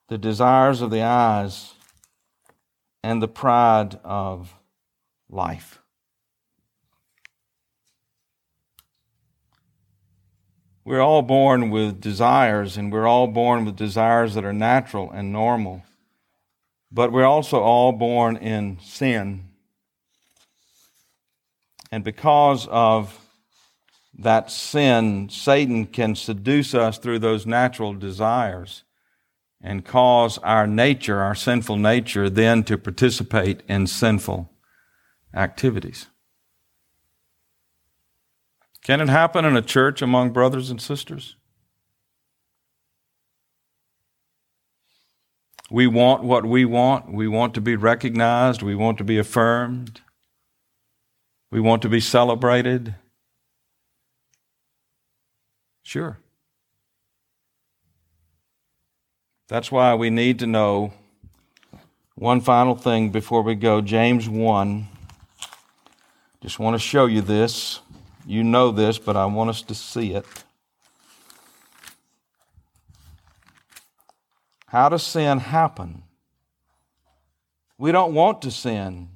the 0.09 0.19
desires 0.19 0.83
of 0.83 0.91
the 0.91 1.03
eyes, 1.03 1.76
and 3.07 3.23
the 3.23 3.29
pride 3.29 4.01
of 4.03 4.53
life. 5.31 5.79
We're 10.85 11.01
all 11.01 11.23
born 11.23 11.71
with 11.71 12.01
desires, 12.01 12.77
and 12.77 12.93
we're 12.93 13.07
all 13.07 13.29
born 13.29 13.65
with 13.65 13.77
desires 13.77 14.35
that 14.35 14.45
are 14.45 14.53
natural 14.53 15.09
and 15.13 15.33
normal. 15.33 15.85
But 16.91 17.13
we're 17.13 17.25
also 17.25 17.61
all 17.61 17.93
born 17.93 18.37
in 18.39 18.79
sin. 18.83 19.51
And 21.93 22.03
because 22.03 22.67
of 22.67 23.21
that 24.19 24.51
sin, 24.51 25.29
Satan 25.29 25.87
can 25.87 26.17
seduce 26.17 26.75
us 26.75 26.99
through 26.99 27.21
those 27.21 27.47
natural 27.47 27.95
desires 27.95 28.83
and 29.67 29.85
cause 29.85 30.39
our 30.39 30.65
nature, 30.65 31.21
our 31.21 31.35
sinful 31.35 31.77
nature, 31.77 32.31
then 32.31 32.63
to 32.63 32.79
participate 32.79 33.63
in 33.69 33.87
sinful 33.89 34.49
activities. 35.35 36.07
Can 38.85 39.01
it 39.01 39.09
happen 39.09 39.45
in 39.45 39.57
a 39.57 39.63
church 39.63 40.01
among 40.01 40.31
brothers 40.31 40.71
and 40.71 40.81
sisters? 40.81 41.35
We 45.69 45.89
want 45.89 46.23
what 46.23 46.47
we 46.47 46.65
want. 46.65 47.13
We 47.13 47.27
want 47.27 47.53
to 47.55 47.61
be 47.61 47.75
recognized. 47.75 48.63
We 48.63 48.77
want 48.77 48.99
to 48.99 49.05
be 49.05 49.19
affirmed. 49.19 50.01
We 51.51 51.59
want 51.59 51.83
to 51.83 51.89
be 51.89 51.99
celebrated. 51.99 52.95
Sure. 55.83 56.21
That's 59.49 59.71
why 59.71 59.95
we 59.95 60.11
need 60.11 60.41
to 60.41 60.47
know 60.47 60.93
one 62.17 62.41
final 62.41 62.75
thing 62.75 63.11
before 63.11 63.43
we 63.43 63.55
go. 63.55 63.81
James 63.81 64.29
1. 64.29 64.89
Just 66.43 66.59
want 66.59 66.75
to 66.75 66.79
show 66.79 67.07
you 67.07 67.21
this. 67.21 67.81
You 68.27 68.43
know 68.43 68.73
this, 68.73 68.99
but 68.99 69.17
I 69.17 69.27
want 69.27 69.51
us 69.51 69.63
to 69.63 69.75
see 69.75 70.15
it. 70.15 70.27
How 74.67 74.89
does 74.89 75.05
sin 75.05 75.39
happen? 75.39 76.03
We 77.79 77.93
don't 77.93 78.15
want 78.15 78.43
to 78.43 78.51
sin. 78.51 79.09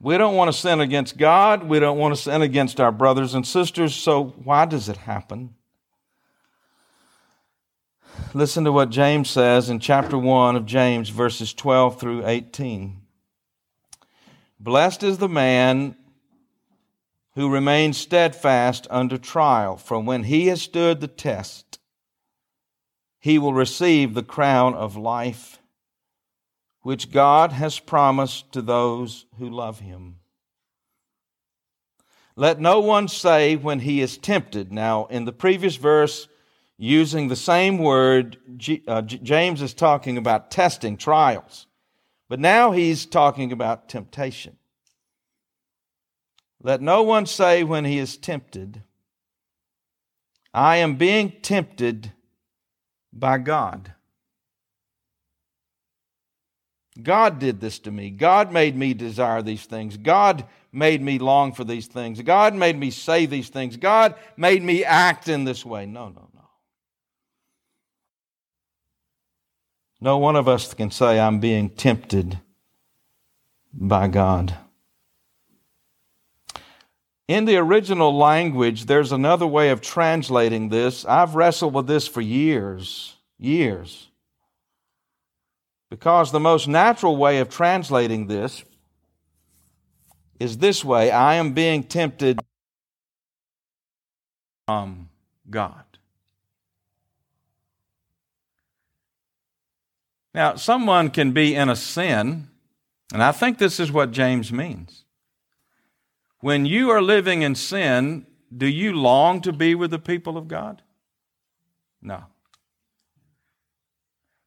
We 0.00 0.18
don't 0.18 0.34
want 0.34 0.52
to 0.52 0.58
sin 0.58 0.80
against 0.80 1.16
God. 1.16 1.62
We 1.62 1.78
don't 1.78 1.96
want 1.96 2.16
to 2.16 2.20
sin 2.20 2.42
against 2.42 2.80
our 2.80 2.90
brothers 2.90 3.34
and 3.34 3.46
sisters. 3.46 3.94
So, 3.94 4.34
why 4.42 4.64
does 4.64 4.88
it 4.88 4.96
happen? 4.96 5.54
Listen 8.34 8.64
to 8.64 8.72
what 8.72 8.88
James 8.88 9.28
says 9.28 9.68
in 9.68 9.78
chapter 9.78 10.16
1 10.16 10.56
of 10.56 10.64
James, 10.64 11.10
verses 11.10 11.52
12 11.52 12.00
through 12.00 12.26
18. 12.26 12.98
Blessed 14.58 15.02
is 15.02 15.18
the 15.18 15.28
man 15.28 15.96
who 17.34 17.50
remains 17.50 17.98
steadfast 17.98 18.86
under 18.88 19.18
trial, 19.18 19.76
for 19.76 20.00
when 20.00 20.24
he 20.24 20.46
has 20.46 20.62
stood 20.62 21.02
the 21.02 21.08
test, 21.08 21.78
he 23.20 23.38
will 23.38 23.52
receive 23.52 24.14
the 24.14 24.22
crown 24.22 24.72
of 24.74 24.96
life 24.96 25.58
which 26.80 27.12
God 27.12 27.52
has 27.52 27.78
promised 27.78 28.50
to 28.52 28.62
those 28.62 29.26
who 29.38 29.50
love 29.50 29.80
him. 29.80 30.16
Let 32.34 32.58
no 32.58 32.80
one 32.80 33.08
say 33.08 33.56
when 33.56 33.80
he 33.80 34.00
is 34.00 34.16
tempted. 34.16 34.72
Now, 34.72 35.04
in 35.06 35.26
the 35.26 35.32
previous 35.32 35.76
verse, 35.76 36.28
using 36.78 37.28
the 37.28 37.36
same 37.36 37.78
word, 37.78 38.38
uh, 38.88 39.02
James 39.02 39.62
is 39.62 39.74
talking 39.74 40.18
about 40.18 40.50
testing, 40.50 40.96
trials. 40.96 41.66
But 42.28 42.40
now 42.40 42.72
he's 42.72 43.06
talking 43.06 43.52
about 43.52 43.88
temptation. 43.88 44.56
Let 46.62 46.80
no 46.80 47.02
one 47.02 47.26
say 47.26 47.64
when 47.64 47.84
he 47.84 47.98
is 47.98 48.16
tempted, 48.16 48.82
I 50.54 50.76
am 50.76 50.96
being 50.96 51.32
tempted 51.42 52.12
by 53.12 53.38
God. 53.38 53.92
God 57.00 57.38
did 57.38 57.60
this 57.60 57.78
to 57.80 57.90
me. 57.90 58.10
God 58.10 58.52
made 58.52 58.76
me 58.76 58.92
desire 58.94 59.42
these 59.42 59.64
things. 59.64 59.96
God 59.96 60.46
made 60.72 61.00
me 61.00 61.18
long 61.18 61.52
for 61.52 61.64
these 61.64 61.86
things. 61.86 62.20
God 62.22 62.54
made 62.54 62.78
me 62.78 62.90
say 62.90 63.26
these 63.26 63.48
things. 63.48 63.76
God 63.76 64.14
made 64.36 64.62
me 64.62 64.84
act 64.84 65.28
in 65.28 65.44
this 65.44 65.64
way. 65.64 65.86
No, 65.86 66.08
no, 66.08 66.28
no. 70.02 70.18
One 70.18 70.36
of 70.36 70.48
us 70.48 70.74
can 70.74 70.90
say, 70.90 71.18
I'm 71.18 71.38
being 71.38 71.70
tempted 71.70 72.38
by 73.72 74.08
God. 74.08 74.56
In 77.28 77.44
the 77.44 77.56
original 77.56 78.16
language, 78.16 78.86
there's 78.86 79.12
another 79.12 79.46
way 79.46 79.70
of 79.70 79.80
translating 79.80 80.68
this. 80.68 81.04
I've 81.04 81.34
wrestled 81.34 81.72
with 81.72 81.86
this 81.86 82.06
for 82.06 82.20
years, 82.20 83.16
years. 83.38 84.08
Because 85.88 86.32
the 86.32 86.40
most 86.40 86.68
natural 86.68 87.16
way 87.16 87.38
of 87.38 87.48
translating 87.48 88.26
this 88.26 88.64
is 90.40 90.58
this 90.58 90.84
way 90.84 91.10
I 91.10 91.34
am 91.34 91.52
being 91.52 91.84
tempted 91.84 92.40
from 94.66 95.08
God. 95.48 95.81
Now, 100.34 100.56
someone 100.56 101.10
can 101.10 101.32
be 101.32 101.54
in 101.54 101.68
a 101.68 101.76
sin, 101.76 102.48
and 103.12 103.22
I 103.22 103.32
think 103.32 103.58
this 103.58 103.78
is 103.78 103.92
what 103.92 104.12
James 104.12 104.52
means. 104.52 105.04
When 106.40 106.66
you 106.66 106.90
are 106.90 107.02
living 107.02 107.42
in 107.42 107.54
sin, 107.54 108.26
do 108.54 108.66
you 108.66 108.94
long 108.94 109.40
to 109.42 109.52
be 109.52 109.74
with 109.74 109.90
the 109.90 109.98
people 109.98 110.36
of 110.36 110.48
God? 110.48 110.82
No. 112.00 112.24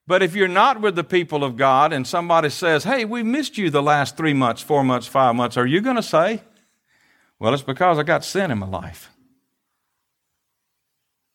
But 0.07 0.21
if 0.21 0.36
you're 0.36 0.47
not 0.47 0.81
with 0.81 0.95
the 0.95 1.03
people 1.03 1.43
of 1.43 1.55
God 1.55 1.91
and 1.91 2.05
somebody 2.05 2.49
says, 2.49 2.83
Hey, 2.83 3.05
we 3.05 3.23
missed 3.23 3.57
you 3.57 3.69
the 3.69 3.81
last 3.81 4.17
three 4.17 4.33
months, 4.33 4.61
four 4.61 4.83
months, 4.83 5.07
five 5.07 5.36
months, 5.36 5.57
are 5.57 5.65
you 5.65 5.81
going 5.81 5.95
to 5.95 6.03
say, 6.03 6.41
Well, 7.39 7.53
it's 7.53 7.63
because 7.63 7.97
I 7.97 8.03
got 8.03 8.23
sin 8.23 8.51
in 8.51 8.59
my 8.59 8.67
life? 8.67 9.09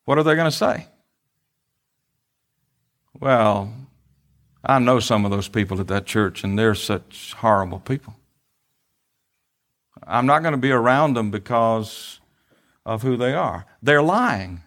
What 0.04 0.18
are 0.18 0.22
they 0.22 0.34
going 0.34 0.50
to 0.50 0.56
say? 0.56 0.86
Well, 3.18 3.72
I 4.64 4.78
know 4.78 5.00
some 5.00 5.24
of 5.24 5.30
those 5.30 5.48
people 5.48 5.80
at 5.80 5.88
that 5.88 6.06
church, 6.06 6.44
and 6.44 6.58
they're 6.58 6.74
such 6.74 7.34
horrible 7.34 7.80
people. 7.80 8.16
I'm 10.06 10.26
not 10.26 10.42
going 10.42 10.52
to 10.52 10.58
be 10.58 10.70
around 10.70 11.14
them 11.14 11.30
because 11.30 12.20
of 12.84 13.02
who 13.02 13.16
they 13.16 13.32
are. 13.32 13.66
They're 13.82 14.02
lying. 14.02 14.62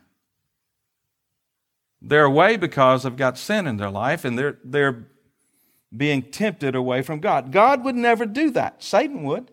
They're 2.02 2.26
away 2.26 2.58
because 2.58 3.04
they've 3.04 3.16
got 3.16 3.38
sin 3.38 3.68
in 3.68 3.78
their 3.78 3.90
life 3.90 4.26
and 4.26 4.38
they're, 4.38 4.58
they're 4.64 5.06
being 5.96 6.22
tempted 6.22 6.76
away 6.76 7.02
from 7.02 7.20
God. 7.20 7.52
God 7.52 7.84
would 7.84 7.96
never 7.96 8.26
do 8.26 8.52
that. 8.52 8.84
Satan 8.84 9.24
would. 9.24 9.52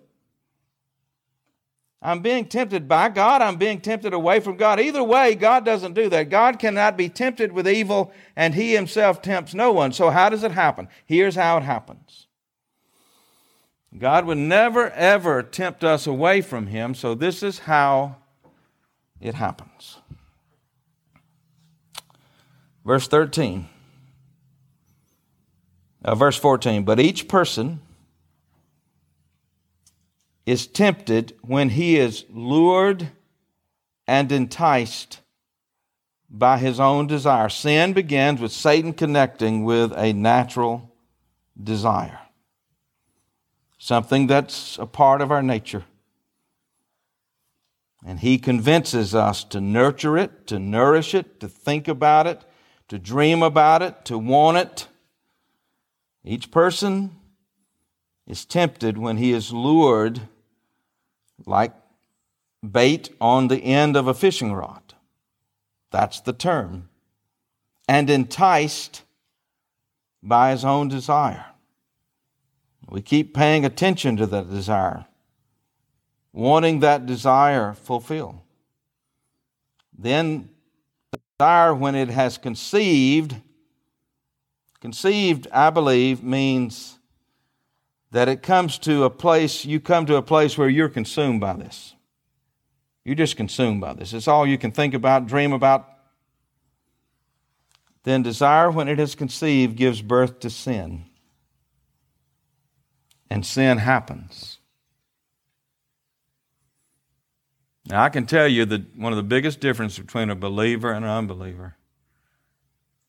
I'm 2.02 2.22
being 2.22 2.46
tempted 2.46 2.88
by 2.88 3.10
God. 3.10 3.42
I'm 3.42 3.56
being 3.56 3.80
tempted 3.80 4.14
away 4.14 4.40
from 4.40 4.56
God. 4.56 4.80
Either 4.80 5.04
way, 5.04 5.34
God 5.34 5.66
doesn't 5.66 5.92
do 5.92 6.08
that. 6.08 6.30
God 6.30 6.58
cannot 6.58 6.96
be 6.96 7.10
tempted 7.10 7.52
with 7.52 7.68
evil, 7.68 8.10
and 8.34 8.54
He 8.54 8.74
Himself 8.74 9.20
tempts 9.20 9.52
no 9.52 9.70
one. 9.72 9.92
So, 9.92 10.08
how 10.08 10.30
does 10.30 10.42
it 10.42 10.52
happen? 10.52 10.88
Here's 11.04 11.34
how 11.34 11.58
it 11.58 11.62
happens 11.62 12.26
God 13.98 14.24
would 14.24 14.38
never, 14.38 14.90
ever 14.90 15.42
tempt 15.42 15.84
us 15.84 16.06
away 16.06 16.40
from 16.40 16.68
Him. 16.68 16.94
So, 16.94 17.14
this 17.14 17.42
is 17.42 17.60
how 17.60 18.16
it 19.20 19.34
happens. 19.34 19.98
Verse 22.82 23.06
13. 23.08 23.68
Uh, 26.02 26.14
verse 26.14 26.38
14. 26.38 26.84
But 26.84 26.98
each 26.98 27.28
person 27.28 27.80
is 30.50 30.66
tempted 30.66 31.32
when 31.42 31.68
he 31.68 31.96
is 31.96 32.24
lured 32.28 33.08
and 34.08 34.32
enticed 34.32 35.20
by 36.28 36.58
his 36.58 36.80
own 36.80 37.06
desire. 37.06 37.48
Sin 37.48 37.92
begins 37.92 38.40
with 38.40 38.50
Satan 38.50 38.92
connecting 38.92 39.62
with 39.62 39.92
a 39.96 40.12
natural 40.12 40.92
desire, 41.62 42.18
something 43.78 44.26
that's 44.26 44.76
a 44.78 44.86
part 44.86 45.20
of 45.20 45.30
our 45.30 45.40
nature. 45.42 45.84
And 48.04 48.18
he 48.18 48.36
convinces 48.36 49.14
us 49.14 49.44
to 49.44 49.60
nurture 49.60 50.18
it, 50.18 50.48
to 50.48 50.58
nourish 50.58 51.14
it, 51.14 51.38
to 51.38 51.48
think 51.48 51.86
about 51.86 52.26
it, 52.26 52.44
to 52.88 52.98
dream 52.98 53.40
about 53.44 53.82
it, 53.82 54.04
to 54.06 54.18
want 54.18 54.56
it. 54.56 54.88
Each 56.24 56.50
person 56.50 57.14
is 58.26 58.44
tempted 58.44 58.98
when 58.98 59.16
he 59.16 59.32
is 59.32 59.52
lured 59.52 60.22
like 61.46 61.72
bait 62.68 63.10
on 63.20 63.48
the 63.48 63.58
end 63.58 63.96
of 63.96 64.06
a 64.06 64.14
fishing 64.14 64.52
rod. 64.52 64.94
That's 65.90 66.20
the 66.20 66.32
term. 66.32 66.88
And 67.88 68.08
enticed 68.08 69.02
by 70.22 70.52
his 70.52 70.64
own 70.64 70.88
desire. 70.88 71.46
We 72.88 73.02
keep 73.02 73.34
paying 73.34 73.64
attention 73.64 74.16
to 74.16 74.26
that 74.26 74.50
desire, 74.50 75.06
wanting 76.32 76.80
that 76.80 77.06
desire 77.06 77.72
fulfilled. 77.72 78.40
Then 79.96 80.50
desire, 81.40 81.74
when 81.74 81.94
it 81.94 82.10
has 82.10 82.36
conceived, 82.36 83.34
conceived, 84.80 85.48
I 85.52 85.70
believe, 85.70 86.22
means 86.22 86.99
that 88.10 88.28
it 88.28 88.42
comes 88.42 88.78
to 88.80 89.04
a 89.04 89.10
place, 89.10 89.64
you 89.64 89.80
come 89.80 90.06
to 90.06 90.16
a 90.16 90.22
place 90.22 90.58
where 90.58 90.68
you're 90.68 90.88
consumed 90.88 91.40
by 91.40 91.52
this. 91.54 91.94
You're 93.04 93.14
just 93.14 93.36
consumed 93.36 93.80
by 93.80 93.94
this. 93.94 94.12
It's 94.12 94.28
all 94.28 94.46
you 94.46 94.58
can 94.58 94.72
think 94.72 94.94
about, 94.94 95.26
dream 95.26 95.52
about. 95.52 95.88
Then 98.02 98.22
desire, 98.22 98.70
when 98.70 98.88
it 98.88 98.98
is 98.98 99.14
conceived, 99.14 99.76
gives 99.76 100.02
birth 100.02 100.40
to 100.40 100.50
sin. 100.50 101.04
And 103.30 103.46
sin 103.46 103.78
happens. 103.78 104.58
Now, 107.86 108.02
I 108.02 108.08
can 108.08 108.26
tell 108.26 108.48
you 108.48 108.64
that 108.66 108.96
one 108.96 109.12
of 109.12 109.16
the 109.16 109.22
biggest 109.22 109.60
differences 109.60 109.98
between 109.98 110.30
a 110.30 110.34
believer 110.34 110.92
and 110.92 111.04
an 111.04 111.10
unbeliever. 111.10 111.76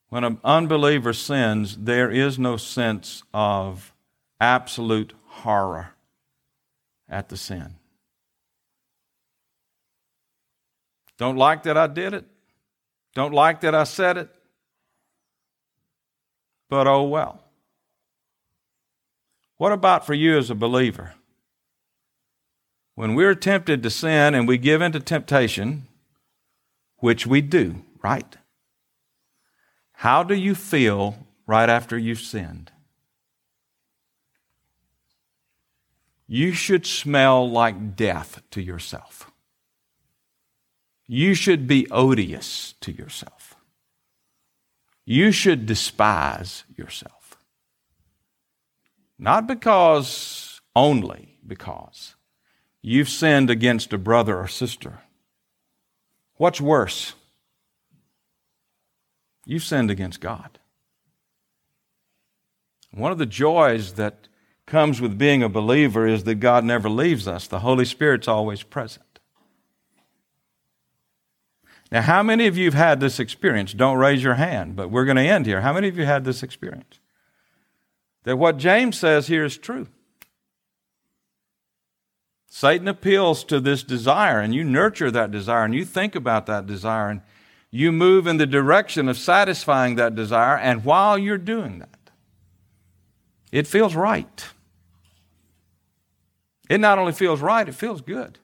When 0.10 0.24
an 0.24 0.40
unbeliever 0.44 1.14
sins, 1.14 1.78
there 1.78 2.12
is 2.12 2.38
no 2.38 2.58
sense 2.58 3.24
of 3.34 3.91
absolute 4.42 5.14
horror 5.28 5.92
at 7.08 7.30
the 7.30 7.38
sin. 7.38 7.76
Don't 11.18 11.38
like 11.38 11.64
that 11.64 11.78
I 11.78 11.86
did 11.86 12.16
it. 12.16 12.26
Don't 13.14 13.34
like 13.34 13.62
that 13.62 13.76
I 13.76 13.84
said 13.84 14.18
it. 14.18 14.30
But 16.68 16.88
oh 16.88 17.04
well. 17.04 17.44
What 19.58 19.72
about 19.72 20.08
for 20.08 20.16
you 20.16 20.38
as 20.40 20.50
a 20.50 20.56
believer? 20.56 21.14
When 22.96 23.14
we're 23.14 23.36
tempted 23.36 23.84
to 23.84 23.90
sin 23.92 24.34
and 24.34 24.48
we 24.48 24.58
give 24.58 24.82
in 24.82 24.92
to 24.94 25.00
temptation, 25.00 25.88
which 26.98 27.28
we 27.28 27.42
do, 27.42 27.84
right? 28.02 28.38
How 29.94 30.24
do 30.24 30.34
you 30.34 30.56
feel 30.56 31.28
right 31.46 31.70
after 31.70 31.98
you've 31.98 32.22
sinned? 32.22 32.71
You 36.34 36.54
should 36.54 36.86
smell 36.86 37.52
like 37.52 37.98
death 37.98 38.42
to 38.52 38.62
yourself. 38.62 39.30
You 41.06 41.34
should 41.34 41.68
be 41.68 41.92
odious 41.92 42.74
to 42.80 42.94
yourself. 42.94 43.58
You 45.04 45.34
should 45.34 45.66
despise 45.66 46.64
yourself. 46.78 47.36
Not 49.20 49.46
because, 49.46 50.62
only 50.74 51.38
because 51.46 52.16
you've 52.82 53.10
sinned 53.10 53.50
against 53.50 53.92
a 53.92 53.98
brother 53.98 54.40
or 54.40 54.48
sister. 54.48 55.02
What's 56.36 56.62
worse? 56.62 57.14
You've 59.46 59.66
sinned 59.66 59.92
against 59.92 60.22
God. 60.22 60.60
One 62.92 63.12
of 63.12 63.18
the 63.18 63.26
joys 63.26 63.96
that 63.96 64.30
comes 64.72 65.02
with 65.02 65.18
being 65.18 65.44
a 65.44 65.50
believer 65.50 66.08
is 66.08 66.24
that 66.24 66.36
God 66.36 66.64
never 66.64 66.90
leaves 66.90 67.28
us, 67.28 67.46
the 67.46 67.60
Holy 67.60 67.84
Spirit's 67.84 68.30
always 68.30 68.64
present. 68.64 69.20
Now, 71.92 72.02
how 72.02 72.24
many 72.24 72.48
of 72.48 72.58
you 72.58 72.66
have 72.66 72.74
had 72.74 73.02
this 73.02 73.20
experience? 73.20 73.74
Don't 73.74 73.98
raise 73.98 74.24
your 74.24 74.36
hand, 74.36 74.78
but 74.78 74.90
we're 74.90 75.04
going 75.04 75.18
to 75.18 75.24
end 75.24 75.46
here. 75.46 75.60
How 75.60 75.74
many 75.74 75.90
of 75.90 75.98
you 75.98 76.06
had 76.06 76.24
this 76.24 76.42
experience? 76.42 77.00
That 78.24 78.38
what 78.38 78.56
James 78.56 78.98
says 78.98 79.28
here 79.28 79.44
is 79.44 79.58
true. 79.58 79.88
Satan 82.48 82.88
appeals 82.88 83.44
to 83.46 83.60
this 83.60 83.84
desire, 83.84 84.40
and 84.40 84.56
you 84.56 84.64
nurture 84.64 85.12
that 85.12 85.32
desire, 85.32 85.66
and 85.66 85.76
you 85.76 85.84
think 85.84 86.16
about 86.16 86.46
that 86.46 86.66
desire, 86.66 87.10
and 87.10 87.22
you 87.72 87.92
move 87.92 88.26
in 88.26 88.38
the 88.38 88.46
direction 88.46 89.10
of 89.10 89.18
satisfying 89.18 89.96
that 89.96 90.16
desire, 90.16 90.58
and 90.58 90.86
while 90.86 91.18
you're 91.18 91.38
doing 91.38 91.80
that, 91.80 92.10
it 93.52 93.68
feels 93.68 93.96
right. 93.96 94.46
It 96.72 96.80
not 96.80 96.98
only 96.98 97.12
feels 97.12 97.42
right, 97.42 97.68
it 97.68 97.76
feels 97.76 98.00
good. 98.00 98.40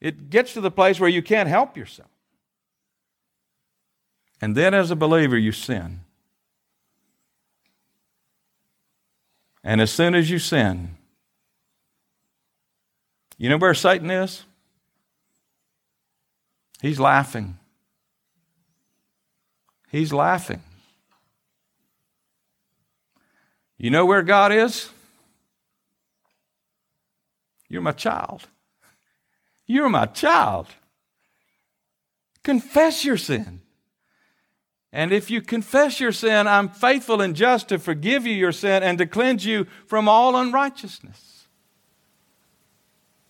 It 0.00 0.30
gets 0.30 0.52
to 0.54 0.60
the 0.60 0.72
place 0.72 0.98
where 0.98 1.08
you 1.08 1.22
can't 1.22 1.48
help 1.48 1.76
yourself. 1.76 2.10
And 4.40 4.56
then, 4.56 4.74
as 4.74 4.90
a 4.90 4.96
believer, 4.96 5.38
you 5.38 5.52
sin. 5.52 6.00
And 9.62 9.80
as 9.80 9.92
soon 9.92 10.16
as 10.16 10.28
you 10.28 10.40
sin, 10.40 10.96
you 13.36 13.48
know 13.48 13.58
where 13.58 13.74
Satan 13.74 14.10
is? 14.10 14.42
He's 16.82 16.98
laughing. 16.98 17.58
He's 19.88 20.12
laughing. 20.12 20.64
You 23.76 23.90
know 23.90 24.04
where 24.04 24.22
God 24.22 24.50
is? 24.50 24.90
You're 27.68 27.82
my 27.82 27.92
child. 27.92 28.48
You're 29.66 29.88
my 29.88 30.06
child. 30.06 30.68
Confess 32.42 33.04
your 33.04 33.16
sin. 33.16 33.60
And 34.92 35.12
if 35.12 35.30
you 35.30 35.42
confess 35.42 36.00
your 36.00 36.12
sin, 36.12 36.46
I'm 36.46 36.70
faithful 36.70 37.20
and 37.20 37.36
just 37.36 37.68
to 37.68 37.78
forgive 37.78 38.26
you 38.26 38.34
your 38.34 38.52
sin 38.52 38.82
and 38.82 38.96
to 38.98 39.06
cleanse 39.06 39.44
you 39.44 39.66
from 39.86 40.08
all 40.08 40.34
unrighteousness. 40.34 41.46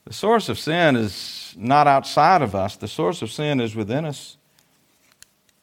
The 0.04 0.12
source 0.12 0.48
of 0.48 0.58
sin 0.58 0.96
is 0.96 1.54
not 1.58 1.86
outside 1.86 2.42
of 2.42 2.54
us, 2.54 2.76
the 2.76 2.88
source 2.88 3.20
of 3.22 3.30
sin 3.30 3.60
is 3.60 3.74
within 3.74 4.04
us. 4.04 4.36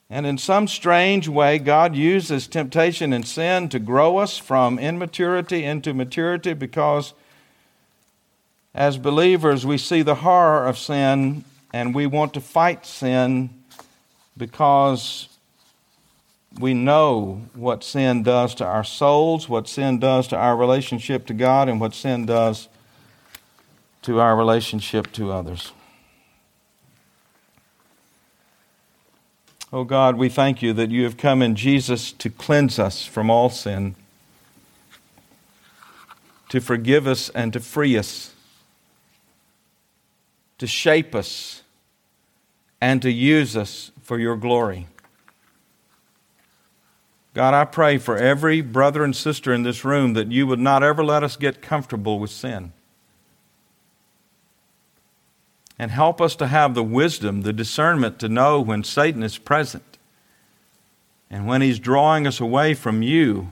And 0.09 0.28
in 0.28 0.38
some 0.38 0.67
strange 0.67 1.28
way, 1.28 1.57
God 1.57 1.95
uses 1.95 2.47
temptation 2.47 3.11
and 3.11 3.26
sin 3.26 3.69
to 3.69 3.80
grow 3.80 4.17
us 4.17 4.38
from 4.38 4.78
immaturity 4.78 5.63
into 5.63 5.93
maturity 5.95 6.53
because 6.53 7.15
as 8.76 8.97
believers, 8.97 9.65
we 9.65 9.78
see 9.78 10.01
the 10.01 10.15
horror 10.15 10.67
of 10.67 10.78
sin 10.78 11.45
and 11.73 11.95
we 11.95 12.05
want 12.05 12.34
to 12.34 12.41
fight 12.41 12.86
sin 12.86 13.49
because 14.38 15.30
we 16.59 16.73
know 16.73 17.41
what 17.53 17.86
sin 17.86 18.21
does 18.21 18.53
to 18.55 18.65
our 18.65 18.84
souls, 18.84 19.47
what 19.47 19.69
sin 19.69 19.99
does 19.99 20.28
to 20.28 20.36
our 20.36 20.57
relationship 20.57 21.26
to 21.28 21.34
God, 21.34 21.69
and 21.69 21.80
what 21.80 21.93
sin 21.93 22.26
does 22.26 22.67
to 24.01 24.19
our 24.19 24.36
relationship 24.36 25.11
to 25.13 25.32
others. 25.32 25.71
Oh 29.71 29.86
God, 29.86 30.17
we 30.17 30.30
thank 30.30 30.61
you 30.61 30.73
that 30.73 30.91
you 30.91 31.03
have 31.05 31.17
come 31.17 31.41
in 31.41 31.55
Jesus 31.55 32.11
to 32.13 32.30
cleanse 32.30 32.78
us 32.78 33.05
from 33.05 33.30
all 33.30 33.49
sin, 33.49 33.95
to 36.49 36.59
forgive 36.59 37.07
us 37.07 37.30
and 37.30 37.51
to 37.53 37.59
free 37.59 37.97
us, 37.97 38.34
to 40.58 40.68
shape 40.68 41.14
us, 41.14 41.64
and 42.82 43.01
to 43.01 43.12
use 43.12 43.58
us 43.58 43.91
for 44.01 44.20
your 44.20 44.36
glory. 44.36 44.88
God, 47.34 47.53
I 47.53 47.66
pray 47.66 47.97
for 47.97 48.16
every 48.16 48.62
brother 48.62 49.03
and 49.03 49.16
sister 49.16 49.53
in 49.53 49.64
this 49.64 49.84
room 49.84 50.14
that 50.14 50.32
you 50.32 50.47
would 50.47 50.60
not 50.60 50.84
ever 50.84 51.03
let 51.03 51.24
us 51.24 51.36
get 51.36 51.62
comfortable 51.62 52.20
with 52.20 52.30
sin 52.32 52.72
and 55.78 55.91
help 55.91 56.22
us 56.22 56.36
to 56.38 56.47
have 56.47 56.74
the 56.74 56.84
wisdom, 56.84 57.41
the 57.41 57.53
discernment 57.53 58.20
to 58.20 58.30
know 58.30 58.62
when 58.62 58.84
Satan 58.84 59.24
is 59.24 59.38
present 59.38 59.97
and 61.30 61.45
when 61.45 61.62
he's 61.62 61.80
drawing 61.80 62.26
us 62.26 62.39
away 62.39 62.74
from 62.74 63.01
you 63.01 63.51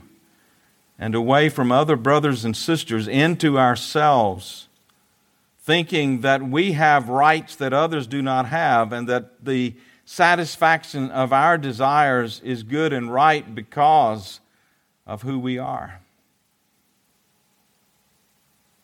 and 0.98 1.14
away 1.14 1.48
from 1.48 1.70
other 1.70 1.96
brothers 1.96 2.44
and 2.44 2.56
sisters 2.56 3.06
into 3.06 3.58
ourselves, 3.58 4.68
thinking 5.64 6.20
that 6.20 6.42
we 6.42 6.72
have 6.72 7.08
rights 7.08 7.56
that 7.56 7.72
others 7.72 8.06
do 8.06 8.20
not 8.20 8.46
have 8.46 8.92
and 8.92 9.08
that 9.08 9.42
the 9.42 9.74
satisfaction 10.04 11.10
of 11.10 11.32
our 11.32 11.56
desires 11.56 12.42
is 12.44 12.62
good 12.62 12.92
and 12.92 13.10
right 13.10 13.54
because 13.54 14.40
of 15.06 15.22
who 15.22 15.38
we 15.38 15.56
are. 15.56 16.00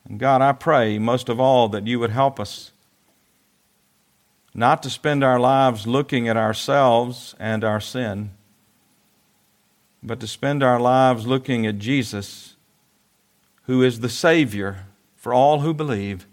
And 0.08 0.18
God, 0.18 0.40
I 0.40 0.52
pray 0.52 0.98
most 0.98 1.28
of 1.28 1.38
all 1.38 1.68
that 1.68 1.86
you 1.86 2.00
would 2.00 2.12
help 2.12 2.40
us 2.40 2.72
not 4.54 4.82
to 4.82 4.88
spend 4.88 5.22
our 5.22 5.38
lives 5.38 5.86
looking 5.86 6.28
at 6.28 6.38
ourselves 6.38 7.34
and 7.38 7.62
our 7.62 7.80
sin, 7.80 8.30
but 10.02 10.18
to 10.20 10.26
spend 10.26 10.62
our 10.62 10.80
lives 10.80 11.26
looking 11.26 11.66
at 11.66 11.78
Jesus, 11.78 12.56
who 13.64 13.82
is 13.82 14.00
the 14.00 14.08
Savior 14.08 14.86
for 15.14 15.34
all 15.34 15.60
who 15.60 15.74
believe 15.74 16.26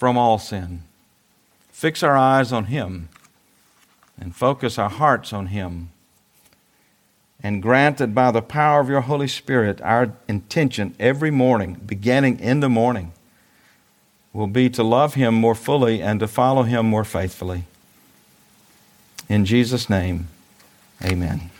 from 0.00 0.16
all 0.16 0.38
sin. 0.38 0.80
Fix 1.70 2.02
our 2.02 2.16
eyes 2.16 2.54
on 2.54 2.64
Him 2.64 3.10
and 4.18 4.34
focus 4.34 4.78
our 4.78 4.88
hearts 4.88 5.30
on 5.30 5.48
Him. 5.48 5.90
And 7.42 7.62
grant 7.62 7.98
that 7.98 8.14
by 8.14 8.30
the 8.30 8.40
power 8.40 8.80
of 8.80 8.88
your 8.88 9.02
Holy 9.02 9.28
Spirit, 9.28 9.78
our 9.82 10.14
intention 10.26 10.94
every 10.98 11.30
morning, 11.30 11.74
beginning 11.84 12.40
in 12.40 12.60
the 12.60 12.68
morning, 12.70 13.12
will 14.32 14.46
be 14.46 14.70
to 14.70 14.82
love 14.82 15.14
Him 15.14 15.34
more 15.34 15.54
fully 15.54 16.00
and 16.00 16.18
to 16.20 16.26
follow 16.26 16.62
Him 16.62 16.86
more 16.86 17.04
faithfully. 17.04 17.64
In 19.28 19.44
Jesus' 19.44 19.90
name, 19.90 20.28
amen. 21.04 21.50